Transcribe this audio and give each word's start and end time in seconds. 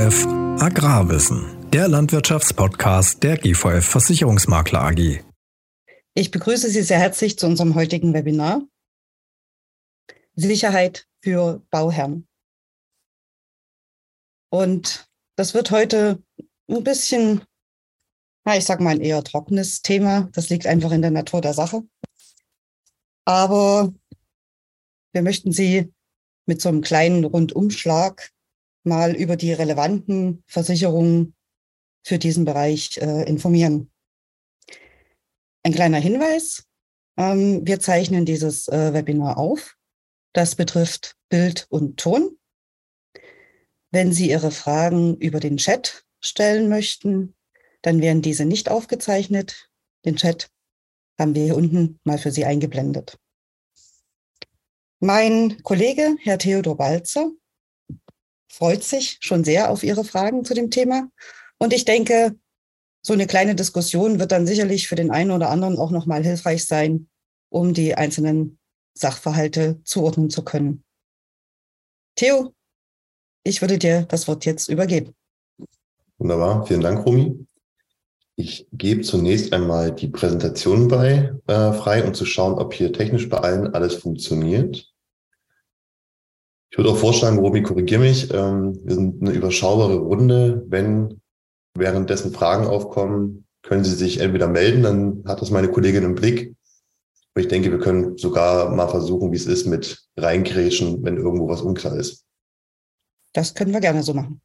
GVF 0.00 0.26
Agrarwissen, 0.62 1.70
der 1.72 1.86
Landwirtschaftspodcast 1.86 3.22
der 3.22 3.36
GVF 3.36 3.84
Versicherungsmakler 3.84 4.80
AG. 4.80 5.22
Ich 6.14 6.30
begrüße 6.30 6.70
Sie 6.70 6.80
sehr 6.80 6.98
herzlich 6.98 7.38
zu 7.38 7.44
unserem 7.46 7.74
heutigen 7.74 8.14
Webinar 8.14 8.62
Sicherheit 10.34 11.06
für 11.22 11.62
Bauherren. 11.70 12.26
Und 14.48 15.06
das 15.36 15.52
wird 15.52 15.70
heute 15.70 16.22
ein 16.70 16.82
bisschen, 16.82 17.42
na, 18.46 18.56
ich 18.56 18.64
sag 18.64 18.80
mal, 18.80 18.94
ein 18.94 19.02
eher 19.02 19.22
trockenes 19.22 19.82
Thema. 19.82 20.30
Das 20.32 20.48
liegt 20.48 20.66
einfach 20.66 20.92
in 20.92 21.02
der 21.02 21.10
Natur 21.10 21.42
der 21.42 21.52
Sache. 21.52 21.82
Aber 23.26 23.92
wir 25.12 25.20
möchten 25.20 25.52
Sie 25.52 25.92
mit 26.46 26.62
so 26.62 26.70
einem 26.70 26.80
kleinen 26.80 27.24
Rundumschlag 27.24 28.32
mal 28.84 29.14
über 29.14 29.36
die 29.36 29.52
relevanten 29.52 30.42
Versicherungen 30.46 31.34
für 32.02 32.18
diesen 32.18 32.44
Bereich 32.44 32.98
äh, 32.98 33.28
informieren. 33.28 33.90
Ein 35.62 35.72
kleiner 35.72 35.98
Hinweis. 35.98 36.64
Ähm, 37.16 37.66
wir 37.66 37.80
zeichnen 37.80 38.24
dieses 38.24 38.68
äh, 38.68 38.94
Webinar 38.94 39.36
auf. 39.36 39.76
Das 40.32 40.54
betrifft 40.54 41.16
Bild 41.28 41.66
und 41.68 41.98
Ton. 41.98 42.38
Wenn 43.90 44.12
Sie 44.12 44.30
Ihre 44.30 44.50
Fragen 44.50 45.16
über 45.16 45.40
den 45.40 45.56
Chat 45.56 46.04
stellen 46.20 46.68
möchten, 46.68 47.34
dann 47.82 48.00
werden 48.00 48.22
diese 48.22 48.44
nicht 48.44 48.70
aufgezeichnet. 48.70 49.70
Den 50.04 50.16
Chat 50.16 50.50
haben 51.18 51.34
wir 51.34 51.44
hier 51.44 51.56
unten 51.56 51.98
mal 52.04 52.18
für 52.18 52.30
Sie 52.30 52.44
eingeblendet. 52.44 53.18
Mein 55.00 55.62
Kollege, 55.62 56.16
Herr 56.20 56.38
Theodor 56.38 56.76
Balzer, 56.76 57.30
freut 58.50 58.82
sich 58.82 59.18
schon 59.20 59.44
sehr 59.44 59.70
auf 59.70 59.82
Ihre 59.82 60.04
Fragen 60.04 60.44
zu 60.44 60.54
dem 60.54 60.70
Thema. 60.70 61.08
Und 61.58 61.72
ich 61.72 61.84
denke, 61.84 62.36
so 63.02 63.12
eine 63.12 63.26
kleine 63.26 63.54
Diskussion 63.54 64.18
wird 64.18 64.32
dann 64.32 64.46
sicherlich 64.46 64.88
für 64.88 64.96
den 64.96 65.10
einen 65.10 65.30
oder 65.30 65.48
anderen 65.50 65.78
auch 65.78 65.90
nochmal 65.90 66.22
hilfreich 66.22 66.66
sein, 66.66 67.08
um 67.48 67.72
die 67.72 67.94
einzelnen 67.94 68.58
Sachverhalte 68.94 69.80
zuordnen 69.84 70.28
zu 70.28 70.42
können. 70.42 70.84
Theo, 72.16 72.52
ich 73.44 73.62
würde 73.62 73.78
dir 73.78 74.02
das 74.02 74.28
Wort 74.28 74.44
jetzt 74.44 74.68
übergeben. 74.68 75.14
Wunderbar, 76.18 76.66
vielen 76.66 76.82
Dank, 76.82 77.06
Rumi. 77.06 77.46
Ich 78.36 78.66
gebe 78.72 79.02
zunächst 79.02 79.52
einmal 79.52 79.92
die 79.92 80.08
Präsentation 80.08 80.88
bei, 80.88 81.32
äh, 81.46 81.72
frei, 81.72 82.04
um 82.04 82.14
zu 82.14 82.24
schauen, 82.24 82.54
ob 82.54 82.74
hier 82.74 82.92
technisch 82.92 83.28
bei 83.28 83.38
allen 83.38 83.74
alles 83.74 83.94
funktioniert. 83.94 84.89
Ich 86.70 86.78
würde 86.78 86.90
auch 86.90 86.96
vorschlagen, 86.96 87.38
Robi, 87.38 87.62
korrigiere 87.62 88.00
mich. 88.00 88.32
Ähm, 88.32 88.78
wir 88.84 88.94
sind 88.94 89.20
eine 89.20 89.32
überschaubare 89.32 89.96
Runde. 89.96 90.64
Wenn 90.68 91.20
währenddessen 91.76 92.32
Fragen 92.32 92.66
aufkommen, 92.66 93.46
können 93.62 93.84
Sie 93.84 93.94
sich 93.94 94.20
entweder 94.20 94.48
melden, 94.48 94.82
dann 94.82 95.24
hat 95.26 95.42
das 95.42 95.50
meine 95.50 95.68
Kollegin 95.68 96.04
im 96.04 96.14
Blick. 96.14 96.54
Aber 97.34 97.42
ich 97.42 97.48
denke, 97.48 97.70
wir 97.70 97.78
können 97.78 98.16
sogar 98.16 98.70
mal 98.70 98.88
versuchen, 98.88 99.32
wie 99.32 99.36
es 99.36 99.46
ist 99.46 99.66
mit 99.66 100.02
reingrätschen, 100.16 101.02
wenn 101.02 101.16
irgendwo 101.16 101.48
was 101.48 101.60
unklar 101.60 101.96
ist. 101.96 102.24
Das 103.32 103.54
können 103.54 103.72
wir 103.72 103.80
gerne 103.80 104.02
so 104.02 104.14
machen. 104.14 104.40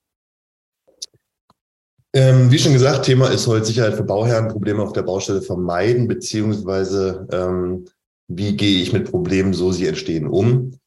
Ähm, 2.14 2.50
wie 2.50 2.60
schon 2.60 2.74
gesagt, 2.74 3.06
Thema 3.06 3.30
ist 3.30 3.46
heute 3.46 3.66
Sicherheit 3.66 3.96
für 3.96 4.04
Bauherren, 4.04 4.48
Probleme 4.48 4.82
auf 4.82 4.94
der 4.94 5.02
Baustelle 5.02 5.42
vermeiden, 5.42 6.08
beziehungsweise 6.08 7.28
ähm, 7.32 7.86
wie 8.28 8.56
gehe 8.56 8.82
ich 8.82 8.94
mit 8.94 9.10
Problemen, 9.10 9.54
so 9.54 9.72
sie 9.72 9.86
entstehen, 9.86 10.28
um. 10.28 10.80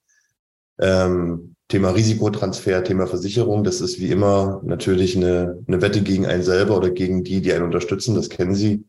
Ähm, 0.80 1.54
Thema 1.68 1.90
Risikotransfer, 1.90 2.82
Thema 2.82 3.06
Versicherung, 3.06 3.62
das 3.62 3.80
ist 3.82 4.00
wie 4.00 4.10
immer 4.10 4.62
natürlich 4.64 5.16
eine, 5.16 5.62
eine 5.66 5.82
Wette 5.82 6.02
gegen 6.02 6.26
einen 6.26 6.42
selber 6.42 6.76
oder 6.76 6.90
gegen 6.90 7.24
die, 7.24 7.42
die 7.42 7.52
einen 7.52 7.64
unterstützen, 7.64 8.14
das 8.14 8.30
kennen 8.30 8.54
Sie. 8.54 8.84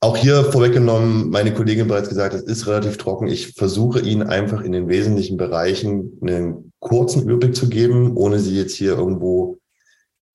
Auch 0.00 0.16
hier 0.16 0.44
vorweggenommen, 0.44 1.28
meine 1.28 1.52
Kollegin 1.52 1.88
bereits 1.88 2.08
gesagt, 2.08 2.32
es 2.32 2.42
ist 2.42 2.68
relativ 2.68 2.98
trocken. 2.98 3.26
Ich 3.26 3.54
versuche 3.54 4.00
Ihnen 4.00 4.22
einfach 4.22 4.62
in 4.62 4.72
den 4.72 4.88
wesentlichen 4.88 5.36
Bereichen 5.36 6.18
einen 6.22 6.72
kurzen 6.78 7.22
Überblick 7.22 7.56
zu 7.56 7.68
geben, 7.68 8.16
ohne 8.16 8.38
Sie 8.38 8.56
jetzt 8.56 8.74
hier 8.74 8.92
irgendwo 8.96 9.58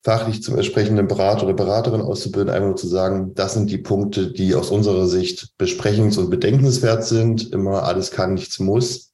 fachlich 0.04 0.44
zum 0.44 0.58
entsprechenden 0.58 1.08
Berater 1.08 1.46
oder 1.46 1.54
Beraterin 1.54 2.02
auszubilden, 2.02 2.54
einfach 2.54 2.68
nur 2.68 2.76
zu 2.76 2.88
sagen, 2.88 3.34
das 3.36 3.54
sind 3.54 3.72
die 3.72 3.78
Punkte, 3.78 4.34
die 4.34 4.54
aus 4.54 4.70
unserer 4.70 5.08
Sicht 5.08 5.54
besprechens- 5.58 6.18
und 6.18 6.30
bedenkenswert 6.30 7.06
sind. 7.06 7.54
Immer 7.54 7.84
alles 7.84 8.12
kann, 8.12 8.34
nichts 8.34 8.60
muss. 8.60 9.13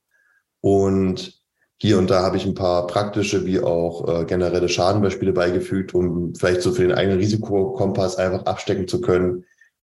Und 0.62 1.40
hier 1.78 1.97
und 1.97 2.09
da 2.09 2.22
habe 2.22 2.36
ich 2.38 2.46
ein 2.46 2.56
paar 2.56 2.88
praktische 2.88 3.46
wie 3.46 3.59
auch 3.59 4.08
äh, 4.08 4.25
generelle 4.25 4.68
Schadenbeispiele 4.68 5.31
beigefügt, 5.31 5.94
um 5.94 6.36
vielleicht 6.36 6.62
so 6.62 6.74
für 6.74 6.81
den 6.81 6.92
eigenen 6.92 7.20
Risikokompass 7.20 8.18
einfach 8.18 8.46
abstecken 8.46 8.88
zu 8.88 9.00
können. 9.00 9.46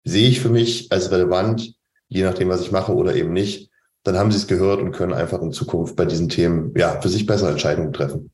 Sehe 0.05 0.29
ich 0.29 0.41
für 0.41 0.51
mich 0.51 0.93
als 0.93 1.11
relevant, 1.11 1.75
je 2.09 2.23
nachdem, 2.23 2.51
was 2.51 2.61
ich 2.61 2.73
mache 2.73 2.95
oder 2.95 3.15
eben 3.15 3.33
nicht, 3.33 3.71
dann 4.05 4.19
haben 4.19 4.31
Sie 4.31 4.37
es 4.37 4.47
gehört 4.47 4.81
und 4.81 4.93
können 4.93 5.13
einfach 5.13 5.41
in 5.41 5.53
Zukunft 5.53 5.97
bei 5.97 6.05
diesen 6.05 6.29
Themen 6.29 6.75
ja 6.77 7.01
für 7.01 7.09
sich 7.09 7.27
bessere 7.27 7.51
Entscheidungen 7.51 7.93
treffen. 7.93 8.31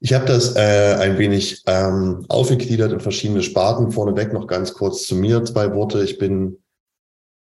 Ich 0.00 0.14
habe 0.14 0.26
das 0.26 0.54
äh, 0.54 0.96
ein 1.00 1.18
wenig 1.18 1.62
ähm, 1.66 2.24
aufgegliedert 2.28 2.92
in 2.92 3.00
verschiedene 3.00 3.42
Sparten. 3.42 3.90
Vorneweg 3.90 4.32
noch 4.32 4.46
ganz 4.46 4.72
kurz 4.72 5.04
zu 5.04 5.16
mir 5.16 5.44
zwei 5.44 5.74
Worte. 5.74 6.04
Ich 6.04 6.18
bin 6.18 6.58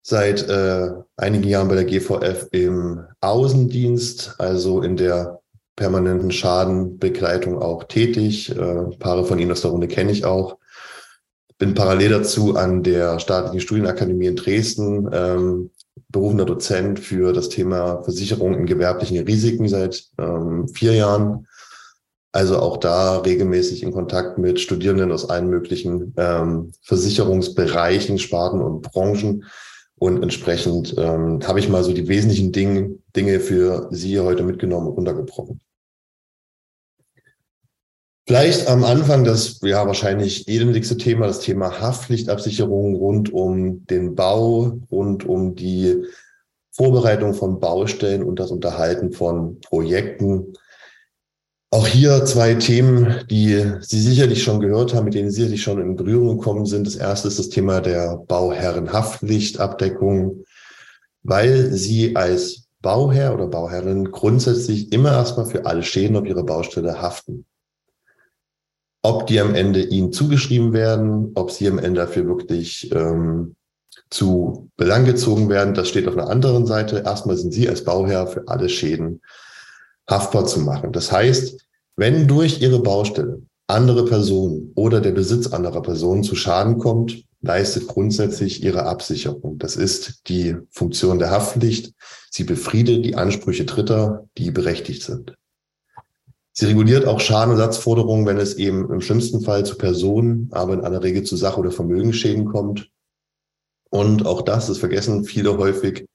seit 0.03 0.47
äh, 0.49 0.89
einigen 1.15 1.47
Jahren 1.47 1.69
bei 1.69 1.75
der 1.75 1.85
GVF 1.85 2.47
im 2.51 3.05
Außendienst, 3.21 4.35
also 4.37 4.81
in 4.81 4.97
der 4.97 5.39
permanenten 5.75 6.31
Schadenbegleitung 6.31 7.59
auch 7.59 7.85
tätig. 7.85 8.51
Äh, 8.51 8.95
Paare 8.99 9.25
von 9.25 9.39
Ihnen 9.39 9.51
aus 9.51 9.61
der 9.61 9.71
Runde 9.71 9.87
kenne 9.87 10.11
ich 10.11 10.25
auch. 10.25 10.57
Bin 11.57 11.73
parallel 11.73 12.09
dazu 12.09 12.55
an 12.57 12.83
der 12.83 13.19
Staatlichen 13.19 13.61
Studienakademie 13.61 14.27
in 14.27 14.35
Dresden 14.35 15.09
ähm, 15.13 15.69
berufener 16.09 16.45
Dozent 16.45 16.99
für 16.99 17.31
das 17.31 17.49
Thema 17.49 18.03
Versicherung 18.03 18.53
in 18.55 18.65
gewerblichen 18.65 19.17
Risiken 19.19 19.69
seit 19.69 20.05
ähm, 20.19 20.67
vier 20.67 20.93
Jahren. 20.93 21.47
Also 22.33 22.59
auch 22.59 22.77
da 22.77 23.19
regelmäßig 23.19 23.83
in 23.83 23.93
Kontakt 23.93 24.37
mit 24.37 24.59
Studierenden 24.59 25.11
aus 25.11 25.29
allen 25.29 25.49
möglichen 25.49 26.13
ähm, 26.17 26.73
Versicherungsbereichen, 26.81 28.19
Sparten 28.19 28.61
und 28.61 28.81
Branchen 28.81 29.45
und 29.97 30.21
entsprechend 30.21 30.95
ähm, 30.97 31.39
habe 31.47 31.59
ich 31.59 31.69
mal 31.69 31.83
so 31.83 31.93
die 31.93 32.07
wesentlichen 32.07 32.51
Dinge, 32.51 32.95
Dinge 33.15 33.39
für 33.39 33.87
Sie 33.91 34.19
heute 34.19 34.43
mitgenommen 34.43 34.87
und 34.87 34.93
runtergebrochen. 34.93 35.61
Vielleicht 38.25 38.69
am 38.69 38.85
Anfang 38.85 39.25
das 39.25 39.59
ja 39.61 39.85
wahrscheinlich 39.85 40.47
elendigste 40.47 40.95
Thema, 40.95 41.27
das 41.27 41.41
Thema 41.41 41.81
Haftpflichtabsicherung 41.81 42.95
rund 42.95 43.33
um 43.33 43.85
den 43.85 44.15
Bau, 44.15 44.79
rund 44.89 45.25
um 45.25 45.55
die 45.55 46.05
Vorbereitung 46.71 47.33
von 47.33 47.59
Baustellen 47.59 48.23
und 48.23 48.39
das 48.39 48.49
Unterhalten 48.49 49.11
von 49.11 49.59
Projekten. 49.59 50.53
Auch 51.73 51.87
hier 51.87 52.23
zwei 52.25 52.53
Themen, 52.53 53.25
die 53.31 53.65
Sie 53.79 53.99
sicherlich 53.99 54.43
schon 54.43 54.59
gehört 54.59 54.93
haben, 54.93 55.05
mit 55.05 55.15
denen 55.15 55.31
Sie 55.31 55.37
sicherlich 55.37 55.63
schon 55.63 55.81
in 55.81 55.95
Berührung 55.95 56.37
gekommen 56.37 56.67
sind. 56.67 56.85
Das 56.85 56.95
erste 56.95 57.27
ist 57.27 57.39
das 57.39 57.49
Thema 57.49 57.81
der 57.81 58.17
Bauherrenhaftpflichtabdeckung, 58.27 60.43
weil 61.23 61.71
Sie 61.71 62.15
als 62.15 62.67
Bauherr 62.83 63.33
oder 63.33 63.47
Bauherrin 63.47 64.11
grundsätzlich 64.11 64.91
immer 64.91 65.13
erstmal 65.13 65.47
für 65.47 65.65
alle 65.65 65.81
Schäden 65.81 66.15
auf 66.15 66.27
Ihrer 66.27 66.43
Baustelle 66.43 67.01
haften. 67.01 67.47
Ob 69.01 69.25
die 69.25 69.39
am 69.39 69.55
Ende 69.55 69.81
Ihnen 69.81 70.13
zugeschrieben 70.13 70.73
werden, 70.73 71.31
ob 71.33 71.49
Sie 71.49 71.67
am 71.67 71.79
Ende 71.79 72.01
dafür 72.01 72.27
wirklich 72.27 72.91
ähm, 72.93 73.55
zu 74.11 74.69
Belang 74.77 75.05
gezogen 75.05 75.49
werden, 75.49 75.73
das 75.73 75.89
steht 75.89 76.07
auf 76.07 76.15
einer 76.15 76.29
anderen 76.29 76.67
Seite. 76.67 77.01
Erstmal 77.03 77.35
sind 77.35 77.51
Sie 77.51 77.67
als 77.67 77.83
Bauherr 77.83 78.27
für 78.27 78.47
alle 78.47 78.69
Schäden 78.69 79.21
haftbar 80.09 80.45
zu 80.45 80.59
machen. 80.59 80.91
Das 80.91 81.11
heißt, 81.11 81.59
wenn 81.95 82.27
durch 82.27 82.61
Ihre 82.61 82.81
Baustelle 82.81 83.41
andere 83.67 84.05
Personen 84.05 84.71
oder 84.75 84.99
der 84.99 85.11
Besitz 85.11 85.47
anderer 85.47 85.81
Personen 85.81 86.23
zu 86.23 86.35
Schaden 86.35 86.79
kommt, 86.79 87.23
leistet 87.41 87.87
grundsätzlich 87.87 88.63
Ihre 88.63 88.85
Absicherung. 88.85 89.57
Das 89.57 89.75
ist 89.75 90.27
die 90.27 90.55
Funktion 90.71 91.19
der 91.19 91.31
Haftpflicht. 91.31 91.93
Sie 92.29 92.43
befriedet 92.43 93.05
die 93.05 93.15
Ansprüche 93.15 93.65
Dritter, 93.65 94.27
die 94.37 94.51
berechtigt 94.51 95.03
sind. 95.03 95.35
Sie 96.55 96.67
reguliert 96.67 97.05
auch 97.05 97.19
Schadenersatzforderungen, 97.19 98.27
wenn 98.27 98.37
es 98.37 98.55
eben 98.55 98.91
im 98.91 99.01
schlimmsten 99.01 99.41
Fall 99.41 99.65
zu 99.65 99.75
Personen, 99.75 100.49
aber 100.51 100.73
in 100.73 100.81
aller 100.81 101.01
Regel 101.01 101.23
zu 101.23 101.35
Sach- 101.35 101.57
oder 101.57 101.71
Vermögensschäden 101.71 102.45
kommt. 102.45 102.89
Und 103.89 104.25
auch 104.25 104.41
das, 104.41 104.67
das 104.67 104.77
vergessen 104.77 105.23
viele 105.23 105.57
häufig, 105.57 106.07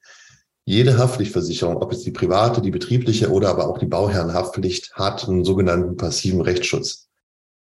jede 0.69 0.99
Haftpflichtversicherung, 0.99 1.77
ob 1.77 1.91
es 1.91 2.03
die 2.03 2.11
private, 2.11 2.61
die 2.61 2.69
betriebliche 2.69 3.31
oder 3.31 3.49
aber 3.49 3.67
auch 3.67 3.79
die 3.79 3.87
Bauherrenhaftpflicht, 3.87 4.93
hat 4.93 5.27
einen 5.27 5.43
sogenannten 5.43 5.97
passiven 5.97 6.41
Rechtsschutz. 6.41 7.07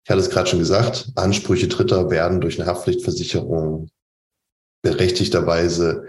Ich 0.04 0.10
hatte 0.10 0.20
es 0.20 0.28
gerade 0.28 0.50
schon 0.50 0.58
gesagt, 0.58 1.08
Ansprüche 1.14 1.68
Dritter 1.68 2.10
werden 2.10 2.42
durch 2.42 2.60
eine 2.60 2.68
Haftpflichtversicherung 2.68 3.88
berechtigterweise 4.82 6.04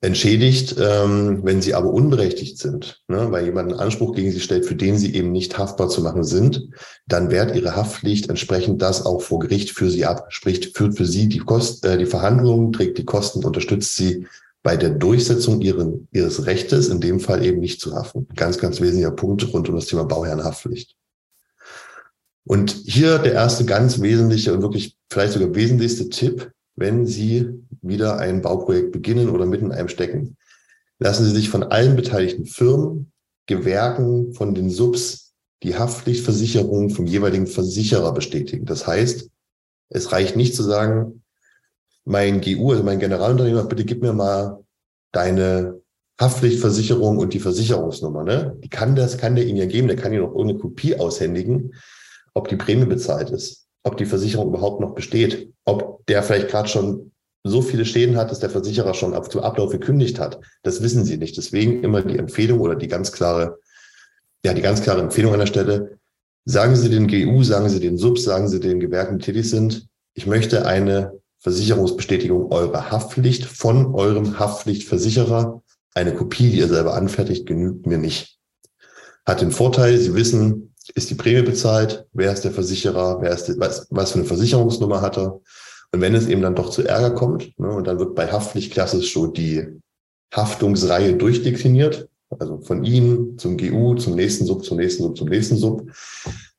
entschädigt, 0.00 0.74
ähm, 0.80 1.42
wenn 1.44 1.62
sie 1.62 1.74
aber 1.74 1.92
unberechtigt 1.92 2.58
sind, 2.58 3.04
ne, 3.06 3.30
weil 3.30 3.44
jemand 3.44 3.70
einen 3.70 3.80
Anspruch 3.80 4.12
gegen 4.16 4.32
sie 4.32 4.40
stellt, 4.40 4.66
für 4.66 4.74
den 4.74 4.98
sie 4.98 5.14
eben 5.14 5.30
nicht 5.30 5.58
haftbar 5.58 5.90
zu 5.90 6.02
machen 6.02 6.24
sind, 6.24 6.70
dann 7.06 7.30
wehrt 7.30 7.54
ihre 7.54 7.76
Haftpflicht 7.76 8.28
entsprechend 8.28 8.82
das 8.82 9.06
auch 9.06 9.22
vor 9.22 9.38
Gericht 9.38 9.70
für 9.70 9.88
sie 9.88 10.06
ab, 10.06 10.26
sprich 10.30 10.72
führt 10.74 10.96
für 10.96 11.06
sie 11.06 11.28
die, 11.28 11.38
Kost, 11.38 11.84
äh, 11.84 11.98
die 11.98 12.06
Verhandlungen, 12.06 12.72
trägt 12.72 12.98
die 12.98 13.04
Kosten, 13.04 13.44
unterstützt 13.44 13.94
sie 13.94 14.26
bei 14.62 14.76
der 14.76 14.90
Durchsetzung 14.90 15.60
ihren, 15.60 16.08
ihres 16.12 16.46
Rechtes, 16.46 16.88
in 16.88 17.00
dem 17.00 17.20
Fall 17.20 17.44
eben 17.44 17.60
nicht 17.60 17.80
zu 17.80 17.94
haften. 17.94 18.28
Ganz, 18.36 18.58
ganz 18.58 18.80
wesentlicher 18.80 19.12
Punkt 19.12 19.52
rund 19.52 19.68
um 19.68 19.74
das 19.74 19.86
Thema 19.86 20.04
Bauherrenhaftpflicht. 20.04 20.96
Und 22.44 22.70
hier 22.70 23.18
der 23.18 23.32
erste 23.32 23.64
ganz 23.64 24.00
wesentliche 24.00 24.52
und 24.52 24.62
wirklich 24.62 24.96
vielleicht 25.10 25.34
sogar 25.34 25.54
wesentlichste 25.54 26.08
Tipp, 26.08 26.50
wenn 26.76 27.06
Sie 27.06 27.48
wieder 27.82 28.18
ein 28.18 28.42
Bauprojekt 28.42 28.92
beginnen 28.92 29.30
oder 29.30 29.46
mitten 29.46 29.66
in 29.66 29.72
einem 29.72 29.88
stecken. 29.88 30.36
Lassen 30.98 31.24
Sie 31.24 31.34
sich 31.34 31.48
von 31.48 31.62
allen 31.62 31.96
beteiligten 31.96 32.46
Firmen, 32.46 33.12
Gewerken, 33.46 34.34
von 34.34 34.54
den 34.54 34.70
Subs 34.70 35.32
die 35.62 35.76
Haftpflichtversicherung 35.76 36.90
vom 36.90 37.06
jeweiligen 37.06 37.46
Versicherer 37.46 38.12
bestätigen. 38.12 38.64
Das 38.64 38.86
heißt, 38.86 39.28
es 39.90 40.12
reicht 40.12 40.36
nicht 40.36 40.54
zu 40.54 40.62
sagen, 40.62 41.19
mein 42.04 42.40
GU, 42.40 42.72
also 42.72 42.82
mein 42.82 42.98
Generalunternehmer, 42.98 43.64
bitte 43.64 43.84
gib 43.84 44.02
mir 44.02 44.12
mal 44.12 44.64
deine 45.12 45.80
Haftpflichtversicherung 46.20 47.18
und 47.18 47.32
die 47.32 47.40
Versicherungsnummer. 47.40 48.24
Ne? 48.24 48.56
Die 48.62 48.68
kann 48.68 48.94
das, 48.94 49.16
kann 49.16 49.36
der 49.36 49.46
Ihnen 49.46 49.56
ja 49.56 49.66
geben, 49.66 49.88
der 49.88 49.96
kann 49.96 50.12
Ihnen 50.12 50.24
auch 50.24 50.34
ohne 50.34 50.56
Kopie 50.56 50.98
aushändigen, 50.98 51.74
ob 52.34 52.48
die 52.48 52.56
Prämie 52.56 52.84
bezahlt 52.84 53.30
ist, 53.30 53.66
ob 53.82 53.96
die 53.96 54.04
Versicherung 54.04 54.48
überhaupt 54.48 54.80
noch 54.80 54.94
besteht, 54.94 55.52
ob 55.64 56.04
der 56.06 56.22
vielleicht 56.22 56.48
gerade 56.48 56.68
schon 56.68 57.12
so 57.42 57.62
viele 57.62 57.86
Schäden 57.86 58.16
hat, 58.16 58.30
dass 58.30 58.40
der 58.40 58.50
Versicherer 58.50 58.92
schon 58.92 59.14
ab, 59.14 59.32
zum 59.32 59.40
Ablauf 59.40 59.70
gekündigt 59.70 60.18
hat. 60.20 60.40
Das 60.62 60.82
wissen 60.82 61.04
Sie 61.04 61.16
nicht. 61.16 61.38
Deswegen 61.38 61.82
immer 61.82 62.02
die 62.02 62.18
Empfehlung 62.18 62.60
oder 62.60 62.76
die 62.76 62.88
ganz 62.88 63.12
klare, 63.12 63.58
ja, 64.44 64.52
die 64.52 64.60
ganz 64.60 64.82
klare 64.82 65.00
Empfehlung 65.00 65.32
an 65.32 65.40
der 65.40 65.46
Stelle. 65.46 65.98
Sagen 66.44 66.76
Sie 66.76 66.90
den 66.90 67.08
GU, 67.08 67.42
sagen 67.42 67.68
Sie 67.70 67.80
den 67.80 67.96
Subs, 67.96 68.24
sagen 68.24 68.48
Sie 68.48 68.60
den 68.60 68.80
Gewerken, 68.80 69.18
die 69.18 69.24
tätig 69.24 69.48
sind. 69.48 69.86
Ich 70.14 70.26
möchte 70.26 70.66
eine 70.66 71.19
Versicherungsbestätigung 71.40 72.52
eurer 72.52 72.90
Haftpflicht 72.90 73.44
von 73.44 73.94
eurem 73.94 74.38
Haftpflichtversicherer. 74.38 75.62
Eine 75.94 76.14
Kopie, 76.14 76.50
die 76.50 76.58
ihr 76.58 76.68
selber 76.68 76.94
anfertigt, 76.94 77.46
genügt 77.46 77.86
mir 77.86 77.98
nicht. 77.98 78.38
Hat 79.26 79.40
den 79.40 79.50
Vorteil, 79.50 79.98
Sie 79.98 80.14
wissen, 80.14 80.74
ist 80.94 81.10
die 81.10 81.14
Prämie 81.14 81.42
bezahlt, 81.42 82.06
wer 82.12 82.32
ist 82.32 82.42
der 82.42 82.52
Versicherer, 82.52 83.20
wer 83.20 83.32
ist 83.32 83.46
die, 83.46 83.58
was, 83.58 83.86
was 83.90 84.12
für 84.12 84.18
eine 84.18 84.28
Versicherungsnummer 84.28 85.00
hat 85.00 85.18
er. 85.18 85.40
Und 85.92 86.00
wenn 86.00 86.14
es 86.14 86.28
eben 86.28 86.42
dann 86.42 86.54
doch 86.54 86.70
zu 86.70 86.82
Ärger 86.82 87.10
kommt, 87.10 87.58
ne, 87.58 87.68
und 87.68 87.86
dann 87.86 87.98
wird 87.98 88.14
bei 88.14 88.30
Haftpflicht 88.30 88.72
klassisch 88.72 89.12
so 89.12 89.26
die 89.26 89.66
Haftungsreihe 90.32 91.16
durchdekliniert, 91.16 92.08
also 92.38 92.60
von 92.60 92.84
Ihnen 92.84 93.38
zum 93.38 93.56
GU, 93.56 93.94
zum 93.94 94.14
nächsten 94.14 94.46
Sub, 94.46 94.64
zum 94.64 94.76
nächsten 94.76 95.02
Sub, 95.02 95.16
zum 95.16 95.28
nächsten 95.28 95.56
Sub. 95.56 95.90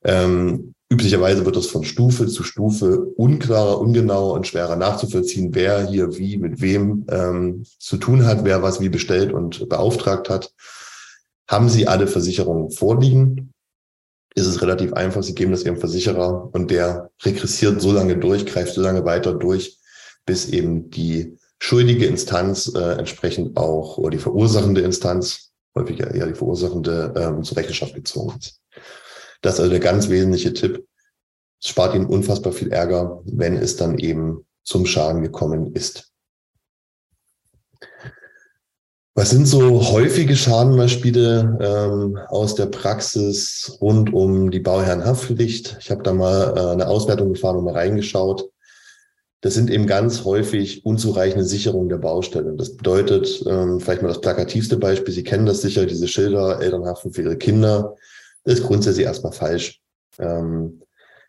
Ähm, 0.03 0.73
üblicherweise 0.91 1.45
wird 1.45 1.55
das 1.55 1.67
von 1.67 1.83
Stufe 1.83 2.27
zu 2.27 2.43
Stufe 2.43 2.99
unklarer, 3.15 3.79
ungenauer 3.79 4.33
und 4.33 4.45
schwerer 4.45 4.75
nachzuvollziehen, 4.75 5.55
wer 5.55 5.87
hier 5.87 6.17
wie 6.17 6.37
mit 6.37 6.61
wem 6.61 7.05
ähm, 7.09 7.63
zu 7.79 7.97
tun 7.97 8.25
hat, 8.25 8.43
wer 8.43 8.61
was 8.61 8.81
wie 8.81 8.89
bestellt 8.89 9.31
und 9.31 9.67
beauftragt 9.69 10.29
hat. 10.29 10.53
Haben 11.47 11.69
Sie 11.69 11.87
alle 11.87 12.07
Versicherungen 12.07 12.71
vorliegen? 12.71 13.53
ist 14.35 14.45
es 14.45 14.61
relativ 14.61 14.93
einfach. 14.93 15.23
Sie 15.23 15.35
geben 15.35 15.51
das 15.51 15.63
Ihrem 15.63 15.77
Versicherer 15.77 16.49
und 16.53 16.71
der 16.71 17.11
regressiert 17.23 17.81
so 17.81 17.91
lange 17.91 18.17
durch, 18.17 18.45
greift 18.45 18.73
so 18.73 18.81
lange 18.81 19.05
weiter 19.05 19.33
durch, 19.33 19.77
bis 20.25 20.47
eben 20.49 20.89
die 20.89 21.37
schuldige 21.59 22.05
Instanz 22.05 22.71
äh, 22.73 22.93
entsprechend 22.93 23.57
auch 23.57 23.97
oder 23.97 24.11
die 24.11 24.17
verursachende 24.17 24.81
Instanz, 24.81 25.51
häufiger 25.75 26.13
eher 26.13 26.27
die 26.27 26.33
verursachende, 26.33 27.13
ähm, 27.15 27.43
zur 27.43 27.57
Rechenschaft 27.57 27.93
gezogen 27.93 28.37
ist. 28.39 28.60
Das 29.41 29.55
ist 29.55 29.59
also 29.59 29.71
der 29.71 29.79
ganz 29.79 30.09
wesentliche 30.09 30.53
Tipp. 30.53 30.87
Es 31.61 31.69
spart 31.69 31.95
Ihnen 31.95 32.05
unfassbar 32.05 32.53
viel 32.53 32.71
Ärger, 32.71 33.21
wenn 33.25 33.55
es 33.55 33.75
dann 33.75 33.97
eben 33.97 34.45
zum 34.63 34.85
Schaden 34.85 35.21
gekommen 35.21 35.73
ist. 35.73 36.11
Was 39.13 39.31
sind 39.31 39.45
so 39.45 39.91
häufige 39.91 40.37
Schadenbeispiele 40.37 41.57
ähm, 41.61 42.17
aus 42.29 42.55
der 42.55 42.67
Praxis 42.67 43.77
rund 43.81 44.13
um 44.13 44.51
die 44.51 44.61
Bauherrenhaftpflicht? 44.61 45.77
Ich 45.81 45.91
habe 45.91 46.01
da 46.01 46.13
mal 46.13 46.53
äh, 46.55 46.71
eine 46.71 46.87
Auswertung 46.87 47.33
gefahren 47.33 47.57
und 47.57 47.65
mal 47.65 47.73
reingeschaut. 47.73 48.49
Das 49.41 49.55
sind 49.55 49.69
eben 49.69 49.85
ganz 49.85 50.23
häufig 50.23 50.85
unzureichende 50.85 51.43
Sicherungen 51.43 51.89
der 51.89 51.97
Baustelle. 51.97 52.53
Das 52.55 52.77
bedeutet, 52.77 53.43
ähm, 53.47 53.79
vielleicht 53.81 54.01
mal 54.01 54.07
das 54.07 54.21
plakativste 54.21 54.77
Beispiel, 54.77 55.13
Sie 55.13 55.23
kennen 55.23 55.45
das 55.45 55.61
sicher, 55.61 55.85
diese 55.85 56.07
Schilder, 56.07 56.61
Eltern 56.61 56.85
haften 56.85 57.11
für 57.11 57.23
ihre 57.23 57.37
Kinder. 57.37 57.95
Das 58.43 58.55
ist 58.55 58.63
grundsätzlich 58.65 59.05
erstmal 59.05 59.33
falsch. 59.33 59.81
Ähm, 60.19 60.81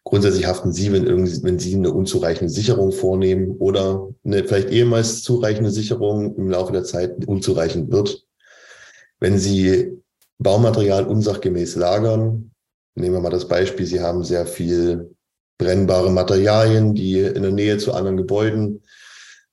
Grundsätzlich 0.05 0.47
haften 0.47 0.73
Sie, 0.73 0.93
wenn, 0.93 1.07
irgendwie, 1.07 1.43
wenn 1.45 1.59
Sie 1.59 1.75
eine 1.75 1.93
unzureichende 1.93 2.53
Sicherung 2.53 2.91
vornehmen 2.91 3.57
oder 3.59 4.09
eine 4.25 4.45
vielleicht 4.45 4.71
ehemals 4.71 5.23
zureichende 5.23 5.71
Sicherung 5.71 6.35
im 6.37 6.51
Laufe 6.51 6.73
der 6.73 6.83
Zeit 6.83 7.25
unzureichend 7.27 7.93
wird. 7.93 8.27
Wenn 9.21 9.39
Sie 9.39 9.97
Baumaterial 10.39 11.07
unsachgemäß 11.07 11.77
lagern, 11.77 12.51
nehmen 12.97 13.15
wir 13.15 13.21
mal 13.21 13.31
das 13.31 13.47
Beispiel, 13.47 13.87
Sie 13.87 14.01
haben 14.01 14.25
sehr 14.25 14.45
viel 14.45 15.15
brennbare 15.57 16.11
Materialien, 16.11 16.95
die 16.95 17.21
in 17.21 17.43
der 17.43 17.53
Nähe 17.53 17.79
zu 17.79 17.93
anderen 17.93 18.17
Gebäuden 18.17 18.83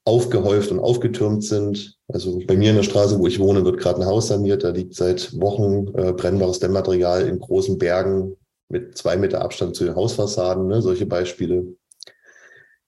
aufgehäuft 0.10 0.72
und 0.72 0.80
aufgetürmt 0.80 1.44
sind. 1.44 1.98
Also 2.08 2.42
bei 2.48 2.58
mir 2.58 2.72
in 2.72 2.78
der 2.78 2.84
Straße, 2.84 3.20
wo 3.20 3.28
ich 3.28 3.40
wohne, 3.40 3.64
wird 3.64 3.80
gerade 3.80 4.02
ein 4.02 4.08
Haus 4.08 4.28
saniert. 4.28 4.64
Da 4.64 4.70
liegt 4.70 4.96
seit 4.96 5.40
Wochen 5.40 5.88
äh, 5.96 6.14
brennbares 6.14 6.60
Dämmmaterial 6.60 7.28
in 7.28 7.40
großen 7.40 7.78
Bergen 7.78 8.36
mit 8.70 8.98
zwei 8.98 9.18
Meter 9.18 9.42
Abstand 9.42 9.76
zu 9.76 9.86
den 9.86 9.96
Hausfassaden, 9.96 10.68
ne, 10.68 10.82
solche 10.82 11.06
Beispiele. 11.06 11.68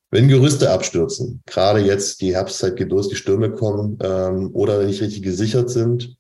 Wenn 0.09 0.27
Gerüste 0.27 0.71
abstürzen, 0.71 1.43
gerade 1.45 1.79
jetzt 1.79 2.21
die 2.21 2.35
Herbstzeit 2.35 2.75
geht 2.75 2.89
los, 2.89 3.07
die 3.07 3.15
Stürme 3.15 3.51
kommen 3.51 3.99
ähm, 4.01 4.49
oder 4.53 4.83
nicht 4.83 5.01
richtig 5.01 5.21
gesichert 5.21 5.69
sind, 5.69 6.17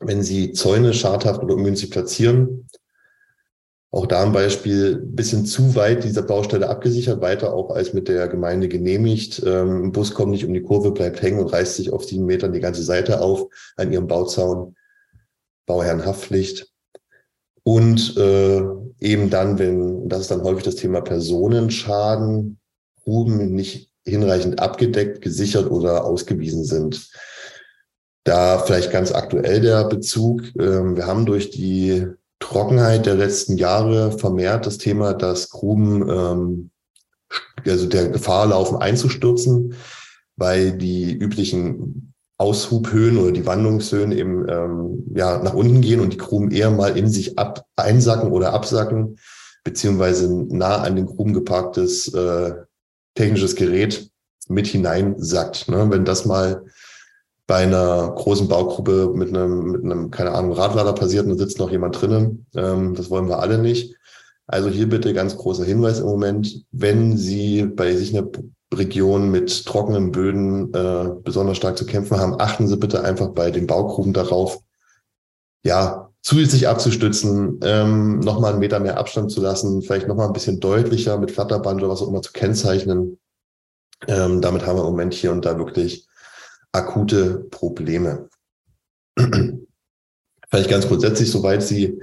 wenn 0.00 0.22
Sie 0.22 0.52
Zäune 0.52 0.92
schadhaft 0.92 1.42
oder 1.42 1.54
ungünstig 1.54 1.90
platzieren, 1.90 2.68
auch 3.92 4.06
da 4.06 4.22
ein 4.22 4.32
Beispiel, 4.32 4.96
bisschen 4.96 5.46
zu 5.46 5.74
weit 5.74 6.04
dieser 6.04 6.22
Baustelle 6.22 6.68
abgesichert, 6.68 7.20
weiter 7.20 7.52
auch 7.52 7.70
als 7.70 7.92
mit 7.92 8.06
der 8.06 8.28
Gemeinde 8.28 8.68
genehmigt. 8.68 9.42
Ähm, 9.44 9.84
ein 9.86 9.92
Bus 9.92 10.14
kommt 10.14 10.30
nicht 10.30 10.44
um 10.44 10.54
die 10.54 10.62
Kurve, 10.62 10.92
bleibt 10.92 11.20
hängen 11.22 11.40
und 11.40 11.52
reißt 11.52 11.76
sich 11.76 11.92
auf 11.92 12.04
sieben 12.04 12.26
Metern 12.26 12.52
die 12.52 12.60
ganze 12.60 12.84
Seite 12.84 13.20
auf 13.20 13.48
an 13.76 13.92
ihrem 13.92 14.06
Bauzaun. 14.06 14.76
Bauherrenhaftpflicht. 15.70 16.68
Und 17.62 18.16
äh, 18.16 18.62
eben 18.98 19.30
dann, 19.30 19.58
wenn, 19.58 20.08
das 20.08 20.22
ist 20.22 20.30
dann 20.32 20.42
häufig 20.42 20.64
das 20.64 20.74
Thema 20.74 21.00
Personenschaden, 21.00 22.58
Gruben 23.04 23.54
nicht 23.54 23.92
hinreichend 24.04 24.58
abgedeckt, 24.60 25.20
gesichert 25.20 25.70
oder 25.70 26.04
ausgewiesen 26.04 26.64
sind. 26.64 27.10
Da 28.24 28.58
vielleicht 28.58 28.90
ganz 28.90 29.12
aktuell 29.12 29.60
der 29.60 29.84
Bezug. 29.84 30.42
Ähm, 30.58 30.96
wir 30.96 31.06
haben 31.06 31.24
durch 31.24 31.50
die 31.50 32.06
Trockenheit 32.40 33.06
der 33.06 33.14
letzten 33.14 33.56
Jahre 33.56 34.12
vermehrt 34.12 34.66
das 34.66 34.78
Thema, 34.78 35.14
dass 35.14 35.50
Gruben 35.50 36.08
ähm, 36.08 36.70
also 37.64 37.86
der 37.86 38.08
Gefahr 38.08 38.46
laufen 38.46 38.78
einzustürzen, 38.78 39.74
weil 40.36 40.72
die 40.72 41.12
üblichen 41.12 42.14
Aushubhöhen 42.38 43.18
oder 43.18 43.32
die 43.32 43.46
Wandungshöhen 43.46 44.12
eben 44.12 44.48
ähm, 44.48 45.04
ja 45.14 45.42
nach 45.42 45.54
unten 45.54 45.82
gehen 45.82 46.00
und 46.00 46.14
die 46.14 46.18
Gruben 46.18 46.50
eher 46.50 46.70
mal 46.70 46.96
in 46.96 47.08
sich 47.08 47.38
ab, 47.38 47.66
einsacken 47.76 48.32
oder 48.32 48.54
absacken, 48.54 49.18
beziehungsweise 49.62 50.32
nah 50.48 50.78
an 50.78 50.96
den 50.96 51.06
Gruben 51.06 51.34
geparktes 51.34 52.12
äh, 52.14 52.54
technisches 53.14 53.56
Gerät 53.56 54.10
mit 54.48 54.66
hineinsackt. 54.66 55.68
Ne? 55.68 55.86
Wenn 55.90 56.06
das 56.06 56.24
mal 56.24 56.64
bei 57.50 57.64
einer 57.64 58.12
großen 58.12 58.46
Baugruppe 58.46 59.10
mit 59.12 59.30
einem, 59.30 59.72
mit 59.72 59.82
einem, 59.82 60.12
keine 60.12 60.30
Ahnung, 60.30 60.52
Radlader 60.52 60.92
passiert 60.92 61.26
und 61.26 61.32
da 61.32 61.36
sitzt 61.36 61.58
noch 61.58 61.72
jemand 61.72 62.00
drinnen, 62.00 62.46
ähm, 62.54 62.94
das 62.94 63.10
wollen 63.10 63.26
wir 63.26 63.40
alle 63.40 63.58
nicht. 63.58 63.96
Also 64.46 64.68
hier 64.68 64.88
bitte 64.88 65.12
ganz 65.14 65.36
großer 65.36 65.64
Hinweis 65.64 65.98
im 65.98 66.06
Moment, 66.06 66.64
wenn 66.70 67.16
Sie 67.16 67.64
bei 67.64 67.96
sich 67.96 68.16
eine 68.16 68.30
Regionen 68.72 69.32
mit 69.32 69.66
trockenen 69.66 70.12
Böden 70.12 70.72
äh, 70.72 71.10
besonders 71.24 71.56
stark 71.56 71.76
zu 71.76 71.86
kämpfen 71.86 72.18
haben, 72.18 72.40
achten 72.40 72.68
Sie 72.68 72.76
bitte 72.76 73.02
einfach 73.02 73.30
bei 73.30 73.50
den 73.50 73.66
Baugruben 73.66 74.12
darauf, 74.12 74.60
ja, 75.64 76.12
zusätzlich 76.22 76.68
abzustützen, 76.68 77.58
ähm, 77.64 78.20
nochmal 78.20 78.52
einen 78.52 78.60
Meter 78.60 78.78
mehr 78.78 78.96
Abstand 78.96 79.32
zu 79.32 79.40
lassen, 79.40 79.82
vielleicht 79.82 80.06
nochmal 80.06 80.28
ein 80.28 80.34
bisschen 80.34 80.60
deutlicher 80.60 81.18
mit 81.18 81.32
Flatterband 81.32 81.82
oder 81.82 81.90
was 81.90 82.00
auch 82.00 82.08
immer 82.10 82.22
zu 82.22 82.30
kennzeichnen. 82.30 83.18
Ähm, 84.06 84.40
damit 84.40 84.64
haben 84.64 84.76
wir 84.76 84.84
im 84.84 84.90
Moment 84.92 85.14
hier 85.14 85.32
und 85.32 85.44
da 85.44 85.58
wirklich 85.58 86.06
akute 86.72 87.46
Probleme. 87.50 88.28
vielleicht 89.16 90.70
ganz 90.70 90.86
grundsätzlich, 90.86 91.30
soweit 91.30 91.62
Sie 91.62 92.00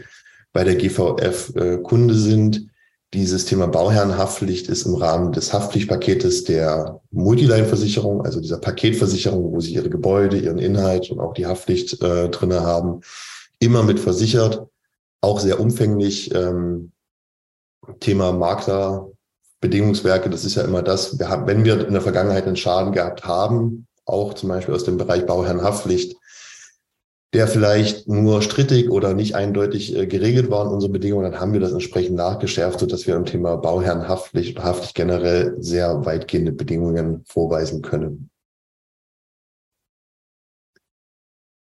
bei 0.54 0.64
der 0.64 0.76
GVF 0.76 1.56
äh, 1.56 1.78
Kunde 1.78 2.14
sind, 2.14 2.70
Dieses 3.14 3.46
Thema 3.46 3.68
Bauherrenhaftpflicht 3.68 4.68
ist 4.68 4.86
im 4.86 4.96
Rahmen 4.96 5.32
des 5.32 5.54
Haftpflichtpaketes 5.54 6.44
der 6.44 7.00
Multiline-Versicherung, 7.12 8.26
also 8.26 8.42
dieser 8.42 8.58
Paketversicherung, 8.58 9.54
wo 9.54 9.62
Sie 9.62 9.76
Ihre 9.76 9.90
Gebäude, 9.90 10.38
Ihren 10.38 10.58
Inhalt 10.58 11.10
und 11.10 11.22
auch 11.22 11.34
die 11.34 11.46
Haftpflicht 11.46 12.02
äh, 12.02 12.28
drinne 12.28 12.62
haben, 12.62 13.00
immer 13.60 13.84
mit 13.84 14.02
versichert. 14.02 14.68
Auch 15.22 15.40
sehr 15.40 15.62
umfänglich. 15.62 16.36
Ähm, 16.36 16.92
Thema 18.02 18.34
Makler, 18.34 19.10
Bedingungswerke, 19.62 20.30
das 20.30 20.44
ist 20.44 20.56
ja 20.56 20.64
immer 20.64 20.82
das, 20.82 21.18
wir 21.18 21.30
haben, 21.30 21.48
wenn 21.48 21.64
wir 21.64 21.88
in 21.88 21.94
der 21.94 22.02
Vergangenheit 22.02 22.46
einen 22.46 22.58
Schaden 22.58 22.92
gehabt 22.92 23.24
haben, 23.24 23.87
auch 24.08 24.34
zum 24.34 24.50
Beispiel 24.50 24.74
aus 24.74 24.84
dem 24.84 24.98
Bereich 24.98 25.26
Bauherrenhaftpflicht, 25.26 26.16
der 27.34 27.48
vielleicht 27.48 28.08
nur 28.08 28.42
strittig 28.42 28.90
oder 28.90 29.14
nicht 29.14 29.36
eindeutig 29.36 29.96
äh, 29.96 30.08
geregelt 30.08 30.50
war 30.50 30.66
in 30.66 30.72
unseren 30.72 30.94
Bedingungen, 30.94 31.30
dann 31.32 31.42
haben 31.42 31.54
wir 31.54 31.60
das 31.60 31.74
entsprechend 31.74 32.16
nachgeschärft, 32.16 32.80
sodass 32.80 33.06
wir 33.06 33.16
im 33.16 33.26
Thema 33.26 33.58
Bauherrenhaftpflicht, 33.58 34.60
Haftpflicht 34.60 34.96
generell 34.96 35.56
sehr 35.60 36.06
weitgehende 36.06 36.54
Bedingungen 36.54 37.24
vorweisen 37.28 37.82
können. 37.82 38.30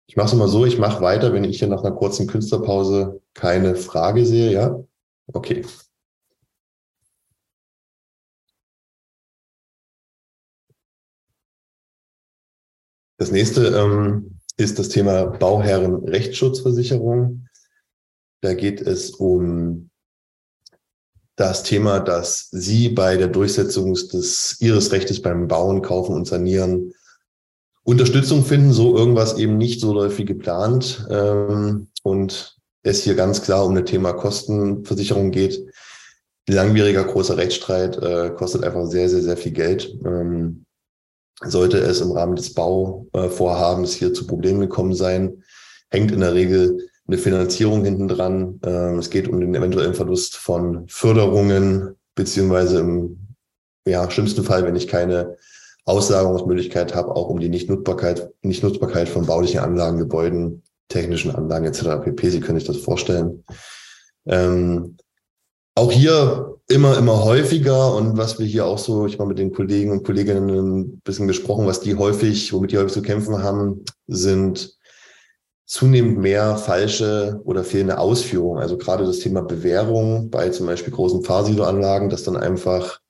Ich 0.09 0.17
mache 0.17 0.29
es 0.29 0.35
mal 0.35 0.49
so, 0.49 0.65
ich 0.65 0.79
mache 0.79 1.03
weiter, 1.03 1.33
wenn 1.33 1.45
ich 1.45 1.59
hier 1.59 1.69
nach 1.69 1.83
einer 1.83 1.95
kurzen 1.95 2.27
Künstlerpause 2.27 3.21
keine 3.35 3.77
Frage 3.77 4.25
sehe, 4.25 4.53
ja? 4.53 4.79
Okay. 5.33 5.65
Das 13.19 13.31
nächste 13.31 13.69
ähm, 13.69 14.39
ist 14.57 14.79
das 14.79 14.89
Thema 14.89 15.27
Bauherrenrechtsschutzversicherung. 15.27 17.47
Da 18.43 18.55
geht 18.55 18.81
es 18.81 19.11
um 19.11 19.91
das 21.37 21.63
Thema, 21.63 22.01
dass 22.01 22.49
Sie 22.51 22.89
bei 22.89 23.17
der 23.17 23.29
Durchsetzung 23.29 23.95
des 23.95 24.57
Ihres 24.61 24.91
Rechtes 24.93 25.23
beim 25.23 25.49
Bauen, 25.49 25.83
Kaufen 25.83 26.15
und 26.15 26.27
Sanieren 26.27 26.93
Unterstützung 27.85 28.45
finden, 28.45 28.73
so 28.73 28.97
irgendwas 28.97 29.39
eben 29.39 29.59
nicht 29.59 29.81
so 29.81 29.93
läuft 29.93 30.19
wie 30.19 30.25
geplant 30.25 31.07
ähm, 31.09 31.87
und 32.03 32.57
es 32.83 33.03
hier 33.03 33.15
ganz 33.15 33.43
klar 33.43 33.65
um 33.65 33.77
das 33.77 33.85
Thema 33.85 34.13
Kostenversicherung 34.13 35.31
geht. 35.31 35.65
Langwieriger 36.49 37.05
großer 37.05 37.37
Rechtsstreit 37.37 37.97
äh, 37.99 38.31
kostet 38.31 38.65
einfach 38.65 38.87
sehr, 38.87 39.09
sehr, 39.09 39.23
sehr 39.23 39.37
viel 39.37 39.53
Geld. 39.53 39.97
Ähm, 40.05 40.66
sollte 41.45 41.79
es 41.79 42.01
im 42.01 42.13
Rahmen 42.13 42.37
des 42.37 42.55
Bauvorhabens 42.55 43.95
hier 43.95 44.15
zu 44.15 44.27
Problemen 44.27 44.61
gekommen 44.61 44.95
sein, 44.95 45.43
hängt 45.91 46.11
in 46.11 46.21
der 46.21 46.35
Regel 46.35 46.89
eine 47.07 47.19
Finanzierung 47.19 47.85
hinten 47.85 48.09
dran. 48.09 48.61
Ähm, 48.65 48.99
es 48.99 49.11
geht 49.11 49.29
um 49.29 49.41
den 49.41 49.55
eventuellen 49.55 49.95
Verlust 49.95 50.37
von 50.37 50.89
Förderungen, 50.89 51.95
beziehungsweise 52.15 52.81
im 52.81 53.19
ja, 53.87 54.11
schlimmsten 54.11 54.43
Fall, 54.43 54.65
wenn 54.65 54.77
ich 54.77 54.89
keine 54.89 55.37
Auslagerungsmöglichkeit 55.85 56.95
habe, 56.95 57.15
auch 57.15 57.29
um 57.29 57.39
die 57.39 57.49
Nichtnutzbarkeit, 57.49 58.31
Nichtnutzbarkeit 58.43 59.09
von 59.09 59.27
baulichen 59.27 59.61
Anlagen, 59.61 59.99
Gebäuden, 59.99 60.63
technischen 60.89 61.31
Anlagen 61.35 61.67
etc. 61.67 62.03
pp. 62.03 62.31
Sie 62.31 62.41
können 62.41 62.59
sich 62.59 62.67
das 62.67 62.79
vorstellen. 62.79 63.45
Ähm, 64.27 64.97
auch 65.77 65.93
hier 65.93 66.56
immer, 66.69 66.99
immer 66.99 67.25
häufiger 67.25 67.95
und 67.95 68.17
was 68.17 68.39
wir 68.39 68.47
hier 68.47 68.67
auch 68.67 68.79
so, 68.79 69.07
ich 69.07 69.15
habe 69.15 69.29
mit 69.29 69.39
den 69.39 69.53
Kollegen 69.53 69.93
und 69.93 70.05
Kolleginnen 70.05 70.81
ein 70.81 71.01
bisschen 71.01 71.29
gesprochen, 71.29 71.67
was 71.67 71.81
die 71.81 71.95
häufig, 71.95 72.53
womit 72.53 72.73
die 72.73 72.79
häufig 72.79 72.93
zu 72.93 73.03
kämpfen 73.03 73.43
haben, 73.43 73.85
sind 74.07 74.77
zunehmend 75.65 76.19
mehr 76.19 76.57
falsche 76.57 77.41
oder 77.45 77.65
fehlende 77.65 77.99
Ausführungen. 77.99 78.63
Also 78.63 78.79
gerade 78.79 79.05
das 79.05 79.19
Thema 79.19 79.43
Bewährung 79.43 80.31
bei 80.31 80.49
zum 80.51 80.67
Beispiel 80.67 80.93
großen 80.93 81.25
Fahrsiloanlagen, 81.25 82.09
dass 82.09 82.23
dann 82.23 82.37
einfach 82.37 83.01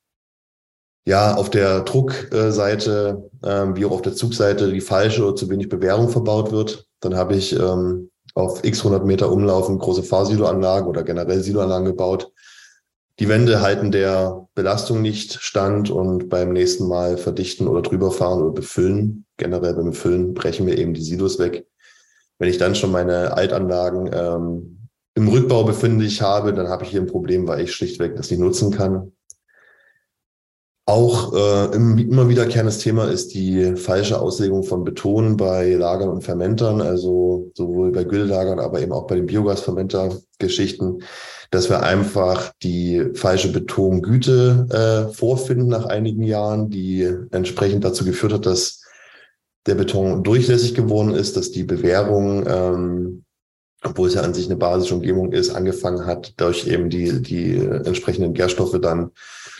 ja 1.06 1.36
auf 1.36 1.50
der 1.50 1.80
Druckseite 1.80 3.30
ähm, 3.44 3.76
wie 3.76 3.84
auch 3.84 3.92
auf 3.92 4.02
der 4.02 4.14
Zugseite 4.14 4.72
die 4.72 4.80
falsche 4.80 5.24
oder 5.24 5.36
zu 5.36 5.48
wenig 5.48 5.68
Bewährung 5.68 6.08
verbaut 6.08 6.50
wird. 6.50 6.86
Dann 7.00 7.16
habe 7.16 7.36
ich 7.36 7.58
ähm, 7.58 8.10
auf 8.34 8.64
x 8.64 8.80
100 8.80 9.04
Meter 9.04 9.30
umlaufen 9.30 9.78
große 9.78 10.02
Fahrsiloanlagen 10.02 10.88
oder 10.88 11.02
generell 11.02 11.42
Siloanlagen 11.42 11.86
gebaut, 11.86 12.32
die 13.18 13.28
Wände 13.28 13.62
halten 13.62 13.90
der 13.90 14.46
Belastung 14.54 15.00
nicht 15.00 15.40
stand 15.40 15.90
und 15.90 16.28
beim 16.28 16.52
nächsten 16.52 16.86
Mal 16.86 17.16
verdichten 17.16 17.66
oder 17.66 17.82
drüber 17.82 18.10
fahren 18.10 18.42
oder 18.42 18.52
befüllen, 18.52 19.24
generell 19.38 19.74
beim 19.74 19.86
Befüllen 19.86 20.34
brechen 20.34 20.66
wir 20.66 20.76
eben 20.76 20.92
die 20.92 21.02
Silos 21.02 21.38
weg. 21.38 21.66
Wenn 22.38 22.50
ich 22.50 22.58
dann 22.58 22.74
schon 22.74 22.92
meine 22.92 23.34
Altanlagen 23.34 24.10
ähm, 24.12 24.88
im 25.14 25.28
Rückbau 25.28 25.64
befindlich 25.64 26.20
habe, 26.20 26.52
dann 26.52 26.68
habe 26.68 26.84
ich 26.84 26.90
hier 26.90 27.00
ein 27.00 27.06
Problem, 27.06 27.48
weil 27.48 27.62
ich 27.62 27.72
schlichtweg 27.72 28.16
das 28.16 28.30
nicht 28.30 28.40
nutzen 28.40 28.70
kann. 28.70 29.12
Auch 30.88 31.34
äh, 31.34 31.74
immer 31.74 32.28
wiederkehrendes 32.28 32.78
Thema 32.78 33.10
ist 33.10 33.34
die 33.34 33.74
falsche 33.76 34.20
Auslegung 34.20 34.62
von 34.62 34.84
Beton 34.84 35.36
bei 35.36 35.72
Lagern 35.72 36.10
und 36.10 36.22
Fermentern, 36.22 36.80
also 36.80 37.50
sowohl 37.54 37.90
bei 37.90 38.04
Gülllagern, 38.04 38.60
aber 38.60 38.80
eben 38.80 38.92
auch 38.92 39.06
bei 39.06 39.16
den 39.16 39.26
Biogasfermenter-Geschichten 39.26 41.02
dass 41.50 41.70
wir 41.70 41.82
einfach 41.82 42.52
die 42.62 43.10
falsche 43.14 43.52
Betongüte 43.52 44.66
äh, 45.10 45.12
vorfinden 45.14 45.68
nach 45.68 45.86
einigen 45.86 46.22
Jahren, 46.22 46.70
die 46.70 47.08
entsprechend 47.30 47.84
dazu 47.84 48.04
geführt 48.04 48.32
hat, 48.32 48.46
dass 48.46 48.82
der 49.66 49.74
Beton 49.74 50.22
durchlässig 50.22 50.74
geworden 50.74 51.12
ist, 51.12 51.36
dass 51.36 51.50
die 51.50 51.64
Bewährung, 51.64 52.44
ähm, 52.46 53.24
obwohl 53.82 54.08
es 54.08 54.14
ja 54.14 54.22
an 54.22 54.34
sich 54.34 54.46
eine 54.46 54.56
basische 54.56 54.94
Umgebung 54.94 55.32
ist, 55.32 55.50
angefangen 55.50 56.06
hat, 56.06 56.34
durch 56.38 56.66
eben 56.66 56.88
die, 56.88 57.20
die 57.20 57.56
entsprechenden 57.56 58.34
Gärstoffe 58.34 58.78
dann 58.80 59.10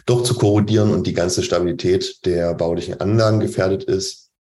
doch 0.07 0.23
zu 0.23 0.35
korrodieren 0.35 0.93
und 0.93 1.07
die 1.07 1.15
ganze 1.15 1.43
Stabilität 1.43 2.25
der 2.25 2.55
baulichen 2.55 3.01
Anlagen 3.01 3.41
gefährdet 3.41 3.85
ist. 3.85 4.31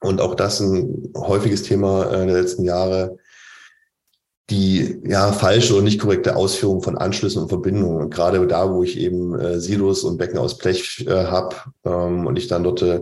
Und 0.00 0.20
auch 0.20 0.36
das 0.36 0.60
ein 0.60 1.12
häufiges 1.16 1.64
Thema 1.64 2.12
äh, 2.12 2.26
der 2.26 2.40
letzten 2.40 2.62
Jahre, 2.62 3.16
die 4.50 5.00
ja 5.04 5.32
falsche 5.32 5.74
und 5.74 5.84
nicht 5.84 6.00
korrekte 6.00 6.36
Ausführung 6.36 6.82
von 6.82 6.96
Anschlüssen 6.96 7.42
und 7.42 7.48
Verbindungen. 7.48 8.00
Und 8.00 8.14
gerade 8.14 8.46
da, 8.46 8.72
wo 8.72 8.82
ich 8.82 8.98
eben 8.98 9.38
äh, 9.38 9.60
Silos 9.60 10.04
und 10.04 10.16
Becken 10.16 10.38
aus 10.38 10.56
Blech 10.56 11.06
äh, 11.06 11.26
habe 11.26 11.56
ähm, 11.84 12.26
und 12.26 12.38
ich 12.38 12.48
dann 12.48 12.64
dort 12.64 12.80
äh, 12.80 13.00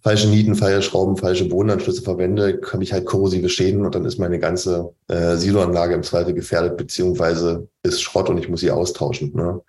falsche 0.00 0.28
Nieten, 0.28 0.54
falsche 0.54 0.82
Schrauben, 0.82 1.16
falsche 1.16 1.46
Bodenanschlüsse 1.46 2.02
verwende, 2.02 2.60
habe 2.72 2.82
ich 2.84 2.92
halt 2.92 3.04
korrosive 3.04 3.48
Schäden 3.48 3.84
und 3.84 3.94
dann 3.94 4.04
ist 4.04 4.18
meine 4.18 4.38
ganze 4.38 4.94
äh, 5.08 5.36
Siloanlage 5.36 5.94
im 5.94 6.04
Zweifel 6.04 6.34
gefährdet, 6.34 6.76
beziehungsweise 6.76 7.68
ist 7.82 8.00
Schrott 8.00 8.30
und 8.30 8.38
ich 8.38 8.48
muss 8.48 8.60
sie 8.60 8.70
austauschen. 8.70 9.32
Ne? 9.34 9.60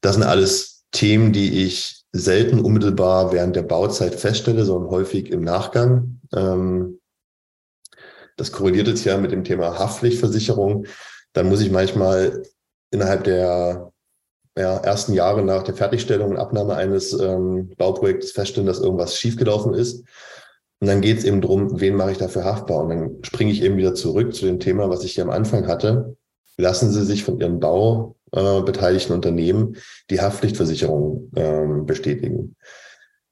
Das 0.00 0.14
sind 0.14 0.24
alles 0.24 0.84
Themen, 0.90 1.32
die 1.32 1.64
ich 1.64 2.04
selten 2.12 2.58
unmittelbar 2.58 3.32
während 3.32 3.54
der 3.54 3.62
Bauzeit 3.62 4.14
feststelle, 4.14 4.64
sondern 4.64 4.90
häufig 4.90 5.30
im 5.30 5.42
Nachgang. 5.42 6.20
Ähm, 6.34 6.98
das 8.36 8.52
korreliert 8.52 8.88
jetzt 8.88 9.04
ja 9.04 9.16
mit 9.16 9.32
dem 9.32 9.44
Thema 9.44 9.78
Haftpflichtversicherung. 9.78 10.86
Dann 11.32 11.48
muss 11.48 11.60
ich 11.60 11.70
manchmal 11.70 12.42
innerhalb 12.90 13.24
der 13.24 13.92
ja, 14.56 14.78
ersten 14.78 15.12
Jahre 15.12 15.42
nach 15.42 15.62
der 15.62 15.74
Fertigstellung 15.74 16.30
und 16.30 16.36
Abnahme 16.38 16.74
eines 16.74 17.12
ähm, 17.12 17.70
Bauprojektes 17.76 18.32
feststellen, 18.32 18.66
dass 18.66 18.80
irgendwas 18.80 19.18
schiefgelaufen 19.18 19.74
ist. 19.74 20.04
Und 20.80 20.88
dann 20.88 21.00
geht 21.00 21.18
es 21.18 21.24
eben 21.24 21.40
darum, 21.40 21.80
wen 21.80 21.94
mache 21.94 22.12
ich 22.12 22.18
dafür 22.18 22.44
haftbar? 22.44 22.82
Und 22.82 22.88
dann 22.90 23.18
springe 23.22 23.52
ich 23.52 23.62
eben 23.62 23.76
wieder 23.76 23.94
zurück 23.94 24.34
zu 24.34 24.46
dem 24.46 24.60
Thema, 24.60 24.88
was 24.88 25.04
ich 25.04 25.14
hier 25.14 25.24
am 25.24 25.30
Anfang 25.30 25.66
hatte. 25.66 26.16
Lassen 26.58 26.90
Sie 26.90 27.04
sich 27.04 27.24
von 27.24 27.38
Ihren 27.38 27.60
baubeteiligten 27.60 29.12
äh, 29.12 29.16
Unternehmen 29.16 29.76
die 30.10 30.20
Haftpflichtversicherung 30.20 31.30
ähm, 31.36 31.86
bestätigen. 31.86 32.56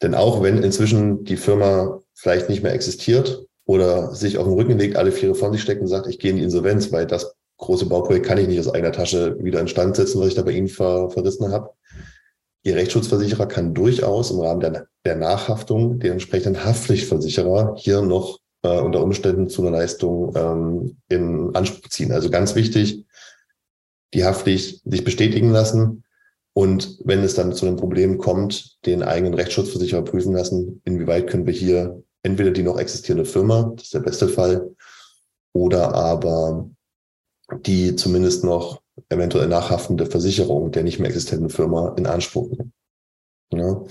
Denn 0.02 0.14
auch 0.14 0.42
wenn 0.42 0.62
inzwischen 0.62 1.24
die 1.24 1.36
Firma 1.36 2.00
vielleicht 2.14 2.48
nicht 2.48 2.62
mehr 2.62 2.74
existiert, 2.74 3.46
oder 3.66 4.14
sich 4.14 4.38
auf 4.38 4.46
den 4.46 4.54
Rücken 4.54 4.78
legt, 4.78 4.96
alle 4.96 5.12
Viere 5.12 5.34
von 5.34 5.52
sich 5.52 5.62
steckt 5.62 5.80
und 5.80 5.88
sagt, 5.88 6.06
ich 6.06 6.18
gehe 6.18 6.30
in 6.30 6.36
die 6.36 6.42
Insolvenz, 6.42 6.92
weil 6.92 7.06
das 7.06 7.34
große 7.58 7.86
Bauprojekt 7.86 8.26
kann 8.26 8.38
ich 8.38 8.48
nicht 8.48 8.60
aus 8.60 8.72
eigener 8.72 8.92
Tasche 8.92 9.42
wieder 9.42 9.60
instand 9.60 9.96
setzen, 9.96 10.20
was 10.20 10.28
ich 10.28 10.34
da 10.34 10.42
bei 10.42 10.52
Ihnen 10.52 10.68
ver, 10.68 11.10
verrissen 11.10 11.50
habe. 11.50 11.70
Ihr 12.62 12.76
Rechtsschutzversicherer 12.76 13.46
kann 13.46 13.74
durchaus 13.74 14.30
im 14.30 14.40
Rahmen 14.40 14.60
der, 14.60 14.86
der 15.04 15.16
Nachhaftung 15.16 15.98
den 15.98 16.12
entsprechenden 16.12 16.64
Haftpflichtversicherer 16.64 17.74
hier 17.76 18.02
noch 18.02 18.38
äh, 18.62 18.80
unter 18.80 19.02
Umständen 19.02 19.48
zu 19.48 19.62
einer 19.62 19.76
Leistung 19.78 20.34
ähm, 20.34 20.96
in 21.08 21.54
Anspruch 21.54 21.88
ziehen. 21.88 22.12
Also 22.12 22.30
ganz 22.30 22.54
wichtig, 22.54 23.04
die 24.14 24.24
Haftpflicht 24.24 24.82
sich 24.84 25.04
bestätigen 25.04 25.50
lassen 25.50 26.04
und 26.54 26.98
wenn 27.04 27.22
es 27.22 27.34
dann 27.34 27.52
zu 27.52 27.66
einem 27.66 27.76
Problem 27.76 28.16
kommt, 28.18 28.78
den 28.86 29.02
eigenen 29.02 29.34
Rechtsschutzversicherer 29.34 30.02
prüfen 30.02 30.32
lassen, 30.32 30.80
inwieweit 30.84 31.26
können 31.28 31.46
wir 31.46 31.52
hier 31.52 32.02
entweder 32.24 32.50
die 32.50 32.64
noch 32.64 32.78
existierende 32.78 33.24
Firma, 33.24 33.72
das 33.76 33.84
ist 33.84 33.94
der 33.94 34.00
beste 34.00 34.28
Fall, 34.28 34.74
oder 35.52 35.94
aber 35.94 36.68
die 37.64 37.94
zumindest 37.94 38.42
noch 38.42 38.82
eventuell 39.08 39.46
nachhaftende 39.48 40.06
Versicherung 40.06 40.72
der 40.72 40.82
nicht 40.82 40.98
mehr 40.98 41.08
existenten 41.08 41.50
Firma 41.50 41.94
in 41.96 42.06
Anspruch 42.06 42.48
nehmen. 42.50 42.72
Ja. 43.52 43.82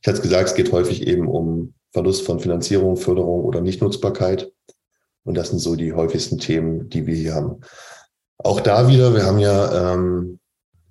Ich 0.00 0.08
hatte 0.08 0.18
es 0.18 0.22
gesagt, 0.22 0.48
es 0.48 0.54
geht 0.54 0.72
häufig 0.72 1.06
eben 1.06 1.28
um 1.28 1.74
Verlust 1.92 2.26
von 2.26 2.40
Finanzierung, 2.40 2.96
Förderung 2.96 3.44
oder 3.44 3.60
Nichtnutzbarkeit. 3.60 4.52
Und 5.24 5.36
das 5.36 5.48
sind 5.48 5.58
so 5.58 5.76
die 5.76 5.92
häufigsten 5.92 6.38
Themen, 6.38 6.88
die 6.90 7.06
wir 7.06 7.14
hier 7.14 7.34
haben. 7.34 7.60
Auch 8.38 8.60
da 8.60 8.88
wieder, 8.88 9.14
wir 9.14 9.24
haben 9.24 9.38
ja 9.38 9.94
ähm, 9.94 10.38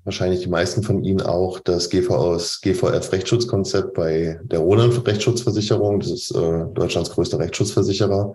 wahrscheinlich 0.05 0.41
die 0.41 0.49
meisten 0.49 0.83
von 0.83 1.03
Ihnen 1.03 1.21
auch 1.21 1.59
das 1.59 1.89
GVS, 1.89 2.61
GVF 2.61 3.11
Rechtsschutzkonzept 3.11 3.93
bei 3.93 4.39
der 4.43 4.59
Roland 4.59 5.05
Rechtsschutzversicherung. 5.05 5.99
Das 5.99 6.11
ist 6.11 6.31
äh, 6.31 6.65
Deutschlands 6.73 7.09
größter 7.09 7.39
Rechtsschutzversicherer. 7.39 8.33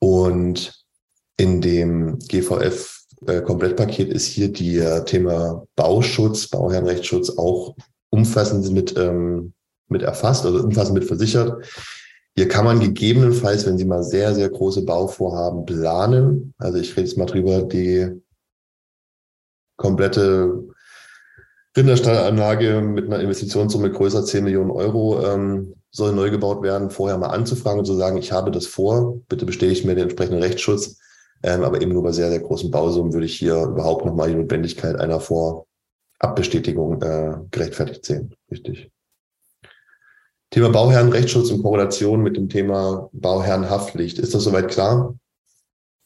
Und 0.00 0.84
in 1.36 1.60
dem 1.60 2.18
GVF 2.18 3.00
äh, 3.26 3.42
Komplettpaket 3.42 4.08
ist 4.08 4.26
hier 4.26 4.50
die 4.50 4.78
äh, 4.78 5.04
Thema 5.04 5.66
Bauschutz, 5.76 6.48
Bauherrenrechtsschutz 6.48 7.30
auch 7.36 7.76
umfassend 8.08 8.72
mit, 8.72 8.96
ähm, 8.96 9.52
mit 9.88 10.02
erfasst, 10.02 10.46
also 10.46 10.64
umfassend 10.64 10.94
mit 10.94 11.04
versichert. 11.04 11.64
Hier 12.36 12.48
kann 12.48 12.64
man 12.64 12.80
gegebenenfalls, 12.80 13.66
wenn 13.66 13.76
Sie 13.76 13.84
mal 13.84 14.02
sehr, 14.02 14.34
sehr 14.34 14.48
große 14.48 14.82
Bauvorhaben 14.82 15.66
planen, 15.66 16.54
also 16.58 16.78
ich 16.78 16.96
rede 16.96 17.08
jetzt 17.08 17.18
mal 17.18 17.26
drüber, 17.26 17.62
die 17.62 18.08
komplette 19.76 20.69
Rinderstallanlage 21.76 22.80
mit 22.80 23.06
einer 23.06 23.20
Investitionssumme 23.20 23.90
größer 23.90 24.24
10 24.24 24.44
Millionen 24.44 24.70
Euro 24.70 25.24
ähm, 25.24 25.74
soll 25.90 26.12
neu 26.12 26.30
gebaut 26.30 26.62
werden, 26.62 26.90
vorher 26.90 27.18
mal 27.18 27.28
anzufragen 27.28 27.80
und 27.80 27.84
zu 27.84 27.94
sagen, 27.94 28.16
ich 28.16 28.32
habe 28.32 28.50
das 28.50 28.66
vor, 28.66 29.20
bitte 29.28 29.46
bestätige 29.46 29.86
mir 29.86 29.94
den 29.94 30.04
entsprechenden 30.04 30.42
Rechtsschutz. 30.42 30.98
Ähm, 31.42 31.62
aber 31.62 31.80
eben 31.80 31.92
nur 31.92 32.02
bei 32.02 32.12
sehr, 32.12 32.28
sehr 32.28 32.40
großen 32.40 32.70
Bausummen 32.70 33.12
würde 33.12 33.26
ich 33.26 33.36
hier 33.36 33.62
überhaupt 33.62 34.04
nochmal 34.04 34.28
die 34.28 34.34
Notwendigkeit 34.34 34.96
einer 34.96 35.20
Vorabbestätigung 35.20 37.00
äh, 37.02 37.36
gerechtfertigt 37.50 38.04
sehen. 38.04 38.34
Richtig. 38.50 38.90
Thema 40.50 40.70
Bauherrenrechtsschutz 40.70 41.50
in 41.50 41.62
Korrelation 41.62 42.22
mit 42.22 42.36
dem 42.36 42.48
Thema 42.48 43.08
Bauherrenhaftpflicht. 43.12 44.18
Ist 44.18 44.34
das 44.34 44.42
soweit 44.42 44.68
klar? 44.68 45.14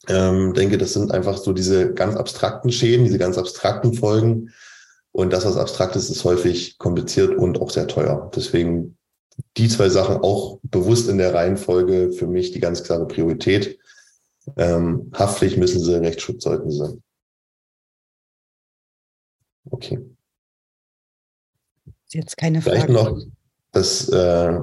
Ähm, 0.08 0.52
denke, 0.52 0.76
das 0.76 0.92
sind 0.92 1.10
einfach 1.10 1.38
so 1.38 1.54
diese 1.54 1.94
ganz 1.94 2.14
abstrakten 2.14 2.70
Schäden, 2.70 3.06
diese 3.06 3.18
ganz 3.18 3.38
abstrakten 3.38 3.94
Folgen. 3.94 4.52
Und 5.14 5.32
das, 5.32 5.44
was 5.44 5.56
abstrakt 5.56 5.94
ist, 5.94 6.10
ist 6.10 6.24
häufig 6.24 6.76
kompliziert 6.78 7.36
und 7.38 7.60
auch 7.60 7.70
sehr 7.70 7.86
teuer. 7.86 8.32
Deswegen 8.34 8.98
die 9.56 9.68
zwei 9.68 9.88
Sachen 9.88 10.16
auch 10.16 10.58
bewusst 10.64 11.08
in 11.08 11.18
der 11.18 11.32
Reihenfolge 11.32 12.10
für 12.10 12.26
mich 12.26 12.50
die 12.50 12.58
ganz 12.58 12.82
klare 12.82 13.06
Priorität. 13.06 13.78
Ähm, 14.56 15.12
Haftpflicht 15.14 15.56
müssen 15.56 15.80
sie, 15.80 16.00
Rechtsschutz 16.00 16.42
sollten 16.42 16.68
sie. 16.68 17.00
Okay. 19.70 20.00
Jetzt 22.08 22.36
keine 22.36 22.60
Frage. 22.60 22.80
Vielleicht 22.80 22.92
noch 22.92 23.16
das 23.70 24.08
äh, 24.08 24.58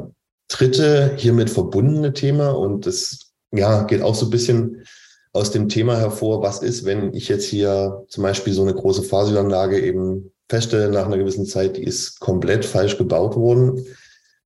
dritte 0.50 1.16
hiermit 1.16 1.50
verbundene 1.50 2.12
Thema 2.12 2.50
und 2.50 2.86
das 2.86 3.32
ja, 3.54 3.84
geht 3.84 4.02
auch 4.02 4.16
so 4.16 4.26
ein 4.26 4.32
bisschen 4.32 4.86
aus 5.32 5.52
dem 5.52 5.70
Thema 5.70 5.98
hervor, 5.98 6.42
was 6.42 6.62
ist, 6.62 6.84
wenn 6.84 7.14
ich 7.14 7.30
jetzt 7.30 7.46
hier 7.46 8.04
zum 8.10 8.24
Beispiel 8.24 8.52
so 8.52 8.64
eine 8.64 8.74
große 8.74 9.04
Fahrsülanlage 9.04 9.80
eben 9.80 10.34
feststelle 10.52 10.90
nach 10.90 11.06
einer 11.06 11.18
gewissen 11.18 11.46
Zeit, 11.46 11.78
die 11.78 11.84
ist 11.84 12.20
komplett 12.20 12.66
falsch 12.66 12.98
gebaut 12.98 13.38
worden. 13.38 13.86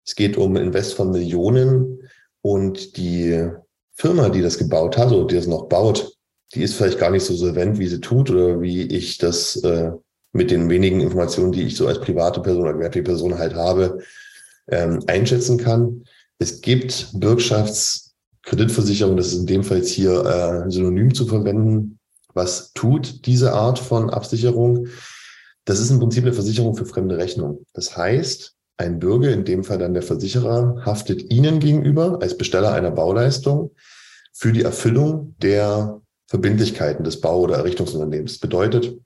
Es 0.05 0.15
geht 0.15 0.37
um 0.37 0.55
Invest 0.55 0.93
von 0.93 1.11
Millionen 1.11 2.07
und 2.41 2.97
die 2.97 3.49
Firma, 3.95 4.29
die 4.29 4.43
das 4.43 4.59
gebaut 4.59 4.99
hat 4.99 5.11
oder 5.11 5.25
die 5.25 5.35
das 5.35 5.47
noch 5.47 5.67
baut, 5.67 6.15
die 6.53 6.61
ist 6.61 6.75
vielleicht 6.75 6.99
gar 6.99 7.09
nicht 7.09 7.23
so 7.23 7.33
solvent, 7.33 7.79
wie 7.79 7.87
sie 7.87 8.01
tut 8.01 8.29
oder 8.29 8.61
wie 8.61 8.83
ich 8.83 9.17
das 9.17 9.55
äh, 9.63 9.93
mit 10.31 10.51
den 10.51 10.69
wenigen 10.69 11.01
Informationen, 11.01 11.51
die 11.51 11.63
ich 11.63 11.75
so 11.75 11.87
als 11.87 11.99
private 11.99 12.39
Person 12.39 12.61
oder 12.61 12.73
gewerbliche 12.73 13.03
Person 13.03 13.39
halt 13.39 13.55
habe, 13.55 13.97
ähm, 14.69 14.99
einschätzen 15.07 15.57
kann. 15.57 16.03
Es 16.37 16.61
gibt 16.61 17.07
Bürgschaftskreditversicherung, 17.13 19.17
das 19.17 19.27
ist 19.27 19.39
in 19.39 19.47
dem 19.47 19.63
Fall 19.63 19.77
jetzt 19.77 19.89
hier 19.89 20.23
äh, 20.23 20.69
synonym 20.69 21.15
zu 21.15 21.25
verwenden. 21.25 21.97
Was 22.35 22.73
tut 22.73 23.25
diese 23.25 23.53
Art 23.53 23.79
von 23.79 24.11
Absicherung? 24.11 24.87
Das 25.65 25.79
ist 25.79 25.89
im 25.89 25.99
Prinzip 25.99 26.23
eine 26.23 26.33
Versicherung 26.33 26.75
für 26.75 26.85
fremde 26.85 27.17
Rechnung. 27.17 27.65
Das 27.73 27.97
heißt, 27.97 28.55
ein 28.77 28.99
Bürger, 28.99 29.31
in 29.31 29.45
dem 29.45 29.63
Fall 29.63 29.79
dann 29.79 29.93
der 29.93 30.03
Versicherer, 30.03 30.83
haftet 30.85 31.31
Ihnen 31.31 31.59
gegenüber 31.59 32.19
als 32.21 32.37
Besteller 32.37 32.73
einer 32.73 32.91
Bauleistung 32.91 33.71
für 34.33 34.51
die 34.51 34.63
Erfüllung 34.63 35.35
der 35.39 36.01
Verbindlichkeiten 36.27 37.03
des 37.03 37.21
Bau- 37.21 37.41
oder 37.41 37.57
Errichtungsunternehmens. 37.57 38.39
Bedeutet, 38.39 38.97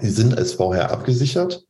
Sie 0.00 0.10
sind 0.10 0.36
als 0.36 0.52
vorher 0.52 0.90
abgesichert. 0.90 1.64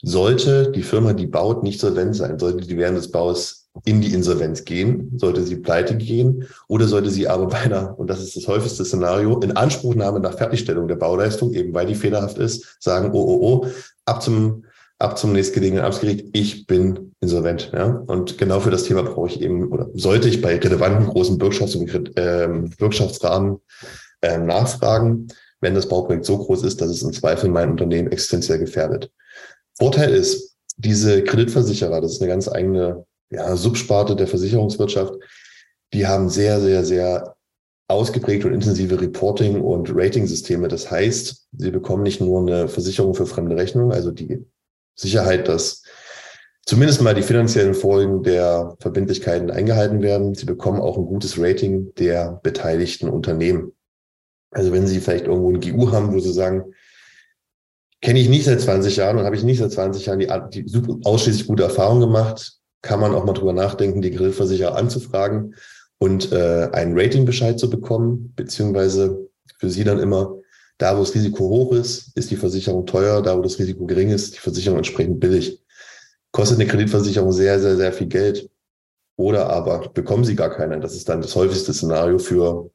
Sollte 0.00 0.70
die 0.70 0.82
Firma, 0.82 1.12
die 1.12 1.26
baut, 1.26 1.62
nicht 1.62 1.80
solvent 1.80 2.14
sein, 2.14 2.38
sollte 2.38 2.66
die 2.66 2.76
während 2.76 2.98
des 2.98 3.10
Baus 3.10 3.67
in 3.84 4.00
die 4.00 4.12
Insolvenz 4.12 4.64
gehen, 4.64 5.12
sollte 5.16 5.42
sie 5.42 5.56
pleite 5.56 5.96
gehen 5.96 6.46
oder 6.68 6.86
sollte 6.86 7.10
sie 7.10 7.28
aber 7.28 7.46
bei 7.46 7.58
einer, 7.58 7.98
und 7.98 8.08
das 8.08 8.20
ist 8.20 8.36
das 8.36 8.48
häufigste 8.48 8.84
Szenario, 8.84 9.38
in 9.40 9.56
Anspruchnahme 9.56 10.20
nach 10.20 10.36
Fertigstellung 10.36 10.88
der 10.88 10.96
Bauleistung, 10.96 11.52
eben 11.54 11.74
weil 11.74 11.86
die 11.86 11.94
fehlerhaft 11.94 12.38
ist, 12.38 12.76
sagen, 12.80 13.10
oh, 13.12 13.22
oh, 13.22 13.38
oh, 13.40 13.66
ab 14.04 14.22
zum 14.22 14.64
ab 14.98 15.16
zum 15.16 15.32
nächstgelegenen 15.32 15.84
Amtsgericht, 15.84 16.26
ich 16.32 16.66
bin 16.66 17.14
insolvent. 17.20 17.70
Ja? 17.72 17.86
Und 18.06 18.36
genau 18.36 18.60
für 18.60 18.70
das 18.70 18.84
Thema 18.84 19.02
brauche 19.02 19.28
ich 19.28 19.40
eben 19.40 19.70
oder 19.70 19.88
sollte 19.94 20.28
ich 20.28 20.42
bei 20.42 20.56
relevanten 20.56 21.06
großen 21.06 21.38
Bürgschafts- 21.38 21.76
und 21.76 22.12
ähm, 22.16 22.70
Bürgschaftsrahmen 22.78 23.58
ähm, 24.22 24.46
nachfragen, 24.46 25.28
wenn 25.60 25.74
das 25.74 25.88
Bauprojekt 25.88 26.24
so 26.24 26.38
groß 26.38 26.64
ist, 26.64 26.80
dass 26.80 26.90
es 26.90 27.02
im 27.02 27.12
Zweifel 27.12 27.48
mein 27.50 27.70
Unternehmen 27.70 28.10
existenziell 28.10 28.58
gefährdet. 28.58 29.10
Vorteil 29.76 30.12
ist, 30.12 30.56
diese 30.76 31.22
Kreditversicherer, 31.22 32.00
das 32.00 32.12
ist 32.12 32.22
eine 32.22 32.30
ganz 32.30 32.48
eigene 32.48 33.04
ja, 33.30 33.56
Subsparte 33.56 34.16
der 34.16 34.26
Versicherungswirtschaft, 34.26 35.14
die 35.92 36.06
haben 36.06 36.28
sehr, 36.28 36.60
sehr, 36.60 36.84
sehr 36.84 37.36
ausgeprägte 37.88 38.46
und 38.46 38.54
intensive 38.54 39.00
Reporting- 39.00 39.62
und 39.62 39.90
Rating-Systeme. 39.94 40.68
Das 40.68 40.90
heißt, 40.90 41.48
sie 41.56 41.70
bekommen 41.70 42.02
nicht 42.02 42.20
nur 42.20 42.40
eine 42.40 42.68
Versicherung 42.68 43.14
für 43.14 43.26
fremde 43.26 43.56
Rechnung, 43.56 43.92
also 43.92 44.10
die 44.10 44.44
Sicherheit, 44.94 45.48
dass 45.48 45.82
zumindest 46.66 47.00
mal 47.00 47.14
die 47.14 47.22
finanziellen 47.22 47.72
Folgen 47.72 48.22
der 48.22 48.76
Verbindlichkeiten 48.80 49.50
eingehalten 49.50 50.02
werden. 50.02 50.34
Sie 50.34 50.44
bekommen 50.44 50.80
auch 50.80 50.98
ein 50.98 51.06
gutes 51.06 51.38
Rating 51.38 51.94
der 51.94 52.40
beteiligten 52.42 53.08
Unternehmen. 53.08 53.72
Also 54.50 54.72
wenn 54.72 54.86
Sie 54.86 55.00
vielleicht 55.00 55.26
irgendwo 55.26 55.50
ein 55.50 55.60
GU 55.60 55.90
haben, 55.92 56.12
wo 56.12 56.20
Sie 56.20 56.32
sagen, 56.32 56.74
kenne 58.02 58.18
ich 58.18 58.28
nicht 58.28 58.44
seit 58.44 58.60
20 58.60 58.96
Jahren 58.96 59.18
und 59.18 59.24
habe 59.24 59.36
ich 59.36 59.44
nicht 59.44 59.58
seit 59.58 59.72
20 59.72 60.06
Jahren 60.06 60.18
die, 60.50 60.64
die 60.64 61.04
ausschließlich 61.04 61.46
gute 61.46 61.64
Erfahrung 61.64 62.00
gemacht, 62.00 62.57
kann 62.82 63.00
man 63.00 63.14
auch 63.14 63.24
mal 63.24 63.32
drüber 63.32 63.52
nachdenken, 63.52 64.02
die 64.02 64.10
Grillversicherer 64.10 64.76
anzufragen 64.76 65.54
und 65.98 66.32
äh, 66.32 66.68
einen 66.72 66.98
Ratingbescheid 66.98 67.58
zu 67.58 67.68
bekommen, 67.68 68.32
beziehungsweise 68.36 69.28
für 69.58 69.70
Sie 69.70 69.84
dann 69.84 69.98
immer 69.98 70.38
da, 70.78 70.96
wo 70.96 71.00
das 71.00 71.14
Risiko 71.14 71.48
hoch 71.48 71.72
ist, 71.72 72.16
ist 72.16 72.30
die 72.30 72.36
Versicherung 72.36 72.86
teuer. 72.86 73.20
Da, 73.20 73.36
wo 73.36 73.42
das 73.42 73.58
Risiko 73.58 73.84
gering 73.84 74.10
ist, 74.10 74.36
die 74.36 74.38
Versicherung 74.38 74.78
entsprechend 74.78 75.18
billig. 75.18 75.60
Kostet 76.30 76.60
eine 76.60 76.68
Kreditversicherung 76.68 77.32
sehr, 77.32 77.58
sehr, 77.58 77.76
sehr 77.76 77.92
viel 77.92 78.06
Geld. 78.06 78.48
Oder 79.16 79.50
aber 79.50 79.88
bekommen 79.88 80.22
sie 80.22 80.36
gar 80.36 80.50
keine. 80.50 80.78
Das 80.78 80.94
ist 80.94 81.08
dann 81.08 81.20
das 81.20 81.34
häufigste 81.34 81.74
Szenario 81.74 82.20
für 82.20 82.70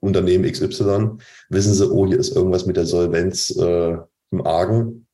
Unternehmen 0.00 0.50
XY. 0.50 1.18
Wissen 1.48 1.74
sie, 1.74 1.90
oh, 1.90 2.06
hier 2.06 2.20
ist 2.20 2.36
irgendwas 2.36 2.66
mit 2.66 2.76
der 2.76 2.86
Solvenz 2.86 3.50
äh, 3.56 3.96
im 4.30 4.46
Argen. 4.46 5.07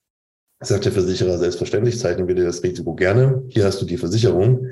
Sagt 0.65 0.85
der 0.85 0.93
Versicherer 0.93 1.39
selbstverständlich, 1.39 1.99
zeichnen 1.99 2.27
wir 2.27 2.35
dir 2.35 2.45
das 2.45 2.63
Risiko 2.63 2.95
gerne. 2.95 3.43
Hier 3.49 3.65
hast 3.65 3.81
du 3.81 3.87
die 3.87 3.99
Versicherung. 3.99 4.71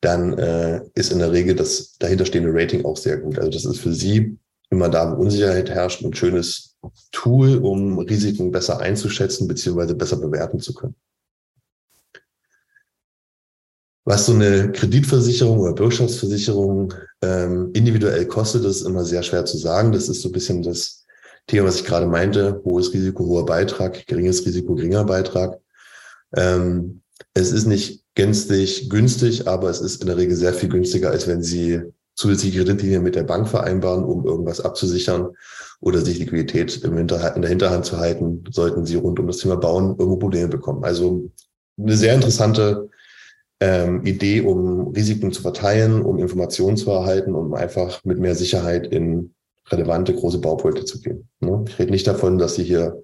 Dann 0.00 0.36
äh, 0.36 0.82
ist 0.94 1.12
in 1.12 1.20
der 1.20 1.30
Regel 1.30 1.54
das 1.54 1.96
dahinterstehende 1.98 2.50
Rating 2.52 2.84
auch 2.84 2.96
sehr 2.96 3.18
gut. 3.18 3.38
Also 3.38 3.50
das 3.50 3.64
ist 3.64 3.78
für 3.78 3.92
Sie 3.92 4.36
immer 4.70 4.88
da, 4.88 5.12
wo 5.12 5.20
Unsicherheit 5.20 5.70
herrscht, 5.70 6.02
ein 6.02 6.14
schönes 6.14 6.76
Tool, 7.12 7.58
um 7.58 7.98
Risiken 7.98 8.50
besser 8.50 8.80
einzuschätzen 8.80 9.46
bzw. 9.46 9.94
besser 9.94 10.16
bewerten 10.16 10.58
zu 10.58 10.74
können. 10.74 10.96
Was 14.04 14.26
so 14.26 14.32
eine 14.32 14.72
Kreditversicherung 14.72 15.60
oder 15.60 15.74
Bürgschaftsversicherung 15.74 16.92
ähm, 17.22 17.70
individuell 17.72 18.26
kostet, 18.26 18.64
ist 18.64 18.82
immer 18.82 19.04
sehr 19.04 19.22
schwer 19.22 19.44
zu 19.44 19.58
sagen. 19.58 19.92
Das 19.92 20.08
ist 20.08 20.22
so 20.22 20.28
ein 20.28 20.32
bisschen 20.32 20.62
das 20.62 21.01
Thema, 21.46 21.68
was 21.68 21.76
ich 21.76 21.84
gerade 21.84 22.06
meinte. 22.06 22.62
Hohes 22.64 22.92
Risiko, 22.92 23.24
hoher 23.24 23.46
Beitrag, 23.46 24.06
geringes 24.06 24.44
Risiko, 24.46 24.74
geringer 24.74 25.04
Beitrag. 25.04 25.58
Ähm, 26.36 27.02
es 27.34 27.52
ist 27.52 27.66
nicht 27.66 28.04
gänzlich 28.14 28.90
günstig, 28.90 29.48
aber 29.48 29.70
es 29.70 29.80
ist 29.80 30.00
in 30.00 30.06
der 30.06 30.16
Regel 30.16 30.36
sehr 30.36 30.54
viel 30.54 30.68
günstiger, 30.68 31.10
als 31.10 31.26
wenn 31.26 31.42
Sie 31.42 31.82
zusätzliche 32.14 32.58
Kreditlinien 32.58 33.02
mit 33.02 33.14
der 33.14 33.24
Bank 33.24 33.48
vereinbaren, 33.48 34.04
um 34.04 34.26
irgendwas 34.26 34.60
abzusichern 34.60 35.30
oder 35.80 36.00
sich 36.00 36.18
Liquidität 36.18 36.82
im 36.84 36.96
in 36.96 37.06
der 37.08 37.48
Hinterhand 37.48 37.84
zu 37.84 37.98
halten, 37.98 38.44
sollten 38.50 38.84
sie 38.84 38.96
rund 38.96 39.18
um 39.18 39.26
das 39.26 39.38
Thema 39.38 39.56
Bauen 39.56 39.96
irgendwo 39.98 40.16
Probleme 40.16 40.48
bekommen. 40.48 40.84
Also 40.84 41.30
eine 41.78 41.96
sehr 41.96 42.14
interessante 42.14 42.90
ähm, 43.60 44.04
Idee, 44.04 44.42
um 44.42 44.88
Risiken 44.88 45.32
zu 45.32 45.42
verteilen, 45.42 46.02
um 46.02 46.18
Informationen 46.18 46.76
zu 46.76 46.90
erhalten, 46.90 47.34
um 47.34 47.54
einfach 47.54 48.04
mit 48.04 48.18
mehr 48.18 48.34
Sicherheit 48.34 48.86
in 48.86 49.34
relevante 49.72 50.14
große 50.14 50.38
Bauprojekte 50.38 50.84
zu 50.84 51.00
gehen. 51.00 51.28
Ne? 51.40 51.64
Ich 51.68 51.78
rede 51.78 51.90
nicht 51.90 52.06
davon, 52.06 52.38
dass 52.38 52.54
sie 52.54 52.64
hier 52.64 53.02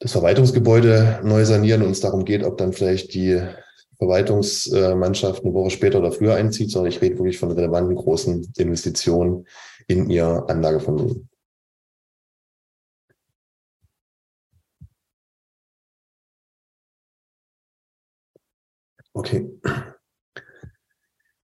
das 0.00 0.12
Verwaltungsgebäude 0.12 1.20
neu 1.22 1.44
sanieren 1.44 1.82
und 1.82 1.92
es 1.92 2.00
darum 2.00 2.24
geht, 2.24 2.42
ob 2.42 2.58
dann 2.58 2.72
vielleicht 2.72 3.14
die 3.14 3.40
Verwaltungsmannschaft 3.98 5.44
eine 5.44 5.54
Woche 5.54 5.70
später 5.70 6.00
oder 6.00 6.10
früher 6.10 6.34
einzieht, 6.34 6.70
sondern 6.70 6.90
ich 6.90 7.00
rede 7.00 7.18
wirklich 7.18 7.38
von 7.38 7.52
relevanten 7.52 7.94
großen 7.94 8.52
Investitionen 8.56 9.46
in 9.86 10.10
ihr 10.10 10.44
Anlagevermögen. 10.48 11.28
Okay. 19.14 19.46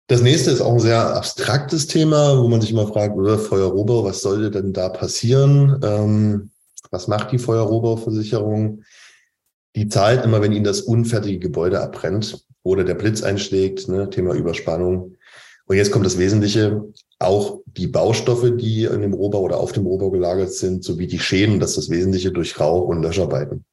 Das 0.08 0.22
nächste 0.22 0.50
ist 0.50 0.62
auch 0.62 0.72
ein 0.72 0.80
sehr 0.80 1.14
abstraktes 1.14 1.86
Thema, 1.86 2.42
wo 2.42 2.48
man 2.48 2.62
sich 2.62 2.70
immer 2.70 2.86
fragt, 2.86 3.14
oder 3.14 3.38
Feuerrohbau, 3.38 4.04
was 4.04 4.22
sollte 4.22 4.50
denn 4.50 4.72
da 4.72 4.88
passieren? 4.88 5.78
Ähm, 5.84 6.50
was 6.90 7.08
macht 7.08 7.30
die 7.30 7.38
Feuerrohbauversicherung? 7.38 8.84
Die 9.76 9.88
zahlt 9.88 10.24
immer, 10.24 10.40
wenn 10.40 10.52
ihnen 10.52 10.64
das 10.64 10.80
unfertige 10.80 11.38
Gebäude 11.38 11.82
abbrennt 11.82 12.42
oder 12.62 12.84
der 12.84 12.94
Blitz 12.94 13.22
einschlägt, 13.22 13.88
ne, 13.88 14.08
Thema 14.08 14.32
Überspannung. 14.32 15.18
Und 15.66 15.76
jetzt 15.76 15.92
kommt 15.92 16.06
das 16.06 16.16
Wesentliche, 16.16 16.82
auch 17.18 17.60
die 17.66 17.88
Baustoffe, 17.88 18.56
die 18.56 18.84
in 18.84 19.02
dem 19.02 19.12
Rohbau 19.12 19.40
oder 19.40 19.60
auf 19.60 19.72
dem 19.72 19.84
Rohbau 19.84 20.10
gelagert 20.10 20.54
sind, 20.54 20.84
sowie 20.84 21.06
die 21.06 21.18
Schäden, 21.18 21.60
das 21.60 21.70
ist 21.72 21.76
das 21.76 21.90
Wesentliche 21.90 22.32
durch 22.32 22.58
Rauch- 22.58 22.88
und 22.88 23.02
Löscharbeiten. 23.02 23.66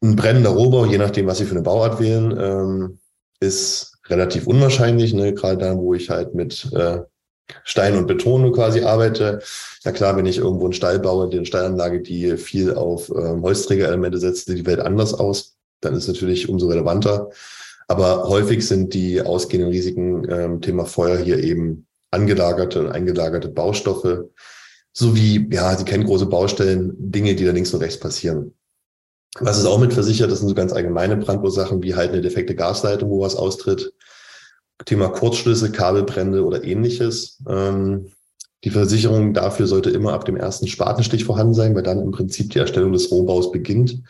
Ein 0.00 0.14
brennender 0.14 0.50
Rohbau, 0.50 0.86
je 0.86 0.98
nachdem, 0.98 1.26
was 1.26 1.38
Sie 1.38 1.44
für 1.44 1.56
eine 1.56 1.62
Bauart 1.62 1.98
wählen, 1.98 2.36
ähm, 2.38 2.98
ist 3.40 3.95
relativ 4.08 4.46
unwahrscheinlich, 4.46 5.14
ne? 5.14 5.34
gerade 5.34 5.58
dann, 5.58 5.78
wo 5.78 5.94
ich 5.94 6.10
halt 6.10 6.34
mit 6.34 6.70
äh, 6.72 7.00
Stein 7.64 7.96
und 7.96 8.06
Beton 8.06 8.52
quasi 8.52 8.82
arbeite. 8.82 9.40
Ja 9.84 9.92
klar, 9.92 10.16
wenn 10.16 10.26
ich 10.26 10.38
irgendwo 10.38 10.64
einen 10.64 10.72
Stall 10.72 10.98
baue, 10.98 11.30
eine 11.30 11.46
Stallanlage, 11.46 12.00
die 12.00 12.36
viel 12.36 12.74
auf 12.74 13.10
ähm, 13.10 13.42
Holzträgerelemente 13.42 14.18
setzt, 14.18 14.46
sieht 14.46 14.58
die 14.58 14.66
Welt 14.66 14.80
anders 14.80 15.14
aus. 15.14 15.56
Dann 15.80 15.94
ist 15.94 16.08
natürlich 16.08 16.48
umso 16.48 16.68
relevanter. 16.68 17.30
Aber 17.88 18.28
häufig 18.28 18.66
sind 18.66 18.94
die 18.94 19.22
ausgehenden 19.22 19.70
Risiken 19.70 20.28
ähm, 20.28 20.60
Thema 20.60 20.86
Feuer 20.86 21.18
hier 21.18 21.38
eben 21.38 21.86
angelagerte 22.10 22.80
und 22.80 22.90
eingelagerte 22.90 23.48
Baustoffe 23.48 24.28
sowie, 24.92 25.48
ja, 25.52 25.76
Sie 25.76 25.84
kennen 25.84 26.04
große 26.06 26.26
Baustellen, 26.26 26.94
Dinge, 26.98 27.34
die 27.34 27.44
da 27.44 27.52
links 27.52 27.72
und 27.74 27.82
rechts 27.82 28.00
passieren. 28.00 28.54
Was 29.38 29.58
ist 29.58 29.66
auch 29.66 29.78
mit 29.78 29.92
versichert, 29.92 30.30
das 30.30 30.38
sind 30.38 30.48
so 30.48 30.54
ganz 30.54 30.72
allgemeine 30.72 31.18
Brandursachen 31.18 31.82
wie 31.82 31.94
halt 31.94 32.12
eine 32.12 32.22
defekte 32.22 32.54
Gasleitung, 32.54 33.10
wo 33.10 33.20
was 33.20 33.36
austritt. 33.36 33.92
Thema 34.84 35.08
Kurzschlüsse, 35.08 35.72
Kabelbrände 35.72 36.44
oder 36.44 36.64
ähnliches. 36.64 37.42
Ähm, 37.48 38.12
die 38.64 38.70
Versicherung 38.70 39.32
dafür 39.32 39.66
sollte 39.66 39.90
immer 39.90 40.12
ab 40.12 40.24
dem 40.24 40.36
ersten 40.36 40.66
Spatenstich 40.66 41.24
vorhanden 41.24 41.54
sein, 41.54 41.74
weil 41.74 41.82
dann 41.82 42.00
im 42.00 42.10
Prinzip 42.10 42.50
die 42.50 42.58
Erstellung 42.58 42.92
des 42.92 43.10
Rohbaus 43.10 43.52
beginnt 43.52 44.02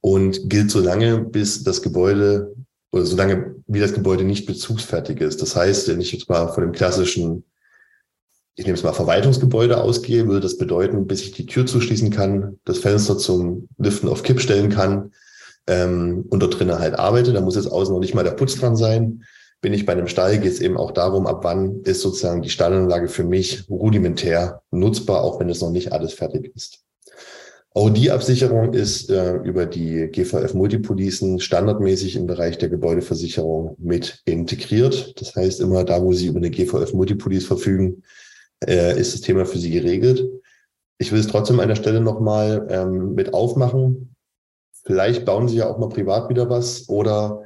und 0.00 0.48
gilt 0.48 0.70
so 0.70 0.80
lange, 0.80 1.18
bis 1.18 1.62
das 1.62 1.82
Gebäude 1.82 2.54
oder 2.90 3.04
so 3.04 3.16
lange, 3.16 3.56
wie 3.66 3.80
das 3.80 3.94
Gebäude 3.94 4.24
nicht 4.24 4.46
bezugsfertig 4.46 5.20
ist. 5.20 5.40
Das 5.40 5.56
heißt, 5.56 5.88
wenn 5.88 6.00
ich 6.00 6.12
jetzt 6.12 6.28
mal 6.28 6.48
von 6.48 6.62
dem 6.62 6.72
klassischen 6.72 7.44
ich 8.54 8.66
nehme 8.66 8.76
es 8.76 8.82
mal 8.82 8.92
Verwaltungsgebäude 8.92 9.80
ausgehe, 9.80 10.26
würde 10.26 10.40
das 10.40 10.58
bedeuten, 10.58 11.06
bis 11.06 11.22
ich 11.22 11.32
die 11.32 11.46
Tür 11.46 11.64
zuschließen 11.64 12.10
kann, 12.10 12.58
das 12.64 12.78
Fenster 12.78 13.16
zum 13.16 13.68
Liften 13.78 14.08
auf 14.08 14.22
Kipp 14.22 14.40
stellen 14.40 14.68
kann 14.68 15.12
ähm, 15.66 16.26
und 16.28 16.40
dort 16.40 16.58
drinnen 16.58 16.78
halt 16.78 16.98
arbeite. 16.98 17.32
Da 17.32 17.40
muss 17.40 17.56
jetzt 17.56 17.70
außen 17.70 17.94
noch 17.94 18.00
nicht 18.00 18.14
mal 18.14 18.24
der 18.24 18.32
Putz 18.32 18.56
dran 18.56 18.76
sein. 18.76 19.24
Bin 19.62 19.72
ich 19.72 19.86
bei 19.86 19.92
einem 19.92 20.08
Stall, 20.08 20.38
geht 20.38 20.52
es 20.52 20.60
eben 20.60 20.76
auch 20.76 20.90
darum, 20.90 21.26
ab 21.26 21.44
wann 21.44 21.82
ist 21.82 22.00
sozusagen 22.00 22.42
die 22.42 22.50
Stallanlage 22.50 23.08
für 23.08 23.22
mich 23.22 23.70
rudimentär 23.70 24.60
nutzbar, 24.72 25.22
auch 25.22 25.38
wenn 25.38 25.48
es 25.48 25.60
noch 25.60 25.70
nicht 25.70 25.92
alles 25.92 26.12
fertig 26.12 26.52
ist. 26.54 26.80
Auch 27.74 27.88
die 27.88 28.10
Absicherung 28.10 28.74
ist 28.74 29.08
äh, 29.08 29.36
über 29.36 29.64
die 29.64 30.08
GVF 30.08 30.52
Multipolicen 30.52 31.40
standardmäßig 31.40 32.16
im 32.16 32.26
Bereich 32.26 32.58
der 32.58 32.68
Gebäudeversicherung 32.68 33.76
mit 33.78 34.20
integriert. 34.26 35.18
Das 35.20 35.34
heißt, 35.36 35.60
immer 35.60 35.84
da, 35.84 36.02
wo 36.02 36.12
Sie 36.12 36.26
über 36.26 36.38
eine 36.38 36.50
GVF 36.50 36.92
Multipolice 36.92 37.46
verfügen, 37.46 38.02
äh, 38.66 38.98
ist 39.00 39.14
das 39.14 39.22
Thema 39.22 39.46
für 39.46 39.58
Sie 39.58 39.70
geregelt. 39.70 40.28
Ich 40.98 41.12
will 41.12 41.20
es 41.20 41.28
trotzdem 41.28 41.60
an 41.60 41.68
der 41.68 41.76
Stelle 41.76 42.00
nochmal 42.00 42.66
ähm, 42.68 43.14
mit 43.14 43.32
aufmachen. 43.32 44.16
Vielleicht 44.84 45.24
bauen 45.24 45.48
Sie 45.48 45.56
ja 45.56 45.70
auch 45.70 45.78
mal 45.78 45.88
privat 45.88 46.28
wieder 46.28 46.50
was 46.50 46.88
oder 46.88 47.42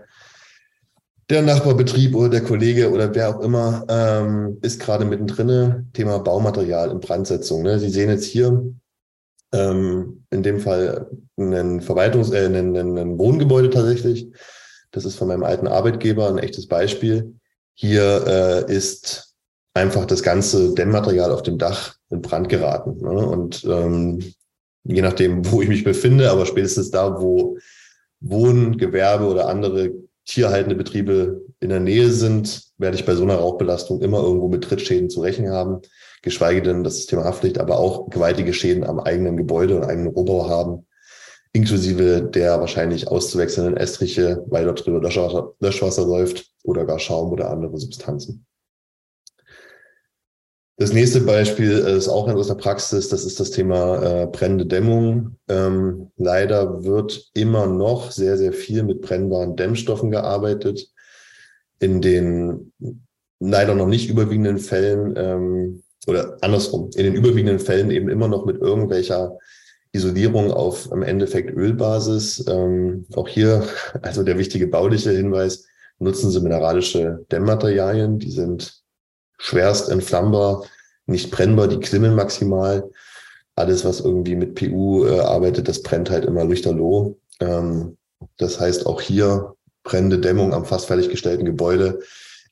der 1.28 1.42
Nachbarbetrieb 1.42 2.14
oder 2.14 2.28
der 2.28 2.42
Kollege 2.42 2.90
oder 2.90 3.14
wer 3.14 3.30
auch 3.30 3.40
immer 3.40 3.84
ähm, 3.88 4.58
ist 4.62 4.80
gerade 4.80 5.04
mittendrin. 5.04 5.88
Thema 5.92 6.18
Baumaterial 6.18 6.90
in 6.90 7.00
Brandsetzung. 7.00 7.62
Ne? 7.62 7.78
Sie 7.80 7.90
sehen 7.90 8.10
jetzt 8.10 8.26
hier 8.26 8.72
ähm, 9.52 10.24
in 10.30 10.42
dem 10.42 10.60
Fall 10.60 11.10
ein 11.36 11.80
Verwaltungs-, 11.80 12.32
äh, 12.32 12.46
ein 12.46 13.18
Wohngebäude 13.18 13.70
tatsächlich. 13.70 14.28
Das 14.92 15.04
ist 15.04 15.16
von 15.16 15.28
meinem 15.28 15.42
alten 15.42 15.66
Arbeitgeber 15.66 16.28
ein 16.28 16.38
echtes 16.38 16.68
Beispiel. 16.68 17.34
Hier 17.74 18.24
äh, 18.68 18.72
ist 18.72 19.34
einfach 19.74 20.06
das 20.06 20.22
ganze 20.22 20.74
Dämmmaterial 20.74 21.32
auf 21.32 21.42
dem 21.42 21.58
Dach 21.58 21.96
in 22.08 22.22
Brand 22.22 22.48
geraten. 22.48 22.98
Ne? 22.98 23.26
Und 23.26 23.64
ähm, 23.64 24.20
je 24.84 25.02
nachdem, 25.02 25.50
wo 25.50 25.60
ich 25.60 25.68
mich 25.68 25.82
befinde, 25.82 26.30
aber 26.30 26.46
spätestens 26.46 26.92
da, 26.92 27.20
wo 27.20 27.58
Wohn-, 28.20 28.78
Gewerbe 28.78 29.26
oder 29.26 29.48
andere 29.48 29.90
tierhaltende 30.26 30.74
Betriebe 30.74 31.42
in 31.60 31.70
der 31.70 31.80
Nähe 31.80 32.10
sind, 32.10 32.64
werde 32.78 32.96
ich 32.96 33.06
bei 33.06 33.14
so 33.14 33.22
einer 33.22 33.36
Rauchbelastung 33.36 34.00
immer 34.02 34.18
irgendwo 34.18 34.48
mit 34.48 34.64
Trittschäden 34.64 35.08
zu 35.08 35.20
rechnen 35.20 35.50
haben, 35.52 35.80
geschweige 36.22 36.62
denn 36.62 36.84
das 36.84 37.06
Thema 37.06 37.24
Haftpflicht, 37.24 37.58
aber 37.58 37.78
auch 37.78 38.10
gewaltige 38.10 38.52
Schäden 38.52 38.84
am 38.84 39.00
eigenen 39.00 39.36
Gebäude 39.36 39.76
und 39.76 39.84
eigenen 39.84 40.08
Rohbau 40.08 40.48
haben, 40.48 40.86
inklusive 41.52 42.22
der 42.22 42.60
wahrscheinlich 42.60 43.08
auszuwechselnden 43.08 43.76
Estriche, 43.76 44.44
weil 44.48 44.64
dort 44.64 44.84
drüber 44.84 45.00
Löschwasser, 45.00 45.54
Löschwasser 45.60 46.04
läuft 46.04 46.50
oder 46.64 46.84
gar 46.84 46.98
Schaum 46.98 47.32
oder 47.32 47.50
andere 47.50 47.78
Substanzen. 47.78 48.44
Das 50.78 50.92
nächste 50.92 51.22
Beispiel 51.22 51.70
ist 51.70 52.08
auch 52.08 52.28
aus 52.28 52.48
der 52.48 52.54
Praxis, 52.54 53.08
das 53.08 53.24
ist 53.24 53.40
das 53.40 53.50
Thema 53.50 54.02
äh, 54.02 54.26
brennende 54.26 54.66
Dämmung. 54.66 55.36
Ähm, 55.48 56.10
leider 56.18 56.84
wird 56.84 57.30
immer 57.32 57.66
noch 57.66 58.10
sehr, 58.10 58.36
sehr 58.36 58.52
viel 58.52 58.82
mit 58.82 59.00
brennbaren 59.00 59.56
Dämmstoffen 59.56 60.10
gearbeitet. 60.10 60.90
In 61.78 62.02
den 62.02 62.72
leider 63.40 63.74
noch 63.74 63.86
nicht 63.86 64.10
überwiegenden 64.10 64.58
Fällen 64.58 65.14
ähm, 65.16 65.82
oder 66.06 66.36
andersrum, 66.42 66.90
in 66.94 67.04
den 67.04 67.14
überwiegenden 67.14 67.58
Fällen 67.58 67.90
eben 67.90 68.10
immer 68.10 68.28
noch 68.28 68.44
mit 68.44 68.60
irgendwelcher 68.60 69.38
Isolierung 69.92 70.50
auf 70.50 70.90
im 70.92 71.02
Endeffekt 71.02 71.56
Ölbasis. 71.56 72.44
Ähm, 72.48 73.06
auch 73.14 73.28
hier 73.28 73.66
also 74.02 74.22
der 74.22 74.36
wichtige 74.38 74.66
bauliche 74.66 75.10
Hinweis, 75.10 75.64
nutzen 75.98 76.30
Sie 76.30 76.40
mineralische 76.40 77.24
Dämmmaterialien, 77.32 78.18
die 78.18 78.30
sind 78.30 78.84
schwerst 79.38 79.88
entflammbar, 79.88 80.64
nicht 81.06 81.30
brennbar, 81.30 81.68
die 81.68 81.80
klimmen 81.80 82.14
maximal. 82.14 82.90
Alles, 83.54 83.84
was 83.84 84.00
irgendwie 84.00 84.36
mit 84.36 84.54
PU 84.54 85.06
äh, 85.06 85.20
arbeitet, 85.20 85.68
das 85.68 85.82
brennt 85.82 86.10
halt 86.10 86.24
immer 86.24 86.44
lichterloh. 86.44 87.18
Ähm, 87.40 87.96
das 88.36 88.60
heißt, 88.60 88.86
auch 88.86 89.00
hier 89.00 89.54
brennende 89.82 90.18
Dämmung 90.18 90.52
am 90.52 90.64
fast 90.64 90.86
fertiggestellten 90.86 91.44
Gebäude 91.44 92.00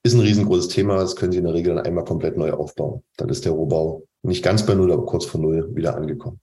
ist 0.02 0.14
ein 0.14 0.20
riesengroßes 0.20 0.68
Thema. 0.68 0.98
Das 0.98 1.16
können 1.16 1.32
Sie 1.32 1.38
in 1.38 1.44
der 1.44 1.54
Regel 1.54 1.74
dann 1.74 1.84
einmal 1.84 2.04
komplett 2.04 2.36
neu 2.36 2.52
aufbauen. 2.52 3.02
Dann 3.16 3.28
ist 3.28 3.44
der 3.44 3.52
Rohbau 3.52 4.04
nicht 4.22 4.44
ganz 4.44 4.64
bei 4.64 4.74
Null, 4.74 4.92
aber 4.92 5.06
kurz 5.06 5.24
vor 5.24 5.40
Null 5.40 5.74
wieder 5.74 5.96
angekommen. 5.96 6.40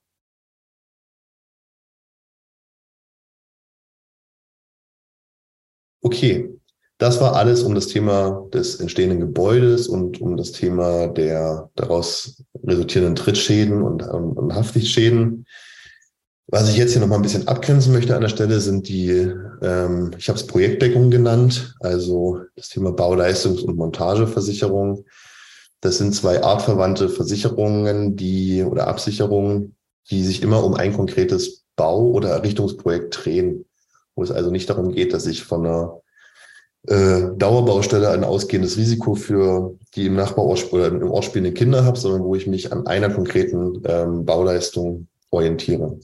Okay, 6.03 6.60
das 7.01 7.19
war 7.19 7.35
alles 7.35 7.63
um 7.63 7.73
das 7.73 7.87
Thema 7.87 8.47
des 8.53 8.79
entstehenden 8.79 9.19
Gebäudes 9.19 9.87
und 9.87 10.21
um 10.21 10.37
das 10.37 10.51
Thema 10.51 11.07
der 11.07 11.71
daraus 11.73 12.43
resultierenden 12.63 13.15
Trittschäden 13.15 13.81
und, 13.81 14.03
und, 14.03 14.37
und 14.37 14.53
Haftpflichtschäden. 14.53 15.47
Was 16.45 16.69
ich 16.69 16.77
jetzt 16.77 16.91
hier 16.91 17.01
nochmal 17.01 17.17
ein 17.17 17.23
bisschen 17.23 17.47
abgrenzen 17.47 17.91
möchte 17.91 18.13
an 18.13 18.21
der 18.21 18.29
Stelle 18.29 18.59
sind 18.59 18.87
die, 18.87 19.33
ähm, 19.63 20.11
ich 20.15 20.29
habe 20.29 20.37
es 20.37 20.45
Projektdeckung 20.45 21.09
genannt, 21.09 21.73
also 21.79 22.41
das 22.55 22.69
Thema 22.69 22.91
Bauleistungs- 22.91 23.63
und 23.63 23.77
Montageversicherung. 23.77 25.03
Das 25.79 25.97
sind 25.97 26.13
zwei 26.13 26.43
artverwandte 26.43 27.09
Versicherungen, 27.09 28.15
die 28.15 28.63
oder 28.63 28.85
Absicherungen, 28.85 29.75
die 30.11 30.23
sich 30.23 30.43
immer 30.43 30.63
um 30.63 30.75
ein 30.75 30.93
konkretes 30.93 31.63
Bau- 31.75 32.11
oder 32.11 32.29
Errichtungsprojekt 32.29 33.25
drehen, 33.25 33.65
wo 34.13 34.21
es 34.21 34.29
also 34.29 34.51
nicht 34.51 34.69
darum 34.69 34.91
geht, 34.91 35.13
dass 35.13 35.25
ich 35.25 35.43
von 35.43 35.65
einer 35.65 36.01
äh, 36.87 37.29
Dauerbaustelle 37.37 38.09
ein 38.09 38.23
ausgehendes 38.23 38.77
Risiko 38.77 39.15
für 39.15 39.75
die 39.95 40.07
im 40.07 40.15
Nachbarort 40.15 40.73
oder 40.73 40.87
im 40.87 41.11
Ort 41.11 41.25
spielenden 41.25 41.53
Kinder 41.53 41.85
habe, 41.85 41.99
sondern 41.99 42.23
wo 42.23 42.35
ich 42.35 42.47
mich 42.47 42.71
an 42.71 42.87
einer 42.87 43.09
konkreten 43.09 43.81
ähm, 43.85 44.25
Bauleistung 44.25 45.07
orientiere. 45.29 45.99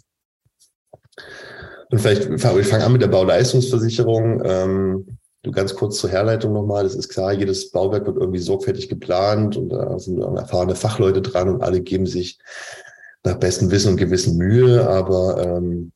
Und 1.89 1.99
vielleicht 1.99 2.29
ich 2.29 2.41
fange 2.67 2.83
an 2.83 2.91
mit 2.91 3.01
der 3.01 3.07
Bauleistungsversicherung. 3.07 4.41
Ähm, 4.45 5.17
du 5.43 5.51
ganz 5.51 5.73
kurz 5.73 5.97
zur 5.97 6.09
Herleitung 6.09 6.53
nochmal. 6.53 6.83
Das 6.83 6.95
ist 6.95 7.09
klar, 7.09 7.33
jedes 7.33 7.71
Bauwerk 7.71 8.05
wird 8.05 8.17
irgendwie 8.17 8.39
sorgfältig 8.39 8.89
geplant 8.89 9.57
und 9.57 9.69
da 9.69 9.97
sind 9.97 10.19
erfahrene 10.19 10.75
Fachleute 10.75 11.21
dran 11.21 11.49
und 11.49 11.63
alle 11.63 11.81
geben 11.81 12.05
sich 12.05 12.39
nach 13.23 13.37
bestem 13.39 13.71
Wissen 13.71 13.93
und 13.93 13.97
Gewissen 13.97 14.37
Mühe. 14.37 14.87
Aber 14.87 15.41
ähm, 15.43 15.91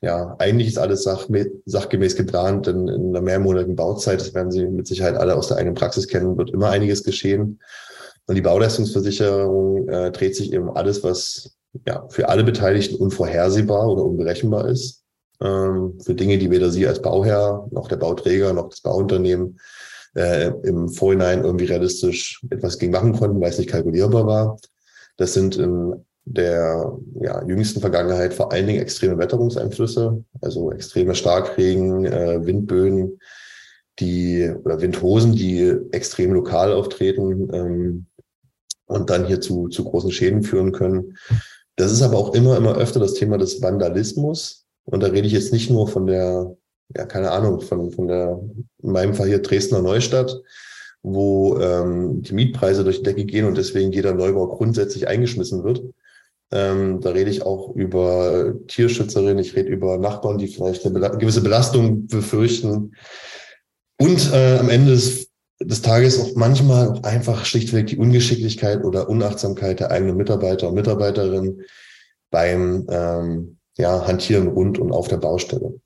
ja, 0.00 0.36
eigentlich 0.38 0.68
ist 0.68 0.78
alles 0.78 1.02
sach 1.02 1.28
sachgemäß 1.66 2.14
geplant, 2.14 2.66
denn 2.66 2.86
in 2.86 3.08
einer 3.08 3.20
mehrmonatigen 3.20 3.74
Bauzeit, 3.74 4.20
das 4.20 4.32
werden 4.32 4.52
Sie 4.52 4.66
mit 4.66 4.86
Sicherheit 4.86 5.16
alle 5.16 5.34
aus 5.34 5.48
der 5.48 5.56
eigenen 5.56 5.74
Praxis 5.74 6.06
kennen, 6.06 6.38
wird 6.38 6.50
immer 6.50 6.70
einiges 6.70 7.02
geschehen. 7.02 7.60
Und 8.26 8.34
die 8.34 8.42
Bauleistungsversicherung 8.42 9.88
äh, 9.88 10.12
dreht 10.12 10.36
sich 10.36 10.52
eben 10.52 10.70
alles, 10.70 11.02
was 11.02 11.56
ja 11.86 12.06
für 12.08 12.28
alle 12.28 12.44
Beteiligten 12.44 12.96
unvorhersehbar 12.96 13.88
oder 13.88 14.04
unberechenbar 14.04 14.68
ist. 14.68 15.02
ähm, 15.40 15.98
für 16.00 16.14
Dinge, 16.14 16.38
die 16.38 16.50
weder 16.50 16.70
Sie 16.70 16.86
als 16.86 17.02
Bauherr 17.02 17.66
noch 17.70 17.88
der 17.88 17.96
Bauträger 17.96 18.52
noch 18.52 18.68
das 18.68 18.80
Bauunternehmen 18.80 19.58
äh, 20.14 20.48
im 20.62 20.88
Vorhinein 20.88 21.44
irgendwie 21.44 21.66
realistisch 21.66 22.44
etwas 22.50 22.78
gegen 22.78 22.92
machen 22.92 23.14
konnten, 23.14 23.40
weil 23.40 23.50
es 23.50 23.58
nicht 23.58 23.70
kalkulierbar 23.70 24.26
war. 24.26 24.58
Das 25.16 25.34
sind 25.34 25.56
in 25.56 26.04
der 26.32 26.98
ja, 27.20 27.44
jüngsten 27.46 27.80
Vergangenheit 27.80 28.34
vor 28.34 28.52
allen 28.52 28.66
Dingen 28.66 28.82
extreme 28.82 29.18
Wetterungseinflüsse, 29.18 30.24
also 30.40 30.72
extreme 30.72 31.14
Starkregen, 31.14 32.04
äh, 32.04 32.44
Windböen, 32.44 33.18
die 33.98 34.50
oder 34.64 34.80
Windhosen, 34.80 35.32
die 35.32 35.74
extrem 35.92 36.32
lokal 36.32 36.72
auftreten 36.72 37.48
ähm, 37.52 38.06
und 38.86 39.10
dann 39.10 39.26
hier 39.26 39.40
zu, 39.40 39.68
zu 39.68 39.84
großen 39.84 40.12
Schäden 40.12 40.42
führen 40.42 40.72
können. 40.72 41.16
Das 41.76 41.92
ist 41.92 42.02
aber 42.02 42.18
auch 42.18 42.34
immer, 42.34 42.56
immer 42.56 42.76
öfter 42.76 43.00
das 43.00 43.14
Thema 43.14 43.38
des 43.38 43.62
Vandalismus. 43.62 44.66
Und 44.84 45.02
da 45.02 45.08
rede 45.08 45.26
ich 45.26 45.32
jetzt 45.32 45.52
nicht 45.52 45.70
nur 45.70 45.88
von 45.88 46.06
der, 46.06 46.56
ja, 46.96 47.04
keine 47.04 47.30
Ahnung, 47.30 47.60
von, 47.60 47.90
von 47.90 48.08
der, 48.08 48.40
in 48.82 48.92
meinem 48.92 49.14
Fall 49.14 49.28
hier 49.28 49.40
Dresdner 49.40 49.82
Neustadt, 49.82 50.40
wo 51.02 51.58
ähm, 51.58 52.22
die 52.22 52.34
Mietpreise 52.34 52.84
durch 52.84 52.98
die 52.98 53.02
Decke 53.04 53.24
gehen 53.24 53.44
und 53.44 53.56
deswegen 53.56 53.92
jeder 53.92 54.14
Neubau 54.14 54.48
grundsätzlich 54.48 55.06
eingeschmissen 55.08 55.62
wird. 55.64 55.82
Ähm, 56.50 57.00
da 57.00 57.10
rede 57.10 57.30
ich 57.30 57.42
auch 57.42 57.74
über 57.74 58.54
Tierschützerinnen, 58.68 59.38
ich 59.38 59.54
rede 59.54 59.68
über 59.68 59.98
Nachbarn, 59.98 60.38
die 60.38 60.48
vielleicht 60.48 60.84
eine, 60.84 60.94
Bela 60.94 61.08
gewisse 61.08 61.42
Belastung 61.42 62.06
befürchten. 62.06 62.94
Und 64.00 64.32
äh, 64.32 64.58
am 64.58 64.70
Ende 64.70 64.92
des, 64.92 65.28
des 65.60 65.82
Tages 65.82 66.18
auch 66.20 66.34
manchmal 66.36 66.88
auch 66.88 67.02
einfach 67.02 67.44
schlichtweg 67.44 67.88
die 67.88 67.98
Ungeschicklichkeit 67.98 68.82
oder 68.84 69.08
Unachtsamkeit 69.08 69.80
der 69.80 69.90
eigenen 69.90 70.16
Mitarbeiter 70.16 70.68
und 70.68 70.74
Mitarbeiterinnen 70.74 71.62
beim 72.30 72.86
ähm, 72.90 73.58
ja, 73.76 74.06
Hantieren 74.06 74.48
rund 74.48 74.78
und 74.78 74.92
auf 74.92 75.08
der 75.08 75.18
Baustelle. 75.18 75.80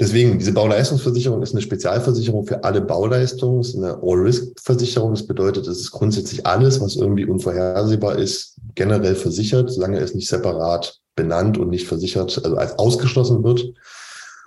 Deswegen, 0.00 0.38
diese 0.38 0.52
Bauleistungsversicherung 0.52 1.42
ist 1.42 1.52
eine 1.52 1.60
Spezialversicherung 1.60 2.46
für 2.46 2.62
alle 2.62 2.80
Bauleistungen, 2.80 3.60
ist 3.60 3.74
eine 3.74 3.98
All-Risk-Versicherung. 4.00 5.12
Das 5.12 5.26
bedeutet, 5.26 5.66
es 5.66 5.80
ist 5.80 5.90
grundsätzlich 5.90 6.46
alles, 6.46 6.80
was 6.80 6.94
irgendwie 6.94 7.24
unvorhersehbar 7.24 8.16
ist, 8.16 8.56
generell 8.76 9.16
versichert, 9.16 9.70
solange 9.70 9.98
es 9.98 10.14
nicht 10.14 10.28
separat 10.28 11.00
benannt 11.16 11.58
und 11.58 11.70
nicht 11.70 11.88
versichert, 11.88 12.40
also 12.44 12.56
als 12.56 12.78
ausgeschlossen 12.78 13.42
wird. 13.42 13.72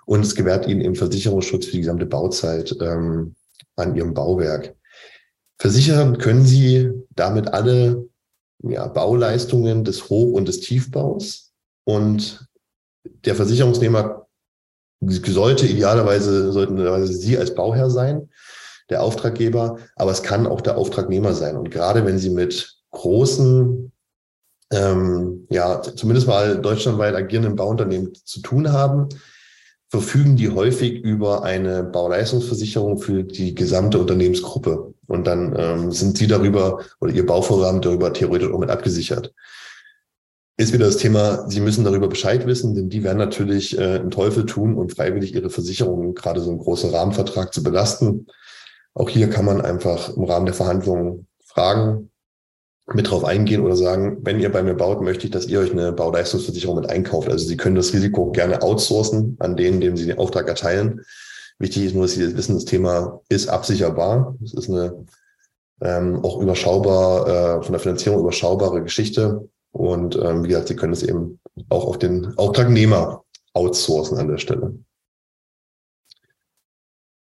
Und 0.06 0.22
es 0.22 0.36
gewährt 0.36 0.68
ihnen 0.68 0.82
eben 0.82 0.96
Versicherungsschutz 0.96 1.66
für 1.66 1.74
die 1.74 1.82
gesamte 1.82 2.06
Bauzeit 2.06 2.74
ähm, 2.80 3.36
an 3.76 3.96
ihrem 3.96 4.14
Bauwerk. 4.14 4.74
Versichern 5.60 6.18
können 6.18 6.46
sie 6.46 6.92
damit 7.10 7.50
alle 7.50 8.08
ja, 8.64 8.88
Bauleistungen 8.88 9.84
des 9.84 10.10
Hoch- 10.10 10.34
und 10.34 10.48
des 10.48 10.62
Tiefbaus. 10.62 11.52
Und 11.84 12.48
der 13.26 13.36
Versicherungsnehmer 13.36 14.21
sollte 15.02 15.66
idealerweise, 15.66 16.52
sollten 16.52 17.06
Sie 17.08 17.38
als 17.38 17.56
Bauherr 17.56 17.90
sein, 17.90 18.30
der 18.90 19.04
Auftraggeber, 19.04 19.78
aber 19.96 20.12
es 20.12 20.24
kann 20.24 20.48
auch 20.48 20.62
der 20.62 20.78
Auftragnehmer 20.78 21.34
sein. 21.34 21.58
Und 21.58 21.72
gerade 21.72 22.06
wenn 22.06 22.20
Sie 22.20 22.30
mit 22.30 22.78
großen, 22.92 23.92
ähm, 24.72 25.48
ja, 25.50 25.82
zumindest 25.82 26.28
mal 26.28 26.62
deutschlandweit 26.62 27.16
agierenden 27.16 27.56
Bauunternehmen 27.56 28.14
zu 28.14 28.42
tun 28.42 28.72
haben, 28.72 29.10
verfügen 29.90 30.38
die 30.38 30.50
häufig 30.50 31.02
über 31.04 31.44
eine 31.44 31.84
Bauleistungsversicherung 31.84 33.00
für 33.00 33.24
die 33.24 33.54
gesamte 33.56 34.00
Unternehmensgruppe. 34.00 34.94
Und 35.08 35.28
dann 35.28 35.54
ähm, 35.58 35.92
sind 35.92 36.18
sie 36.18 36.28
darüber 36.28 36.80
oder 37.02 37.12
ihr 37.12 37.26
Bauvorhaben 37.26 37.82
darüber 37.82 38.14
theoretisch 38.14 38.50
auch 38.50 38.60
mit 38.60 38.70
abgesichert. 38.70 39.34
Ist 40.62 40.74
wieder 40.74 40.86
das 40.86 40.98
Thema, 40.98 41.50
Sie 41.50 41.60
müssen 41.60 41.84
darüber 41.84 42.08
Bescheid 42.08 42.46
wissen, 42.46 42.76
denn 42.76 42.88
die 42.88 43.04
werden 43.04 43.18
natürlich 43.18 43.76
äh, 43.80 43.96
einen 43.96 44.12
Teufel 44.12 44.46
tun 44.46 44.76
und 44.76 44.94
freiwillig 44.94 45.34
ihre 45.34 45.50
Versicherungen, 45.50 46.14
gerade 46.14 46.40
so 46.40 46.52
einen 46.52 46.60
großen 46.60 46.92
Rahmenvertrag 46.92 47.52
zu 47.52 47.64
belasten. 47.64 48.28
Auch 48.94 49.10
hier 49.10 49.28
kann 49.28 49.44
man 49.44 49.62
einfach 49.62 50.16
im 50.16 50.24
Rahmen 50.24 50.46
der 50.46 50.54
Verhandlungen 50.54 51.26
fragen, 51.44 52.12
mit 52.94 53.10
drauf 53.10 53.26
eingehen 53.26 53.62
oder 53.62 53.76
sagen, 53.76 54.20
wenn 54.22 54.40
ihr 54.40 54.52
bei 54.52 54.62
mir 54.62 54.76
baut, 54.76 55.02
möchte 55.02 55.26
ich, 55.26 55.32
dass 55.32 55.48
ihr 55.48 55.62
euch 55.62 55.72
eine 55.72 55.94
Bauleistungsversicherung 55.94 56.76
mit 56.76 56.92
einkauft. 56.92 57.28
Also 57.28 57.48
Sie 57.48 57.58
können 57.58 57.76
das 57.76 57.92
Risiko 57.92 58.32
gerne 58.32 58.62
outsourcen 58.62 59.38
an 59.40 59.58
denen, 59.58 59.82
dem 59.82 59.98
Sie 59.98 60.06
den 60.06 60.20
Auftrag 60.20 60.48
erteilen. 60.48 61.02
Wichtig 61.58 61.86
ist 61.86 61.96
nur, 61.96 62.04
dass 62.04 62.14
Sie 62.14 62.38
wissen, 62.38 62.54
das 62.54 62.66
Thema 62.66 63.20
ist 63.30 63.50
absicherbar. 63.50 64.36
Es 64.44 64.54
ist 64.54 64.70
eine 64.70 65.08
ähm, 65.82 66.24
auch 66.24 66.40
überschaubar, 66.40 67.28
äh, 67.58 67.64
von 67.64 67.72
der 67.72 67.82
Finanzierung 67.82 68.20
überschaubare 68.20 68.84
Geschichte. 68.84 69.50
Und 69.72 70.16
ähm, 70.16 70.44
wie 70.44 70.50
gesagt, 70.50 70.68
Sie 70.68 70.76
können 70.76 70.94
es 70.94 71.04
eben 71.04 71.40
auch 71.70 71.86
auf 71.86 71.98
den 71.98 72.38
Auftragnehmer 72.38 73.24
outsourcen 73.54 74.18
an 74.18 74.28
der 74.28 74.38
Stelle. 74.38 74.76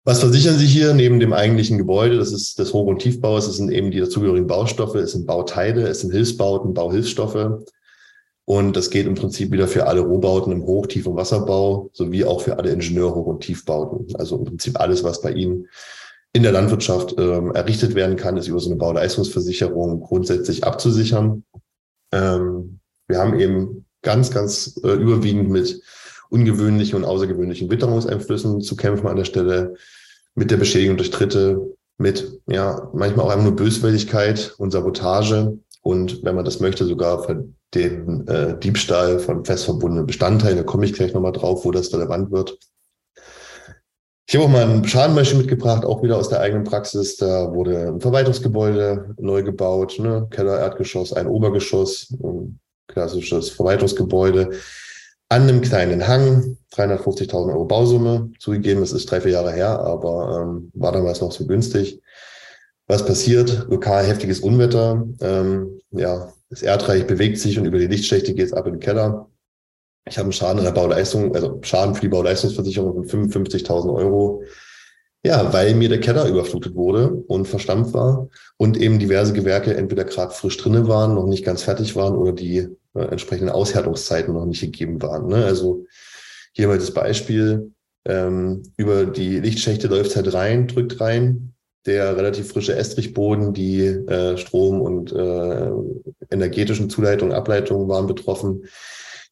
Was 0.04 0.20
versichern 0.20 0.56
Sie 0.56 0.66
hier 0.66 0.94
neben 0.94 1.18
dem 1.18 1.32
eigentlichen 1.32 1.78
Gebäude? 1.78 2.16
Das 2.16 2.30
ist 2.30 2.60
das 2.60 2.72
Hoch- 2.72 2.86
und 2.86 3.00
Tiefbau. 3.00 3.36
Es 3.38 3.46
sind 3.46 3.72
eben 3.72 3.90
die 3.90 3.98
dazugehörigen 3.98 4.46
Baustoffe, 4.46 4.94
es 4.94 5.12
sind 5.12 5.26
Bauteile, 5.26 5.88
es 5.88 6.00
sind 6.00 6.12
Hilfsbauten, 6.12 6.74
Bauhilfsstoffe. 6.74 7.64
Und 8.44 8.76
das 8.76 8.90
geht 8.90 9.06
im 9.06 9.16
Prinzip 9.16 9.50
wieder 9.50 9.66
für 9.66 9.88
alle 9.88 10.02
Rohbauten 10.02 10.52
im 10.52 10.64
Hoch-, 10.64 10.86
Tief- 10.86 11.08
und 11.08 11.16
Wasserbau 11.16 11.90
sowie 11.92 12.24
auch 12.24 12.40
für 12.40 12.56
alle 12.56 12.70
Ingenieur-Hoch- 12.70 13.26
und 13.26 13.40
Tiefbauten. 13.40 14.14
Also 14.14 14.38
im 14.38 14.44
Prinzip 14.44 14.78
alles, 14.78 15.02
was 15.02 15.20
bei 15.20 15.32
Ihnen 15.32 15.66
in 16.32 16.44
der 16.44 16.52
Landwirtschaft 16.52 17.16
ähm, 17.18 17.52
errichtet 17.56 17.96
werden 17.96 18.14
kann, 18.16 18.36
ist 18.36 18.46
über 18.46 18.60
so 18.60 18.70
eine 18.70 18.78
Bauleistungsversicherung 18.78 20.00
grundsätzlich 20.02 20.62
abzusichern. 20.62 21.42
Ähm, 22.16 22.80
wir 23.08 23.18
haben 23.18 23.38
eben 23.38 23.86
ganz, 24.02 24.30
ganz 24.30 24.80
äh, 24.84 24.92
überwiegend 24.92 25.50
mit 25.50 25.80
ungewöhnlichen 26.30 26.96
und 26.96 27.04
außergewöhnlichen 27.04 27.70
Witterungseinflüssen 27.70 28.60
zu 28.60 28.76
kämpfen 28.76 29.06
an 29.06 29.16
der 29.16 29.24
Stelle 29.24 29.74
mit 30.34 30.50
der 30.50 30.56
Beschädigung 30.56 30.96
durch 30.96 31.10
Dritte, 31.10 31.60
mit 31.98 32.40
ja 32.46 32.90
manchmal 32.92 33.26
auch 33.26 33.30
einfach 33.30 33.44
nur 33.44 33.56
Böswilligkeit 33.56 34.54
und 34.58 34.70
Sabotage 34.72 35.58
und 35.82 36.24
wenn 36.24 36.34
man 36.34 36.44
das 36.44 36.60
möchte, 36.60 36.84
sogar 36.84 37.22
von 37.22 37.54
den 37.74 38.26
äh, 38.26 38.58
Diebstahl 38.58 39.18
von 39.18 39.44
fest 39.44 39.64
verbundenen 39.64 40.06
Bestandteilen. 40.06 40.56
Da 40.56 40.62
komme 40.62 40.84
ich 40.84 40.92
gleich 40.92 41.12
nochmal 41.14 41.32
drauf, 41.32 41.64
wo 41.64 41.70
das 41.70 41.92
relevant 41.92 42.30
wird. 42.30 42.58
Ich 44.28 44.34
habe 44.34 44.44
auch 44.44 44.50
mal 44.50 44.68
ein 44.68 44.84
Schadenbeispiel 44.84 45.38
mitgebracht, 45.38 45.84
auch 45.84 46.02
wieder 46.02 46.16
aus 46.16 46.28
der 46.28 46.40
eigenen 46.40 46.64
Praxis. 46.64 47.16
Da 47.16 47.54
wurde 47.54 47.88
ein 47.88 48.00
Verwaltungsgebäude 48.00 49.14
neu 49.18 49.44
gebaut, 49.44 50.00
ne? 50.00 50.26
Keller, 50.30 50.58
Erdgeschoss, 50.58 51.12
ein 51.12 51.28
Obergeschoss, 51.28 52.12
ein 52.22 52.58
klassisches 52.88 53.50
Verwaltungsgebäude 53.50 54.50
an 55.28 55.42
einem 55.42 55.60
kleinen 55.60 56.08
Hang, 56.08 56.56
350.000 56.74 57.52
Euro 57.52 57.66
Bausumme. 57.66 58.30
Zugegeben, 58.40 58.82
es 58.82 58.92
ist 58.92 59.08
drei, 59.08 59.20
vier 59.20 59.32
Jahre 59.32 59.52
her, 59.52 59.78
aber 59.78 60.42
ähm, 60.42 60.70
war 60.74 60.90
damals 60.90 61.20
noch 61.20 61.30
so 61.30 61.46
günstig. 61.46 62.00
Was 62.88 63.04
passiert? 63.04 63.66
Lokal 63.68 64.06
heftiges 64.06 64.40
Unwetter. 64.40 65.06
Ähm, 65.20 65.80
ja, 65.92 66.32
das 66.50 66.62
Erdreich 66.62 67.06
bewegt 67.06 67.38
sich 67.38 67.58
und 67.58 67.66
über 67.66 67.78
die 67.78 67.88
Lichtschächte 67.88 68.34
geht 68.34 68.46
es 68.46 68.52
ab 68.52 68.66
in 68.66 68.74
den 68.74 68.80
Keller. 68.80 69.28
Ich 70.08 70.18
habe 70.18 70.26
einen 70.26 70.32
Schaden 70.32 70.58
in 70.58 70.64
der 70.64 70.72
Bauleistung, 70.72 71.34
also 71.34 71.58
Schaden 71.62 71.94
für 71.94 72.02
die 72.02 72.08
Bauleistungsversicherung 72.08 73.08
von 73.08 73.28
55.000 73.28 73.92
Euro. 73.92 74.44
Ja, 75.24 75.52
weil 75.52 75.74
mir 75.74 75.88
der 75.88 75.98
Keller 75.98 76.28
überflutet 76.28 76.76
wurde 76.76 77.10
und 77.10 77.48
verstampft 77.48 77.92
war 77.94 78.28
und 78.56 78.76
eben 78.76 79.00
diverse 79.00 79.32
Gewerke 79.32 79.76
entweder 79.76 80.04
gerade 80.04 80.32
frisch 80.32 80.56
drinnen 80.56 80.86
waren, 80.86 81.16
noch 81.16 81.26
nicht 81.26 81.44
ganz 81.44 81.64
fertig 81.64 81.96
waren 81.96 82.14
oder 82.14 82.32
die 82.32 82.68
äh, 82.94 83.00
entsprechenden 83.10 83.50
Aushärtungszeiten 83.50 84.32
noch 84.32 84.46
nicht 84.46 84.60
gegeben 84.60 85.02
waren. 85.02 85.26
Ne? 85.26 85.44
Also 85.44 85.86
hier 86.52 86.68
mal 86.68 86.78
das 86.78 86.92
Beispiel, 86.92 87.72
ähm, 88.04 88.62
über 88.76 89.04
die 89.04 89.40
Lichtschächte 89.40 89.88
läuft 89.88 90.14
halt 90.14 90.32
rein, 90.32 90.68
drückt 90.68 91.00
rein, 91.00 91.54
der 91.86 92.16
relativ 92.16 92.52
frische 92.52 92.76
Estrichboden, 92.76 93.52
die 93.52 93.80
äh, 93.80 94.36
Strom- 94.36 94.80
und 94.80 95.12
äh, 95.12 95.70
energetischen 96.30 96.88
Zuleitungen, 96.88 97.34
Ableitungen 97.34 97.88
waren 97.88 98.06
betroffen. 98.06 98.66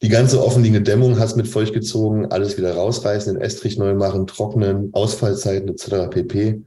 Die 0.04 0.10
ganze 0.10 0.44
offenliegende 0.44 0.82
Dämmung 0.82 1.18
es 1.18 1.34
mit 1.34 1.48
feucht 1.48 1.72
gezogen, 1.72 2.26
alles 2.26 2.58
wieder 2.58 2.74
rausreißen, 2.74 3.32
den 3.32 3.42
Estrich 3.42 3.78
neu 3.78 3.94
machen, 3.94 4.26
trocknen, 4.26 4.90
Ausfallzeiten 4.92 5.70
etc. 5.70 6.10
pp. 6.10 6.62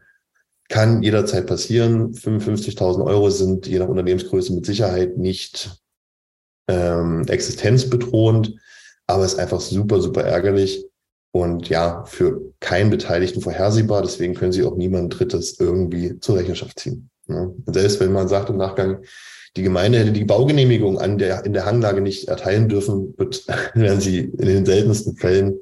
Kann 0.70 1.04
jederzeit 1.04 1.46
passieren. 1.46 2.14
55.000 2.14 3.06
Euro 3.06 3.30
sind 3.30 3.68
je 3.68 3.78
nach 3.78 3.90
Unternehmensgröße 3.90 4.54
mit 4.54 4.66
Sicherheit 4.66 5.20
nicht 5.20 5.70
ähm, 6.68 7.28
existenzbedrohend, 7.28 8.56
aber 9.06 9.24
ist 9.24 9.38
einfach 9.38 9.62
super, 9.62 10.02
super 10.02 10.24
ärgerlich 10.24 10.88
und 11.32 11.70
ja, 11.70 12.06
für 12.06 12.42
keinen 12.60 12.90
Beteiligten 12.90 13.42
vorhersehbar. 13.42 14.02
Deswegen 14.02 14.34
können 14.34 14.52
sie 14.52 14.64
auch 14.64 14.76
niemand 14.76 15.20
Drittes 15.20 15.60
irgendwie 15.60 16.20
zur 16.22 16.38
Rechenschaft 16.38 16.80
ziehen. 16.80 17.12
Ne? 17.28 17.54
Selbst 17.68 18.00
wenn 18.00 18.14
man 18.14 18.28
sagt 18.28 18.50
im 18.50 18.58
Nachgang, 18.58 19.04
die 19.58 19.64
Gemeinde 19.64 20.00
hätte 20.00 20.12
die 20.12 20.24
Baugenehmigung 20.24 21.00
an 21.00 21.18
der, 21.18 21.44
in 21.44 21.54
der 21.54 21.66
Hanglage 21.66 22.00
nicht 22.00 22.28
erteilen 22.28 22.70
dürfen, 22.70 23.16
werden 23.74 24.00
sie 24.00 24.20
in 24.20 24.48
den 24.48 24.66
seltensten 24.66 25.18
Fällen 25.18 25.60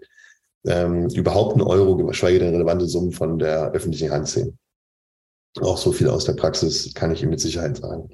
ähm, 0.67 1.08
überhaupt 1.10 1.53
einen 1.53 1.63
Euro, 1.63 1.95
geschweige 1.95 2.39
denn 2.39 2.53
relevante 2.53 2.88
Summen 2.88 3.12
von 3.12 3.39
der 3.39 3.71
öffentlichen 3.71 4.12
Hand 4.12 4.27
sehen. 4.27 4.58
Auch 5.62 5.77
so 5.77 5.93
viel 5.93 6.10
aus 6.10 6.25
der 6.25 6.34
Praxis 6.34 6.93
kann 6.93 7.12
ich 7.12 7.21
Ihnen 7.21 7.31
mit 7.31 7.39
Sicherheit 7.39 7.77
sagen. 7.77 8.10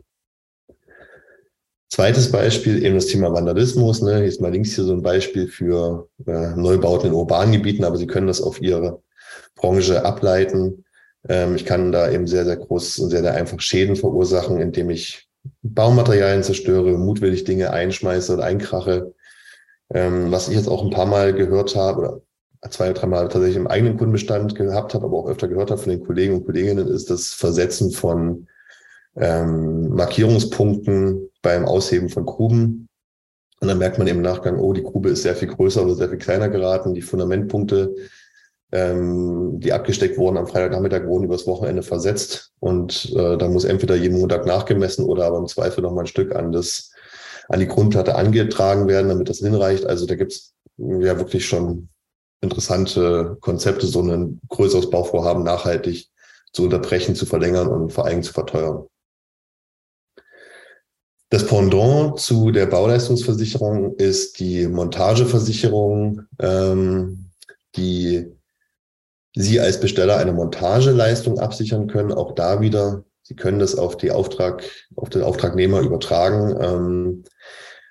Zweites 1.89 2.31
Beispiel, 2.31 2.85
eben 2.85 2.95
das 2.95 3.07
Thema 3.07 3.33
Vandalismus. 3.33 4.01
Ne? 4.01 4.17
Hier 4.17 4.25
ist 4.25 4.39
mal 4.39 4.51
links 4.51 4.75
hier 4.75 4.83
so 4.83 4.93
ein 4.93 5.01
Beispiel 5.01 5.47
für 5.47 6.07
äh, 6.25 6.55
Neubauten 6.55 7.09
in 7.09 7.13
urbanen 7.13 7.51
Gebieten, 7.51 7.83
aber 7.83 7.97
Sie 7.97 8.07
können 8.07 8.27
das 8.27 8.41
auf 8.41 8.61
Ihre 8.61 9.01
Branche 9.55 10.05
ableiten. 10.05 10.85
Ähm, 11.27 11.55
ich 11.55 11.65
kann 11.65 11.91
da 11.91 12.09
eben 12.11 12.27
sehr, 12.27 12.45
sehr 12.45 12.57
groß 12.57 12.99
und 12.99 13.09
sehr, 13.09 13.21
sehr 13.21 13.33
einfach 13.33 13.59
Schäden 13.59 13.95
verursachen, 13.95 14.61
indem 14.61 14.89
ich 14.91 15.30
Baumaterialien 15.63 16.43
zerstöre, 16.43 16.97
mutwillig 16.97 17.43
Dinge 17.43 17.71
einschmeiße 17.71 18.33
oder 18.33 18.43
einkrache. 18.43 19.13
Ähm, 19.93 20.31
was 20.31 20.47
ich 20.47 20.55
jetzt 20.55 20.67
auch 20.67 20.83
ein 20.83 20.89
paar 20.89 21.05
Mal 21.05 21.33
gehört 21.33 21.75
habe, 21.75 22.21
oder 22.61 22.71
zwei 22.71 22.91
oder 22.91 22.99
drei 22.99 23.07
Mal 23.07 23.27
tatsächlich 23.27 23.57
im 23.57 23.67
eigenen 23.67 23.97
Kundenbestand 23.97 24.55
gehabt 24.55 24.93
habe, 24.93 25.05
aber 25.05 25.17
auch 25.17 25.27
öfter 25.27 25.47
gehört 25.47 25.71
habe 25.71 25.81
von 25.81 25.91
den 25.91 26.03
Kollegen 26.03 26.35
und 26.35 26.45
Kolleginnen, 26.45 26.87
ist 26.87 27.09
das 27.09 27.33
Versetzen 27.33 27.91
von 27.91 28.47
ähm, 29.15 29.89
Markierungspunkten 29.89 31.29
beim 31.41 31.65
Ausheben 31.65 32.09
von 32.09 32.25
Gruben. 32.25 32.87
Und 33.59 33.67
dann 33.67 33.77
merkt 33.77 33.97
man 33.97 34.07
im 34.07 34.21
Nachgang, 34.21 34.57
oh, 34.59 34.73
die 34.73 34.83
Grube 34.83 35.09
ist 35.09 35.21
sehr 35.23 35.35
viel 35.35 35.49
größer 35.49 35.83
oder 35.83 35.95
sehr 35.95 36.09
viel 36.09 36.17
kleiner 36.17 36.49
geraten. 36.49 36.93
Die 36.93 37.01
Fundamentpunkte, 37.01 37.93
ähm, 38.71 39.59
die 39.59 39.73
abgesteckt 39.73 40.17
wurden 40.17 40.37
am 40.37 40.47
Freitagnachmittag, 40.47 41.05
wurden 41.05 41.25
übers 41.25 41.45
Wochenende 41.47 41.83
versetzt. 41.83 42.51
Und 42.59 43.13
äh, 43.15 43.37
da 43.37 43.47
muss 43.47 43.65
entweder 43.65 43.95
jeden 43.95 44.19
Montag 44.19 44.45
nachgemessen 44.45 45.05
oder 45.05 45.25
aber 45.25 45.39
im 45.39 45.47
Zweifel 45.47 45.81
noch 45.81 45.93
mal 45.93 46.01
ein 46.01 46.07
Stück 46.07 46.35
an, 46.35 46.51
das, 46.51 46.91
an 47.49 47.59
die 47.59 47.67
Grundplatte 47.67 48.15
angetragen 48.15 48.87
werden, 48.87 49.09
damit 49.09 49.29
das 49.29 49.39
hinreicht. 49.39 49.85
Also 49.85 50.05
da 50.05 50.15
gibt's 50.15 50.53
ja 50.77 51.17
wirklich 51.17 51.45
schon 51.45 51.89
interessante 52.41 53.37
Konzepte, 53.41 53.87
so 53.87 54.01
ein 54.01 54.39
größeres 54.47 54.89
Bauvorhaben 54.89 55.43
nachhaltig 55.43 56.09
zu 56.53 56.63
unterbrechen, 56.63 57.15
zu 57.15 57.25
verlängern 57.25 57.67
und 57.67 57.91
vor 57.91 58.05
allem 58.05 58.23
zu 58.23 58.33
verteuern. 58.33 58.85
Das 61.29 61.45
Pendant 61.45 62.19
zu 62.19 62.51
der 62.51 62.65
Bauleistungsversicherung 62.65 63.95
ist 63.95 64.39
die 64.39 64.67
Montageversicherung, 64.67 66.23
ähm, 66.39 67.31
die 67.77 68.29
Sie 69.33 69.59
als 69.59 69.79
Besteller 69.79 70.17
eine 70.17 70.33
Montageleistung 70.33 71.39
absichern 71.39 71.87
können. 71.87 72.11
Auch 72.11 72.33
da 72.33 72.61
wieder, 72.61 73.03
Sie 73.23 73.35
können 73.35 73.59
das 73.59 73.75
auf 73.75 73.97
die 73.97 74.11
Auftrag, 74.11 74.63
auf 74.95 75.09
den 75.09 75.21
Auftragnehmer 75.21 75.79
übertragen. 75.79 76.57
Ähm, 76.61 77.23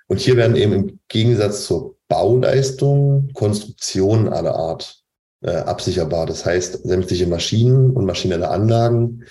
und 0.07 0.21
hier 0.21 0.37
werden 0.37 0.57
eben 0.57 0.73
im 0.73 1.01
Gegensatz 1.09 1.65
zur 1.65 1.97
Bauleistung 2.09 3.31
Konstruktionen 3.33 4.29
aller 4.29 4.55
Art 4.55 5.03
äh, 5.43 5.53
absicherbar. 5.53 6.27
Das 6.27 6.45
heißt, 6.45 6.87
sämtliche 6.87 7.27
Maschinen 7.27 7.91
und 7.91 8.05
maschinelle 8.05 8.51
Anlagen 8.51 9.25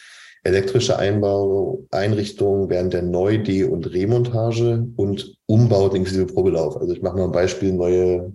elektrische 0.43 0.97
Einbau, 0.97 1.85
Einrichtungen 1.91 2.69
während 2.69 2.93
der 2.93 3.03
Neu-, 3.03 3.43
De- 3.43 3.65
und 3.65 3.91
Remontage 3.91 4.87
und 4.95 5.37
Umbauten 5.45 5.97
inklusive 5.97 6.27
Probelauf. 6.27 6.77
Also 6.77 6.93
ich 6.93 7.01
mache 7.01 7.17
mal 7.17 7.25
ein 7.25 7.31
Beispiel, 7.31 7.73
neue, 7.73 8.33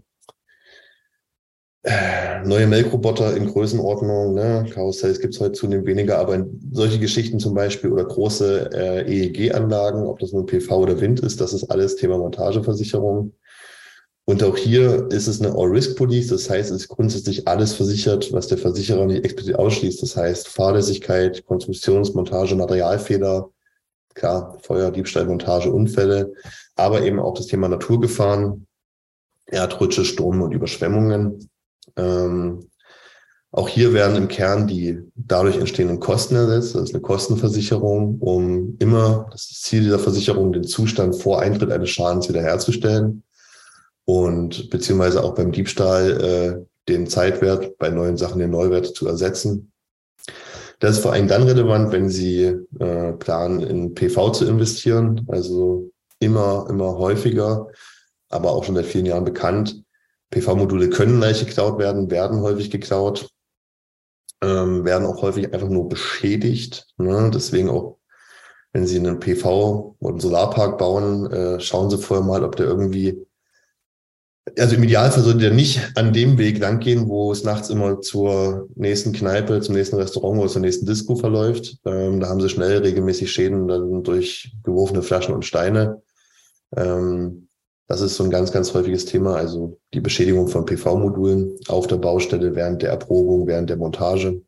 neue 2.44 2.66
Melkroboter 2.66 3.36
in 3.36 3.46
Größenordnung, 3.46 4.32
ne? 4.32 4.66
Karussells 4.72 5.20
gibt 5.20 5.34
es 5.34 5.40
heute 5.40 5.52
zunehmend 5.52 5.86
weniger, 5.86 6.18
aber 6.18 6.46
solche 6.72 6.98
Geschichten 6.98 7.38
zum 7.38 7.52
Beispiel 7.52 7.92
oder 7.92 8.04
große 8.04 8.70
äh, 8.72 9.26
EEG-Anlagen, 9.26 10.06
ob 10.06 10.18
das 10.18 10.32
nun 10.32 10.46
PV 10.46 10.78
oder 10.78 11.00
Wind 11.00 11.20
ist, 11.20 11.40
das 11.42 11.52
ist 11.52 11.64
alles 11.64 11.96
Thema 11.96 12.16
Montageversicherung. 12.16 13.34
Und 14.26 14.42
auch 14.42 14.56
hier 14.56 15.08
ist 15.10 15.26
es 15.26 15.42
eine 15.42 15.54
All-Risk-Police, 15.54 16.28
das 16.28 16.48
heißt, 16.48 16.70
es 16.70 16.84
ist 16.84 16.88
grundsätzlich 16.88 17.46
alles 17.46 17.74
versichert, 17.74 18.32
was 18.32 18.46
der 18.46 18.56
Versicherer 18.56 19.04
nicht 19.04 19.22
explizit 19.22 19.56
ausschließt. 19.56 20.00
Das 20.00 20.16
heißt, 20.16 20.48
Fahrlässigkeit, 20.48 21.44
Konstruktions-, 21.46 22.14
Montage, 22.14 22.54
Materialfehler, 22.54 23.50
klar, 24.14 24.56
Feuer, 24.62 24.90
Diebstahl, 24.90 25.26
Montage, 25.26 25.70
Unfälle, 25.70 26.32
aber 26.76 27.02
eben 27.02 27.20
auch 27.20 27.34
das 27.34 27.48
Thema 27.48 27.68
Naturgefahren, 27.68 28.66
Erdrutsche, 29.44 30.06
Sturm 30.06 30.40
und 30.40 30.54
Überschwemmungen. 30.54 31.50
Ähm, 31.96 32.68
auch 33.54 33.68
hier 33.68 33.92
werden 33.92 34.16
im 34.16 34.26
Kern 34.26 34.66
die 34.66 34.98
dadurch 35.14 35.56
entstehenden 35.58 36.00
Kosten 36.00 36.34
ersetzt. 36.34 36.74
Das 36.74 36.88
ist 36.88 36.94
eine 36.94 37.02
Kostenversicherung, 37.02 38.18
um 38.18 38.76
immer, 38.80 39.28
das, 39.30 39.46
Ziel 39.48 39.84
dieser 39.84 40.00
Versicherung, 40.00 40.52
den 40.52 40.64
Zustand 40.64 41.14
vor 41.14 41.40
Eintritt 41.40 41.70
eines 41.70 41.90
Schadens 41.90 42.28
wiederherzustellen 42.28 43.22
und 44.06 44.70
beziehungsweise 44.70 45.22
auch 45.22 45.36
beim 45.36 45.52
Diebstahl 45.52 46.20
äh, 46.20 46.90
den 46.90 47.06
Zeitwert 47.06 47.78
bei 47.78 47.90
neuen 47.90 48.16
Sachen 48.16 48.40
den 48.40 48.50
Neuwert 48.50 48.86
zu 48.86 49.06
ersetzen. 49.06 49.70
Das 50.80 50.96
ist 50.96 51.02
vor 51.02 51.12
allem 51.12 51.28
dann 51.28 51.44
relevant, 51.44 51.92
wenn 51.92 52.08
Sie 52.08 52.56
äh, 52.80 53.12
planen, 53.12 53.60
in 53.60 53.94
PV 53.94 54.32
zu 54.32 54.46
investieren, 54.46 55.24
also 55.28 55.92
immer, 56.18 56.66
immer 56.68 56.98
häufiger, 56.98 57.68
aber 58.30 58.50
auch 58.50 58.64
schon 58.64 58.74
seit 58.74 58.86
vielen 58.86 59.06
Jahren 59.06 59.24
bekannt. 59.24 59.83
PV-Module 60.34 60.90
können 60.90 61.20
leicht 61.20 61.46
geklaut 61.46 61.78
werden, 61.78 62.10
werden 62.10 62.40
häufig 62.40 62.70
geklaut, 62.70 63.28
ähm, 64.42 64.84
werden 64.84 65.06
auch 65.06 65.22
häufig 65.22 65.52
einfach 65.52 65.68
nur 65.68 65.88
beschädigt. 65.88 66.86
Ne? 66.96 67.30
Deswegen 67.32 67.68
auch, 67.70 67.98
wenn 68.72 68.86
Sie 68.86 68.98
einen 68.98 69.20
PV 69.20 69.96
oder 70.00 70.10
einen 70.10 70.20
Solarpark 70.20 70.78
bauen, 70.78 71.30
äh, 71.32 71.60
schauen 71.60 71.90
Sie 71.90 71.98
vorher 71.98 72.26
mal, 72.26 72.44
ob 72.44 72.56
der 72.56 72.66
irgendwie 72.66 73.24
also 74.58 74.76
im 74.76 74.82
Idealfall 74.82 75.22
sollte 75.22 75.38
der 75.38 75.52
nicht 75.52 75.80
an 75.94 76.12
dem 76.12 76.36
Weg 76.38 76.58
langgehen, 76.58 77.08
wo 77.08 77.32
es 77.32 77.44
nachts 77.44 77.70
immer 77.70 78.00
zur 78.00 78.68
nächsten 78.74 79.12
Kneipe, 79.12 79.60
zum 79.60 79.74
nächsten 79.74 79.96
Restaurant 79.96 80.38
oder 80.38 80.50
zur 80.50 80.60
nächsten 80.60 80.86
Disco 80.86 81.16
verläuft. 81.16 81.78
Ähm, 81.86 82.20
da 82.20 82.28
haben 82.28 82.40
sie 82.40 82.50
schnell 82.50 82.78
regelmäßig 82.78 83.32
Schäden 83.32 83.66
dann 83.68 84.02
durch 84.02 84.52
geworfene 84.62 85.02
Flaschen 85.02 85.34
und 85.34 85.46
Steine. 85.46 86.02
Ähm, 86.76 87.43
das 87.86 88.00
ist 88.00 88.16
so 88.16 88.24
ein 88.24 88.30
ganz, 88.30 88.52
ganz 88.52 88.72
häufiges 88.74 89.04
Thema. 89.04 89.36
Also 89.36 89.78
die 89.92 90.00
Beschädigung 90.00 90.48
von 90.48 90.64
PV-Modulen 90.64 91.58
auf 91.68 91.86
der 91.86 91.96
Baustelle 91.96 92.54
während 92.54 92.82
der 92.82 92.90
Erprobung, 92.90 93.46
während 93.46 93.70
der 93.70 93.76
Montage 93.76 94.42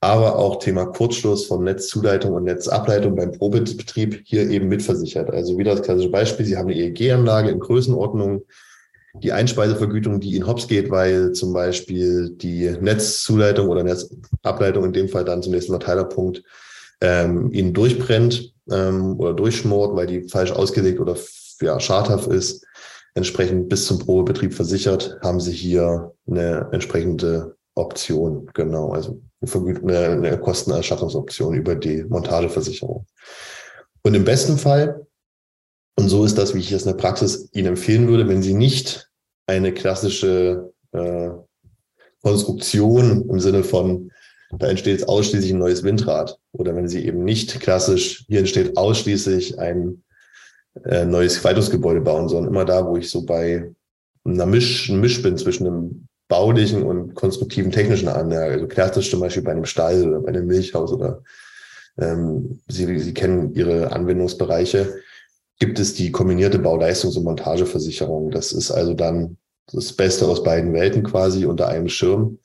aber 0.00 0.36
auch 0.36 0.58
Thema 0.58 0.86
Kurzschluss 0.86 1.46
von 1.46 1.64
Netzzuleitung 1.64 2.32
und 2.32 2.44
Netzableitung 2.44 3.16
beim 3.16 3.32
Probebetrieb 3.32 4.22
hier 4.24 4.48
eben 4.48 4.68
mitversichert. 4.68 5.30
Also 5.30 5.58
wieder 5.58 5.72
das 5.74 5.82
klassische 5.82 6.10
Beispiel, 6.10 6.46
Sie 6.46 6.56
haben 6.56 6.68
eine 6.68 6.76
EEG-Anlage 6.76 7.50
in 7.50 7.58
Größenordnung, 7.58 8.42
die 9.14 9.32
Einspeisevergütung, 9.32 10.20
die 10.20 10.36
in 10.36 10.46
Hops 10.46 10.68
geht, 10.68 10.90
weil 10.90 11.32
zum 11.32 11.52
Beispiel 11.52 12.30
die 12.30 12.70
Netzzuleitung 12.80 13.68
oder 13.68 13.82
Netzableitung 13.82 14.84
in 14.84 14.92
dem 14.92 15.08
Fall 15.08 15.24
dann 15.24 15.42
zum 15.42 15.52
nächsten 15.52 15.72
Verteilerpunkt 15.72 16.44
ähm, 17.00 17.52
Ihnen 17.52 17.72
durchbrennt 17.72 18.54
ähm, 18.70 19.18
oder 19.18 19.34
durchschmort, 19.34 19.96
weil 19.96 20.06
die 20.06 20.28
falsch 20.28 20.52
ausgelegt 20.52 21.00
oder 21.00 21.16
ja, 21.60 21.80
schadhaft 21.80 22.28
ist. 22.28 22.64
Entsprechend 23.14 23.68
bis 23.68 23.86
zum 23.86 23.98
Probebetrieb 23.98 24.54
versichert, 24.54 25.18
haben 25.22 25.40
Sie 25.40 25.52
hier 25.52 26.12
eine 26.28 26.68
entsprechende 26.72 27.56
Option. 27.74 28.48
Genau, 28.54 28.92
also 28.92 29.20
eine, 29.42 30.08
eine 30.08 30.38
Kostenerstattungsoption 30.38 31.54
über 31.54 31.74
die 31.74 32.04
Montageversicherung. 32.04 33.06
Und 34.02 34.14
im 34.14 34.24
besten 34.24 34.58
Fall, 34.58 35.06
und 35.96 36.08
so 36.08 36.24
ist 36.24 36.38
das, 36.38 36.54
wie 36.54 36.60
ich 36.60 36.72
es 36.72 36.82
in 36.82 36.88
der 36.88 36.96
Praxis 36.96 37.48
Ihnen 37.52 37.68
empfehlen 37.68 38.08
würde, 38.08 38.28
wenn 38.28 38.42
Sie 38.42 38.54
nicht 38.54 39.10
eine 39.46 39.74
klassische 39.74 40.72
äh, 40.92 41.30
Konstruktion 42.22 43.28
im 43.28 43.40
Sinne 43.40 43.64
von, 43.64 44.12
da 44.58 44.68
entsteht 44.68 45.08
ausschließlich 45.08 45.52
ein 45.52 45.58
neues 45.58 45.82
Windrad. 45.82 46.38
Oder 46.52 46.74
wenn 46.74 46.88
Sie 46.88 47.04
eben 47.06 47.24
nicht 47.24 47.60
klassisch, 47.60 48.24
hier 48.28 48.40
entsteht 48.40 48.76
ausschließlich 48.76 49.58
ein 49.58 50.02
äh, 50.84 51.04
neues 51.04 51.36
Verwaltungsgebäude 51.36 52.00
bauen, 52.00 52.28
sondern 52.28 52.52
immer 52.52 52.64
da, 52.64 52.86
wo 52.86 52.96
ich 52.96 53.10
so 53.10 53.24
bei 53.24 53.70
einer 54.24 54.46
Misch, 54.46 54.88
ein 54.88 55.00
Misch 55.00 55.22
bin 55.22 55.36
zwischen 55.36 55.66
einem 55.66 56.08
baulichen 56.28 56.82
und 56.82 57.14
konstruktiven 57.14 57.70
technischen 57.70 58.08
Anlage. 58.08 58.54
Also 58.54 58.66
klassisch 58.66 59.10
zum 59.10 59.20
Beispiel 59.20 59.42
bei 59.42 59.52
einem 59.52 59.64
Stall 59.64 60.06
oder 60.08 60.20
bei 60.20 60.28
einem 60.28 60.46
Milchhaus 60.46 60.92
oder 60.92 61.22
ähm, 61.98 62.60
Sie, 62.68 62.98
Sie 62.98 63.14
kennen 63.14 63.54
Ihre 63.54 63.92
Anwendungsbereiche, 63.92 64.94
gibt 65.58 65.78
es 65.78 65.94
die 65.94 66.10
kombinierte 66.10 66.58
Bauleistungs- 66.58 67.16
und 67.16 67.24
Montageversicherung. 67.24 68.30
Das 68.30 68.52
ist 68.52 68.70
also 68.70 68.94
dann 68.94 69.36
das 69.72 69.92
Beste 69.92 70.26
aus 70.26 70.42
beiden 70.42 70.72
Welten 70.72 71.02
quasi 71.02 71.46
unter 71.46 71.68
einem 71.68 71.88
Schirm. 71.88 72.38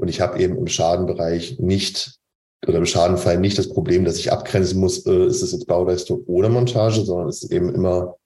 Und 0.00 0.08
ich 0.08 0.22
habe 0.22 0.40
eben 0.40 0.56
im 0.56 0.66
Schadenbereich 0.66 1.58
nicht 1.58 2.18
oder 2.66 2.78
im 2.78 2.86
Schadenfall 2.86 3.38
nicht 3.38 3.58
das 3.58 3.68
Problem, 3.68 4.06
dass 4.06 4.16
ich 4.16 4.32
abgrenzen 4.32 4.80
muss, 4.80 5.04
äh, 5.04 5.26
ist 5.26 5.42
es 5.42 5.52
jetzt 5.52 5.66
Bauleistung 5.66 6.24
oder 6.24 6.48
Montage, 6.48 7.04
sondern 7.04 7.28
es 7.28 7.42
ist 7.42 7.52
eben 7.52 7.74
immer 7.74 8.16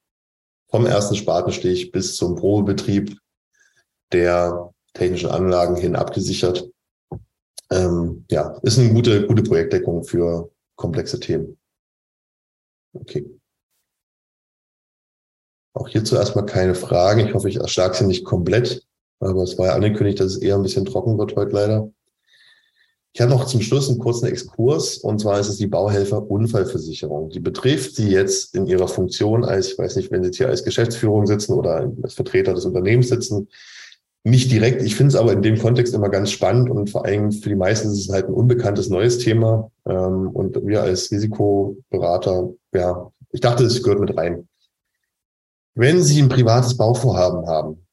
vom 0.70 0.87
ersten 0.87 1.16
Spatenstich 1.16 1.91
bis 1.91 2.14
zum 2.14 2.37
Probebetrieb 2.37 3.18
der 4.12 4.72
technischen 4.93 5.31
Anlagen 5.31 5.75
hin 5.75 5.97
abgesichert. 5.97 6.70
Ähm, 7.70 8.25
ja, 8.31 8.57
ist 8.62 8.79
eine 8.79 8.93
gute, 8.93 9.27
gute 9.27 9.43
Projektdeckung 9.43 10.05
für 10.05 10.53
komplexe 10.77 11.18
Themen. 11.18 11.59
Okay. 12.93 13.29
Auch 15.72 15.89
hierzu 15.89 16.14
erstmal 16.14 16.47
keine 16.47 16.77
Fragen. 16.77 17.27
Ich 17.27 17.35
hoffe, 17.35 17.49
ich 17.49 17.57
erschlage 17.57 17.97
sie 17.97 18.07
nicht 18.07 18.25
komplett, 18.25 18.87
aber 19.21 19.43
es 19.43 19.59
war 19.59 19.67
ja 19.67 19.75
angekündigt, 19.75 20.21
dass 20.21 20.33
es 20.33 20.39
eher 20.39 20.57
ein 20.57 20.62
bisschen 20.62 20.85
trocken 20.85 21.19
wird 21.19 21.37
heute 21.37 21.53
leider. 21.53 21.91
Ich 23.12 23.21
habe 23.21 23.31
noch 23.31 23.45
zum 23.45 23.61
Schluss 23.61 23.89
einen 23.89 24.01
kurzen 24.01 24.27
Exkurs 24.27 24.99
und 24.99 25.21
zwar 25.21 25.39
ist 25.39 25.49
es 25.49 25.57
die 25.57 25.69
Bauhelfer-Unfallversicherung. 25.69 27.31
Die 27.31 27.39
betrifft 27.39 27.95
Sie 27.95 28.11
jetzt 28.11 28.57
in 28.57 28.67
Ihrer 28.67 28.89
Funktion 28.89 29.45
als, 29.45 29.73
ich 29.73 29.79
weiß 29.79 29.95
nicht, 29.97 30.11
wenn 30.11 30.23
Sie 30.23 30.29
jetzt 30.29 30.37
hier 30.37 30.49
als 30.49 30.65
Geschäftsführung 30.65 31.27
sitzen 31.27 31.53
oder 31.53 31.89
als 32.03 32.15
Vertreter 32.15 32.55
des 32.55 32.65
Unternehmens 32.65 33.09
sitzen, 33.09 33.49
nicht 34.25 34.51
direkt. 34.51 34.83
Ich 34.83 34.97
finde 34.97 35.11
es 35.11 35.17
aber 35.17 35.33
in 35.33 35.43
dem 35.43 35.59
Kontext 35.59 35.95
immer 35.95 36.09
ganz 36.09 36.31
spannend 36.31 36.71
und 36.71 36.91
vor 36.91 37.05
allem 37.05 37.31
für 37.31 37.51
die 37.51 37.55
meisten 37.55 37.89
ist 37.89 38.01
es 38.01 38.09
halt 38.09 38.27
ein 38.27 38.33
unbekanntes 38.33 38.89
neues 38.89 39.19
Thema. 39.19 39.71
Ähm, 39.87 40.31
und 40.31 40.67
wir 40.67 40.83
als 40.83 41.11
Risikoberater, 41.12 42.51
ja, 42.73 43.12
ich 43.31 43.41
dachte, 43.41 43.65
es 43.65 43.83
gehört 43.83 44.01
mit 44.01 44.17
rein. 44.17 44.49
Wenn 45.75 46.03
Sie 46.03 46.21
ein 46.23 46.29
privates 46.29 46.77
Bauvorhaben 46.77 47.47
haben, 47.47 47.84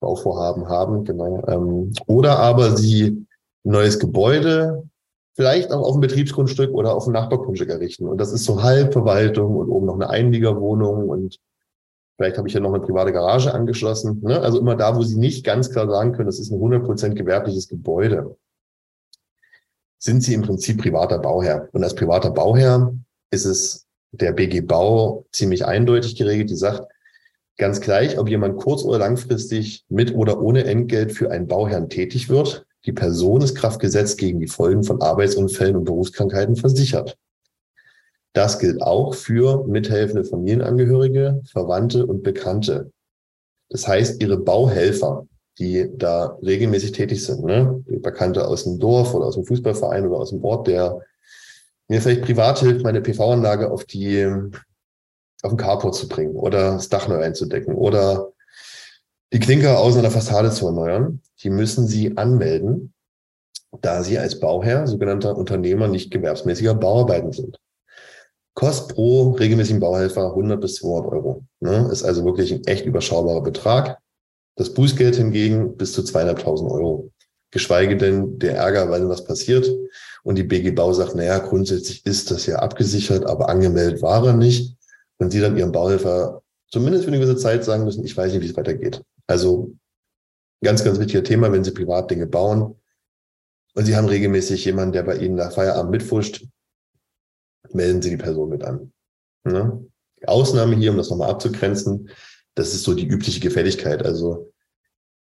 Bauvorhaben 0.00 0.68
haben, 0.68 1.04
genau, 1.04 1.42
ähm, 1.48 1.92
oder 2.06 2.38
aber 2.38 2.76
Sie 2.76 3.04
ein 3.04 3.26
neues 3.64 3.98
Gebäude, 3.98 4.84
vielleicht 5.34 5.70
auch 5.72 5.82
auf 5.86 5.94
dem 5.94 6.00
Betriebsgrundstück 6.00 6.72
oder 6.72 6.94
auf 6.94 7.04
dem 7.04 7.12
Nachbargrundstück 7.12 7.68
errichten. 7.68 8.06
Und 8.06 8.18
das 8.18 8.32
ist 8.32 8.44
so 8.44 8.62
Halbverwaltung 8.62 9.56
und 9.56 9.68
oben 9.68 9.86
noch 9.86 9.94
eine 9.94 10.08
Einliegerwohnung 10.08 11.08
und 11.08 11.38
vielleicht 12.16 12.38
habe 12.38 12.48
ich 12.48 12.54
ja 12.54 12.60
noch 12.60 12.72
eine 12.72 12.82
private 12.82 13.12
Garage 13.12 13.52
angeschlossen. 13.52 14.20
Ne? 14.22 14.40
Also 14.40 14.58
immer 14.58 14.76
da, 14.76 14.96
wo 14.96 15.02
Sie 15.02 15.18
nicht 15.18 15.44
ganz 15.44 15.70
klar 15.70 15.88
sagen 15.88 16.12
können, 16.12 16.26
das 16.26 16.38
ist 16.38 16.50
ein 16.50 16.58
100% 16.58 17.14
gewerbliches 17.14 17.68
Gebäude, 17.68 18.36
sind 19.98 20.22
Sie 20.22 20.34
im 20.34 20.42
Prinzip 20.42 20.80
privater 20.80 21.18
Bauherr. 21.18 21.68
Und 21.72 21.84
als 21.84 21.94
privater 21.94 22.30
Bauherr 22.30 22.94
ist 23.30 23.44
es 23.44 23.86
der 24.12 24.32
BG 24.32 24.62
Bau 24.62 25.26
ziemlich 25.32 25.66
eindeutig 25.66 26.16
geregelt, 26.16 26.50
die 26.50 26.56
sagt, 26.56 26.86
ganz 27.56 27.80
gleich, 27.80 28.18
ob 28.18 28.28
jemand 28.28 28.56
kurz- 28.56 28.84
oder 28.84 28.98
langfristig 28.98 29.84
mit 29.88 30.14
oder 30.14 30.40
ohne 30.40 30.64
Entgelt 30.64 31.12
für 31.12 31.30
einen 31.30 31.46
Bauherrn 31.46 31.88
tätig 31.88 32.28
wird, 32.28 32.66
die 32.84 32.92
Person 32.92 33.40
ist 33.40 33.56
Kraftgesetz 33.56 34.16
gegen 34.16 34.40
die 34.40 34.46
Folgen 34.46 34.84
von 34.84 35.02
Arbeitsunfällen 35.02 35.76
und 35.76 35.84
Berufskrankheiten 35.84 36.56
versichert. 36.56 37.16
Das 38.32 38.58
gilt 38.58 38.82
auch 38.82 39.14
für 39.14 39.66
mithelfende 39.66 40.24
Familienangehörige, 40.24 41.40
Verwandte 41.50 42.06
und 42.06 42.22
Bekannte. 42.22 42.92
Das 43.70 43.88
heißt, 43.88 44.22
ihre 44.22 44.36
Bauhelfer, 44.36 45.26
die 45.58 45.88
da 45.96 46.38
regelmäßig 46.42 46.92
tätig 46.92 47.24
sind, 47.24 47.44
ne? 47.44 47.82
Die 47.88 47.96
Bekannte 47.96 48.46
aus 48.46 48.64
dem 48.64 48.78
Dorf 48.78 49.14
oder 49.14 49.26
aus 49.26 49.34
dem 49.34 49.46
Fußballverein 49.46 50.06
oder 50.06 50.18
aus 50.18 50.30
dem 50.30 50.44
Ort, 50.44 50.68
der 50.68 51.00
mir 51.88 52.00
vielleicht 52.00 52.22
privat 52.22 52.58
hilft, 52.60 52.84
meine 52.84 53.00
PV-Anlage 53.00 53.70
auf 53.70 53.84
die, 53.84 54.30
auf 55.46 55.52
den 55.52 55.58
Carport 55.58 55.94
zu 55.94 56.08
bringen 56.08 56.36
oder 56.36 56.72
das 56.72 56.88
Dach 56.88 57.08
neu 57.08 57.22
einzudecken 57.22 57.74
oder 57.74 58.32
die 59.32 59.40
Klinker 59.40 59.78
außen 59.78 59.98
an 59.98 60.02
der 60.02 60.12
Fassade 60.12 60.50
zu 60.50 60.66
erneuern, 60.66 61.20
die 61.42 61.50
müssen 61.50 61.86
Sie 61.86 62.16
anmelden, 62.16 62.94
da 63.80 64.02
Sie 64.02 64.18
als 64.18 64.38
Bauherr, 64.38 64.86
sogenannter 64.86 65.36
Unternehmer, 65.36 65.88
nicht 65.88 66.10
gewerbsmäßiger 66.10 66.74
Bauarbeiten 66.74 67.32
sind. 67.32 67.58
Kost 68.54 68.94
pro 68.94 69.32
regelmäßigen 69.32 69.80
Bauhelfer 69.80 70.28
100 70.30 70.60
bis 70.60 70.76
200 70.76 71.12
Euro. 71.12 71.44
Ne? 71.60 71.88
Ist 71.92 72.04
also 72.04 72.24
wirklich 72.24 72.52
ein 72.52 72.64
echt 72.64 72.86
überschaubarer 72.86 73.42
Betrag. 73.42 73.98
Das 74.56 74.72
Bußgeld 74.72 75.16
hingegen 75.16 75.76
bis 75.76 75.92
zu 75.92 76.02
zweieinhalbtausend 76.02 76.70
Euro. 76.70 77.10
Geschweige 77.50 77.96
denn 77.96 78.38
der 78.38 78.56
Ärger, 78.56 78.90
weil 78.90 79.08
was 79.08 79.24
passiert. 79.24 79.70
Und 80.22 80.36
die 80.36 80.42
BG 80.42 80.70
Bau 80.70 80.92
sagt, 80.92 81.14
naja, 81.14 81.38
grundsätzlich 81.38 82.06
ist 82.06 82.30
das 82.30 82.46
ja 82.46 82.56
abgesichert, 82.56 83.26
aber 83.26 83.48
angemeldet 83.48 84.00
war 84.02 84.26
er 84.26 84.32
nicht. 84.32 84.75
Und 85.18 85.30
sie 85.30 85.40
dann 85.40 85.56
ihrem 85.56 85.72
Bauhelfer 85.72 86.42
zumindest 86.70 87.04
für 87.04 87.10
eine 87.10 87.18
gewisse 87.18 87.38
Zeit 87.38 87.64
sagen 87.64 87.84
müssen, 87.84 88.04
ich 88.04 88.16
weiß 88.16 88.32
nicht, 88.32 88.42
wie 88.42 88.48
es 88.48 88.56
weitergeht. 88.56 89.02
Also 89.26 89.74
ganz, 90.62 90.84
ganz 90.84 90.98
wichtiger 90.98 91.24
Thema, 91.24 91.52
wenn 91.52 91.64
Sie 91.64 91.70
privat 91.70 92.10
Dinge 92.10 92.26
bauen 92.26 92.80
und 93.74 93.84
Sie 93.84 93.96
haben 93.96 94.08
regelmäßig 94.08 94.64
jemanden, 94.64 94.92
der 94.92 95.02
bei 95.02 95.16
Ihnen 95.16 95.36
nach 95.36 95.52
Feierabend 95.52 95.92
mitfuscht, 95.92 96.44
melden 97.72 98.02
Sie 98.02 98.10
die 98.10 98.16
Person 98.16 98.48
mit 98.48 98.64
an. 98.64 98.92
Ne? 99.44 99.86
Ausnahme 100.26 100.76
hier, 100.76 100.90
um 100.90 100.96
das 100.96 101.10
nochmal 101.10 101.30
abzugrenzen, 101.30 102.10
das 102.54 102.74
ist 102.74 102.84
so 102.84 102.94
die 102.94 103.06
übliche 103.06 103.40
Gefälligkeit. 103.40 104.04
Also 104.04 104.52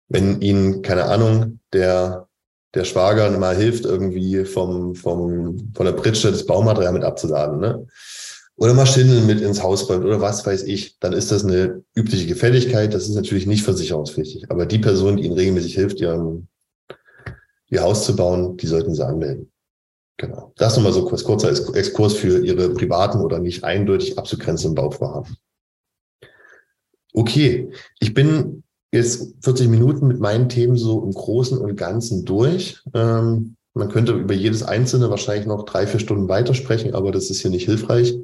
wenn 0.08 0.40
Ihnen, 0.42 0.82
keine 0.82 1.04
Ahnung, 1.04 1.60
der, 1.72 2.28
der 2.74 2.84
Schwager 2.84 3.30
mal 3.38 3.56
hilft, 3.56 3.84
irgendwie 3.84 4.44
vom, 4.44 4.94
vom, 4.94 5.72
von 5.74 5.86
der 5.86 5.92
Pritsche 5.92 6.30
das 6.30 6.46
Baumaterial 6.46 6.92
mit 6.92 7.04
abzuladen, 7.04 7.58
ne? 7.58 7.86
Oder 8.62 8.74
Maschinen 8.74 9.26
mit 9.26 9.40
ins 9.40 9.60
Haus 9.60 9.90
räumt 9.90 10.04
oder 10.04 10.20
was 10.20 10.46
weiß 10.46 10.62
ich, 10.62 10.96
dann 11.00 11.12
ist 11.14 11.32
das 11.32 11.42
eine 11.42 11.82
übliche 11.96 12.28
Gefälligkeit. 12.28 12.94
Das 12.94 13.08
ist 13.08 13.16
natürlich 13.16 13.44
nicht 13.44 13.64
versicherungspflichtig. 13.64 14.52
Aber 14.52 14.66
die 14.66 14.78
Person, 14.78 15.16
die 15.16 15.24
Ihnen 15.24 15.34
regelmäßig 15.34 15.74
hilft, 15.74 16.00
ihren, 16.00 16.46
ihr 17.70 17.82
Haus 17.82 18.04
zu 18.04 18.14
bauen, 18.14 18.56
die 18.58 18.68
sollten 18.68 18.94
Sie 18.94 19.04
anmelden. 19.04 19.50
Genau. 20.16 20.52
Das 20.58 20.76
nochmal 20.76 20.92
so 20.92 21.04
kurz, 21.04 21.24
kurzer 21.24 21.50
Exkurs 21.74 22.14
für 22.14 22.46
Ihre 22.46 22.70
privaten 22.70 23.20
oder 23.20 23.40
nicht 23.40 23.64
eindeutig 23.64 24.16
abzugrenzenden 24.16 24.76
Bauvorhaben. 24.76 25.36
Okay, 27.14 27.68
ich 27.98 28.14
bin 28.14 28.62
jetzt 28.92 29.34
40 29.42 29.70
Minuten 29.70 30.06
mit 30.06 30.20
meinen 30.20 30.48
Themen 30.48 30.76
so 30.76 31.02
im 31.02 31.10
Großen 31.10 31.58
und 31.58 31.74
Ganzen 31.74 32.24
durch. 32.24 32.80
Ähm, 32.94 33.56
man 33.74 33.88
könnte 33.88 34.12
über 34.12 34.34
jedes 34.34 34.62
einzelne 34.62 35.10
wahrscheinlich 35.10 35.46
noch 35.46 35.64
drei, 35.64 35.88
vier 35.88 35.98
Stunden 35.98 36.28
weitersprechen, 36.28 36.94
aber 36.94 37.10
das 37.10 37.28
ist 37.28 37.40
hier 37.40 37.50
nicht 37.50 37.64
hilfreich. 37.64 38.14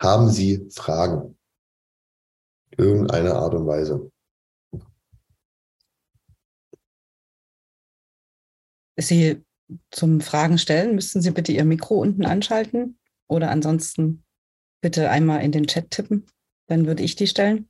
Haben 0.00 0.28
Sie 0.28 0.68
Fragen? 0.70 1.38
Irgendeine 2.76 3.34
Art 3.34 3.54
und 3.54 3.66
Weise. 3.66 4.10
Sie 8.98 9.44
zum 9.90 10.20
Fragen 10.20 10.58
stellen, 10.58 10.94
müssten 10.94 11.20
Sie 11.20 11.30
bitte 11.30 11.52
Ihr 11.52 11.64
Mikro 11.64 12.00
unten 12.00 12.24
anschalten 12.24 12.98
oder 13.28 13.50
ansonsten 13.50 14.24
bitte 14.80 15.10
einmal 15.10 15.42
in 15.42 15.52
den 15.52 15.66
Chat 15.66 15.90
tippen. 15.90 16.26
Dann 16.66 16.86
würde 16.86 17.02
ich 17.02 17.16
die 17.16 17.26
stellen. 17.26 17.68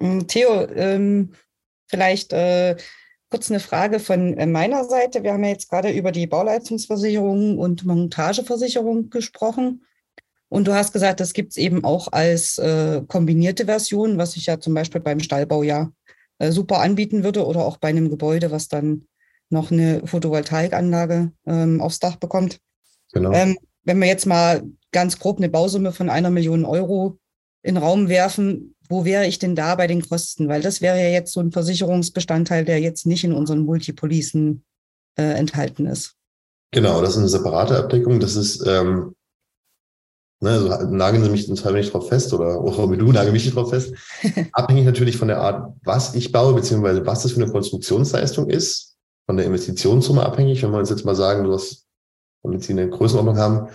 Hm, 0.00 0.26
Theo, 0.26 0.66
ähm, 0.68 1.34
vielleicht 1.88 2.32
äh, 2.32 2.76
kurz 3.30 3.50
eine 3.50 3.60
Frage 3.60 3.98
von 3.98 4.34
äh, 4.34 4.46
meiner 4.46 4.84
Seite. 4.84 5.22
Wir 5.22 5.32
haben 5.32 5.44
ja 5.44 5.50
jetzt 5.50 5.68
gerade 5.68 5.90
über 5.90 6.12
die 6.12 6.26
Bauleistungsversicherung 6.26 7.58
und 7.58 7.84
Montageversicherung 7.84 9.10
gesprochen. 9.10 9.84
Und 10.48 10.68
du 10.68 10.74
hast 10.74 10.92
gesagt, 10.92 11.20
das 11.20 11.32
gibt 11.32 11.52
es 11.52 11.56
eben 11.56 11.84
auch 11.84 12.12
als 12.12 12.58
äh, 12.58 13.02
kombinierte 13.08 13.64
Version, 13.64 14.16
was 14.16 14.36
ich 14.36 14.46
ja 14.46 14.60
zum 14.60 14.74
Beispiel 14.74 15.00
beim 15.00 15.18
Stallbau 15.18 15.62
ja 15.62 15.90
äh, 16.38 16.52
super 16.52 16.78
anbieten 16.78 17.24
würde 17.24 17.44
oder 17.46 17.64
auch 17.64 17.78
bei 17.78 17.88
einem 17.88 18.10
Gebäude, 18.10 18.50
was 18.52 18.68
dann 18.68 19.06
noch 19.50 19.70
eine 19.70 20.06
Photovoltaikanlage 20.06 21.32
ähm, 21.46 21.80
aufs 21.80 21.98
Dach 21.98 22.16
bekommt. 22.16 22.60
Genau. 23.12 23.32
Ähm, 23.32 23.58
wenn 23.84 23.98
wir 23.98 24.06
jetzt 24.06 24.26
mal 24.26 24.62
ganz 24.92 25.18
grob 25.18 25.38
eine 25.38 25.48
Bausumme 25.48 25.92
von 25.92 26.10
einer 26.10 26.30
Million 26.30 26.64
Euro 26.64 27.18
in 27.62 27.74
den 27.74 27.82
Raum 27.82 28.08
werfen, 28.08 28.75
wo 28.88 29.04
wäre 29.04 29.26
ich 29.26 29.38
denn 29.38 29.54
da 29.54 29.74
bei 29.74 29.86
den 29.86 30.06
Kosten? 30.06 30.48
Weil 30.48 30.62
das 30.62 30.80
wäre 30.80 30.98
ja 30.98 31.08
jetzt 31.08 31.32
so 31.32 31.40
ein 31.40 31.52
Versicherungsbestandteil, 31.52 32.64
der 32.64 32.80
jetzt 32.80 33.06
nicht 33.06 33.24
in 33.24 33.32
unseren 33.32 33.64
Multipolicen 33.64 34.64
äh, 35.16 35.22
enthalten 35.22 35.86
ist. 35.86 36.14
Genau, 36.72 37.00
das 37.00 37.10
ist 37.10 37.18
eine 37.18 37.28
separate 37.28 37.78
Abdeckung. 37.78 38.20
Das 38.20 38.36
ist, 38.36 38.66
ähm, 38.66 39.14
ne, 40.40 40.50
also 40.50 40.86
nageln 40.90 41.24
Sie 41.24 41.30
mich 41.30 41.46
total 41.46 41.74
nicht 41.74 41.92
drauf 41.92 42.08
fest 42.08 42.32
oder 42.32 42.58
auch 42.60 42.90
wie 42.90 42.96
du 42.96 43.12
nagel 43.12 43.32
mich 43.32 43.44
nicht 43.44 43.56
drauf 43.56 43.70
fest. 43.70 43.94
Abhängig 44.52 44.84
natürlich 44.84 45.16
von 45.16 45.28
der 45.28 45.40
Art, 45.40 45.74
was 45.84 46.14
ich 46.14 46.32
baue, 46.32 46.54
beziehungsweise 46.54 47.04
was 47.06 47.22
das 47.22 47.32
für 47.32 47.42
eine 47.42 47.50
Konstruktionsleistung 47.50 48.50
ist, 48.50 48.96
von 49.26 49.36
der 49.36 49.46
Investitionssumme 49.46 50.24
abhängig. 50.24 50.62
Wenn 50.62 50.70
wir 50.70 50.78
uns 50.78 50.90
jetzt 50.90 51.04
mal 51.04 51.16
sagen, 51.16 51.44
du 51.44 51.52
hast, 51.52 51.86
damit 52.42 52.62
Sie 52.62 52.72
eine 52.72 52.88
Größenordnung 52.88 53.38
haben, 53.38 53.68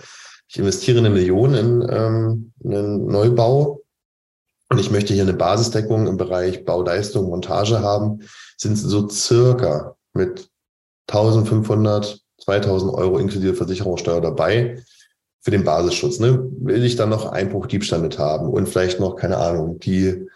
ich 0.48 0.58
investiere 0.58 0.98
eine 0.98 1.10
Million 1.10 1.54
in 1.54 1.86
ähm, 1.90 2.52
einen 2.62 3.06
Neubau, 3.06 3.81
und 4.72 4.78
ich 4.78 4.90
möchte 4.90 5.12
hier 5.12 5.22
eine 5.22 5.34
Basisdeckung 5.34 6.06
im 6.06 6.16
Bereich 6.16 6.64
Bauleistung, 6.64 7.28
Montage 7.28 7.80
haben, 7.80 8.20
sind 8.56 8.76
so 8.76 9.06
circa 9.06 9.96
mit 10.14 10.48
1500, 11.08 12.18
2000 12.38 12.94
Euro 12.94 13.18
inklusive 13.18 13.52
Versicherungssteuer 13.52 14.22
dabei 14.22 14.82
für 15.42 15.50
den 15.50 15.64
Basisschutz. 15.64 16.20
Ne? 16.20 16.48
Will 16.60 16.84
ich 16.84 16.96
dann 16.96 17.10
noch 17.10 17.30
Einbruch, 17.30 17.66
Diebstahl 17.66 18.00
mit 18.00 18.18
haben 18.18 18.48
und 18.48 18.66
vielleicht 18.66 18.98
noch, 18.98 19.16
keine 19.16 19.36
Ahnung, 19.36 19.78
die, 19.78 20.26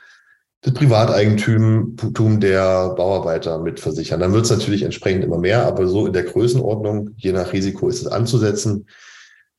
das 0.60 0.74
Privateigentum 0.74 1.96
der 2.38 2.90
Bauarbeiter 2.90 3.58
mit 3.58 3.80
versichern. 3.80 4.20
Dann 4.20 4.34
wird 4.34 4.44
es 4.44 4.50
natürlich 4.50 4.82
entsprechend 4.82 5.24
immer 5.24 5.38
mehr, 5.38 5.64
aber 5.64 5.86
so 5.86 6.06
in 6.06 6.12
der 6.12 6.24
Größenordnung, 6.24 7.12
je 7.16 7.32
nach 7.32 7.54
Risiko 7.54 7.88
ist 7.88 8.02
es 8.02 8.06
anzusetzen. 8.06 8.86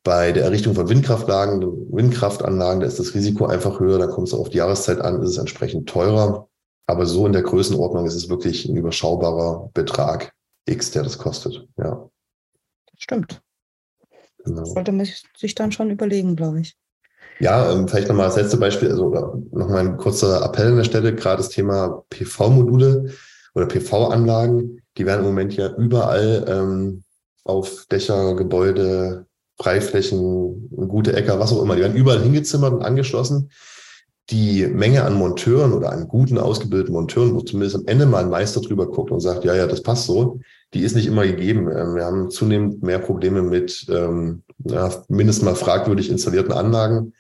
Bei 0.08 0.32
der 0.32 0.46
Errichtung 0.46 0.74
von 0.74 0.88
Windkraftanlagen, 0.88 1.92
Windkraftanlagen, 1.92 2.80
da 2.80 2.88
ist 2.88 2.98
das 2.98 3.14
Risiko 3.14 3.46
einfach 3.46 3.82
höher, 3.82 4.00
da 4.00 4.08
kommt 4.08 4.30
es 4.30 4.34
auf 4.34 4.48
die 4.48 4.60
Jahreszeit 4.60 5.02
an, 5.02 5.22
ist 5.22 5.32
es 5.32 5.38
entsprechend 5.38 5.90
teurer. 5.90 6.48
Aber 6.86 7.06
so 7.06 7.26
in 7.26 7.34
der 7.34 7.42
Größenordnung 7.42 8.06
ist 8.06 8.16
es 8.16 8.30
wirklich 8.30 8.64
ein 8.70 8.78
überschaubarer 8.78 9.70
Betrag 9.74 10.32
X, 10.66 10.92
der 10.92 11.04
das 11.04 11.18
kostet. 11.18 11.68
Ja. 11.76 12.10
Stimmt. 12.98 13.42
Genau. 14.46 14.62
Das 14.62 14.72
sollte 14.72 14.94
man 14.94 15.06
sich 15.36 15.56
dann 15.56 15.74
schon 15.74 15.92
überlegen, 15.92 16.38
glaube 16.38 16.62
ich. 16.62 16.78
Ja, 17.42 17.70
ähm, 17.70 17.90
vielleicht 17.90 18.08
nochmal 18.08 18.28
das 18.28 18.38
letzte 18.38 18.56
Beispiel, 18.56 18.90
also 18.90 19.10
nochmal 19.52 19.80
ein 19.80 19.98
kurzer 19.98 20.42
Appell 20.42 20.68
an 20.68 20.78
der 20.78 20.86
Stelle, 20.86 21.14
gerade 21.16 21.42
das 21.42 21.50
Thema 21.50 22.06
PV-Module 22.12 23.12
oder 23.56 23.66
PV-Anlagen, 23.66 24.82
Die 24.98 25.06
werden 25.06 25.20
im 25.20 25.28
Moment 25.28 25.54
ja 25.58 25.76
überall 25.76 26.46
ähm, 26.48 27.04
auf 27.44 27.88
Dächer, 27.92 28.36
Gebäude, 28.36 29.27
Freiflächen, 29.60 30.70
gute 30.88 31.14
Äcker, 31.14 31.40
was 31.40 31.52
auch 31.52 31.62
immer. 31.62 31.76
Die 31.76 31.82
werden 31.82 31.98
überall 31.98 32.22
hingezimmert 32.22 32.74
und 32.74 32.84
angeschlossen. 32.84 33.50
Die 34.30 34.68
Menge 34.68 35.04
an 35.04 35.14
Monteuren 35.14 35.74
oder 35.74 35.92
an 35.92 36.08
guten, 36.08 36.38
ausgebildeten 36.38 36.94
Monteuren, 36.94 37.34
wo 37.34 37.42
zumindest 37.42 37.78
am 37.78 37.86
Ende 37.86 38.06
mal 38.06 38.24
ein 38.24 38.30
Meister 38.30 38.62
drüber 38.62 38.88
guckt 38.88 39.10
und 39.10 39.22
sagt, 39.22 39.46
ja, 39.46 39.56
ja, 39.56 39.68
das 39.68 39.82
passt 39.82 40.06
so, 40.06 40.42
die 40.74 40.82
ist 40.82 40.96
nicht 40.96 41.08
immer 41.08 41.26
gegeben. 41.26 41.72
Ähm, 41.72 41.96
wir 41.96 42.06
haben 42.06 42.30
zunehmend 42.30 42.84
mehr 42.84 43.00
Probleme 43.00 43.42
mit 43.42 43.88
ähm, 43.90 44.44
ja, 44.66 44.92
mindestens 45.08 45.46
mal 45.46 45.56
fragwürdig 45.56 46.10
installierten 46.10 46.52
Anlagen. 46.52 47.14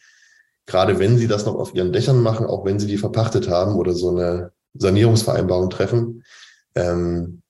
Gerade 0.65 0.99
wenn 0.99 1.17
sie 1.17 1.27
das 1.27 1.45
noch 1.45 1.55
auf 1.55 1.73
ihren 1.73 1.93
Dächern 1.93 2.21
machen, 2.21 2.45
auch 2.45 2.65
wenn 2.65 2.77
sie 2.77 2.88
die 2.88 2.97
verpachtet 2.97 3.49
haben 3.49 3.75
oder 3.75 3.93
so 3.93 4.09
eine 4.09 4.51
Sanierungsvereinbarung 4.73 5.69
treffen, 5.69 6.23
ähm, 6.75 7.41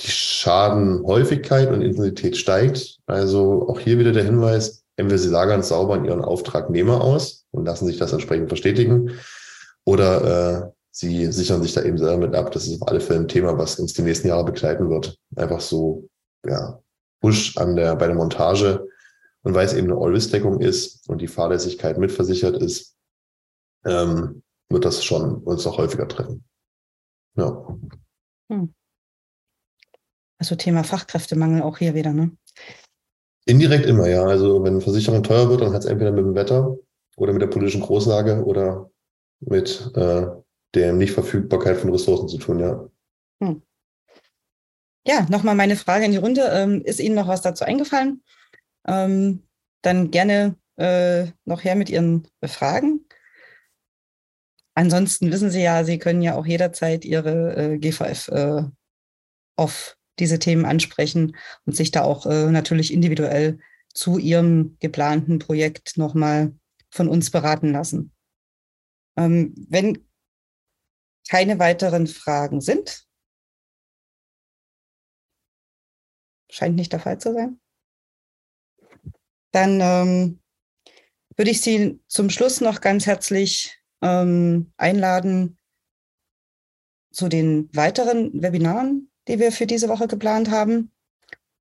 die 0.00 0.08
Schadenhäufigkeit 0.08 1.70
und 1.70 1.82
Intensität 1.82 2.36
steigt. 2.36 2.98
Also 3.06 3.68
auch 3.68 3.80
hier 3.80 3.98
wieder 3.98 4.12
der 4.12 4.24
Hinweis, 4.24 4.84
entweder 4.96 5.18
Sie 5.18 5.30
lagern 5.30 5.62
sauber 5.62 5.94
an 5.94 6.04
Ihren 6.04 6.22
Auftragnehmer 6.22 7.00
aus 7.00 7.46
und 7.50 7.64
lassen 7.64 7.86
sich 7.86 7.98
das 7.98 8.12
entsprechend 8.12 8.48
bestätigen 8.48 9.12
oder 9.84 10.66
äh, 10.66 10.70
Sie 10.90 11.30
sichern 11.30 11.62
sich 11.62 11.74
da 11.74 11.82
eben 11.82 11.98
selber 11.98 12.26
mit 12.26 12.34
ab. 12.34 12.52
Das 12.52 12.66
ist 12.66 12.80
auf 12.80 12.88
alle 12.88 13.00
Fälle 13.00 13.20
ein 13.20 13.28
Thema, 13.28 13.58
was 13.58 13.78
uns 13.78 13.92
die 13.92 14.02
nächsten 14.02 14.28
Jahre 14.28 14.46
begleiten 14.46 14.88
wird. 14.88 15.18
Einfach 15.36 15.60
so, 15.60 16.08
ja, 16.46 16.80
Push 17.20 17.58
an 17.58 17.76
der, 17.76 17.96
bei 17.96 18.06
der 18.06 18.16
Montage. 18.16 18.88
Und 19.42 19.54
weil 19.54 19.66
es 19.66 19.74
eben 19.74 19.90
eine 19.90 20.00
All-Risk-Deckung 20.00 20.60
ist 20.60 21.06
und 21.08 21.20
die 21.20 21.28
Fahrlässigkeit 21.28 21.98
mitversichert 21.98 22.56
ist, 22.56 22.96
ähm, 23.84 24.42
wird 24.70 24.84
das 24.84 25.04
schon 25.04 25.36
uns 25.42 25.64
noch 25.66 25.78
häufiger 25.78 26.08
treffen. 26.08 26.44
Ja. 27.36 27.78
Hm. 28.50 28.74
Also 30.38 30.54
Thema 30.54 30.84
Fachkräftemangel 30.84 31.62
auch 31.62 31.78
hier 31.78 31.94
wieder, 31.94 32.12
ne? 32.12 32.30
Indirekt 33.46 33.86
immer, 33.86 34.08
ja. 34.08 34.24
Also 34.24 34.62
wenn 34.64 34.80
Versicherung 34.80 35.22
teuer 35.22 35.48
wird, 35.48 35.60
dann 35.60 35.72
hat 35.72 35.84
es 35.84 35.86
entweder 35.86 36.12
mit 36.12 36.24
dem 36.24 36.34
Wetter 36.34 36.76
oder 37.16 37.32
mit 37.32 37.42
der 37.42 37.46
politischen 37.46 37.80
Großlage 37.80 38.44
oder 38.44 38.90
mit 39.40 39.90
äh, 39.94 40.26
der 40.74 40.92
Nichtverfügbarkeit 40.92 41.76
von 41.76 41.90
Ressourcen 41.90 42.28
zu 42.28 42.38
tun, 42.38 42.58
ja. 42.58 42.88
Hm. 43.42 43.62
Ja, 45.06 45.26
nochmal 45.30 45.54
meine 45.54 45.76
Frage 45.76 46.04
in 46.04 46.12
die 46.12 46.18
Runde. 46.18 46.42
Ähm, 46.52 46.82
ist 46.84 47.00
Ihnen 47.00 47.14
noch 47.14 47.28
was 47.28 47.40
dazu 47.40 47.64
eingefallen? 47.64 48.22
Ähm, 48.86 49.46
dann 49.82 50.10
gerne 50.10 50.56
äh, 50.76 51.26
noch 51.44 51.62
her 51.62 51.76
mit 51.76 51.88
Ihren 51.88 52.26
Fragen. 52.44 53.06
Ansonsten 54.74 55.30
wissen 55.30 55.50
Sie 55.50 55.62
ja, 55.62 55.84
Sie 55.84 55.98
können 55.98 56.22
ja 56.22 56.34
auch 56.34 56.44
jederzeit 56.44 57.04
Ihre 57.04 57.56
äh, 57.56 57.78
GVF 57.78 58.28
äh, 58.28 58.62
auf 59.56 59.96
diese 60.18 60.38
Themen 60.38 60.64
ansprechen 60.64 61.36
und 61.64 61.76
sich 61.76 61.90
da 61.90 62.02
auch 62.02 62.26
äh, 62.26 62.50
natürlich 62.50 62.92
individuell 62.92 63.58
zu 63.92 64.18
ihrem 64.18 64.76
geplanten 64.80 65.38
Projekt 65.38 65.96
nochmal 65.96 66.54
von 66.90 67.08
uns 67.08 67.30
beraten 67.30 67.72
lassen. 67.72 68.12
Ähm, 69.16 69.54
wenn 69.68 70.06
keine 71.28 71.58
weiteren 71.58 72.06
Fragen 72.06 72.60
sind, 72.60 73.06
scheint 76.50 76.76
nicht 76.76 76.92
der 76.92 77.00
Fall 77.00 77.18
zu 77.18 77.32
sein, 77.32 77.60
dann 79.52 79.80
ähm, 79.80 80.42
würde 81.36 81.50
ich 81.50 81.60
Sie 81.60 82.00
zum 82.06 82.30
Schluss 82.30 82.60
noch 82.60 82.80
ganz 82.80 83.06
herzlich 83.06 83.82
ähm, 84.02 84.72
einladen 84.76 85.58
zu 87.12 87.28
den 87.28 87.74
weiteren 87.74 88.42
Webinaren, 88.42 89.05
die 89.28 89.38
wir 89.38 89.52
für 89.52 89.66
diese 89.66 89.88
Woche 89.88 90.06
geplant 90.06 90.50
haben. 90.50 90.90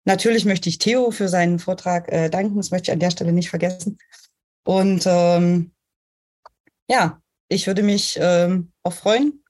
Natürlich 0.06 0.46
möchte 0.46 0.70
ich 0.70 0.78
Theo 0.78 1.12
für 1.12 1.28
seinen 1.28 1.60
Vortrag 1.60 2.12
äh, 2.12 2.30
danken, 2.30 2.58
das 2.58 2.72
möchte 2.72 2.90
ich 2.90 2.94
an 2.94 3.00
der 3.00 3.12
Stelle 3.12 3.34
nicht 3.34 3.50
vergessen. 3.50 3.98
Und 4.64 5.04
ähm, 5.08 5.72
ja, 6.88 7.22
ich 7.48 7.68
würde 7.68 7.84
mich 7.84 8.18
ähm, 8.22 8.72
auch 8.84 8.94
freuen, 8.94 9.44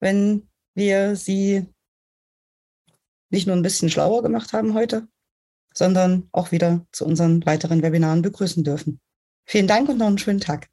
wenn 0.00 0.48
wir 0.74 1.16
Sie 1.16 1.66
nicht 3.30 3.46
nur 3.46 3.56
ein 3.56 3.62
bisschen 3.62 3.90
schlauer 3.90 4.22
gemacht 4.22 4.52
haben 4.52 4.74
heute, 4.74 5.08
sondern 5.74 6.28
auch 6.32 6.52
wieder 6.52 6.86
zu 6.92 7.04
unseren 7.04 7.44
weiteren 7.44 7.82
Webinaren 7.82 8.22
begrüßen 8.22 8.64
dürfen. 8.64 9.00
Vielen 9.44 9.66
Dank 9.66 9.88
und 9.88 9.98
noch 9.98 10.06
einen 10.06 10.18
schönen 10.18 10.40
Tag. 10.40 10.68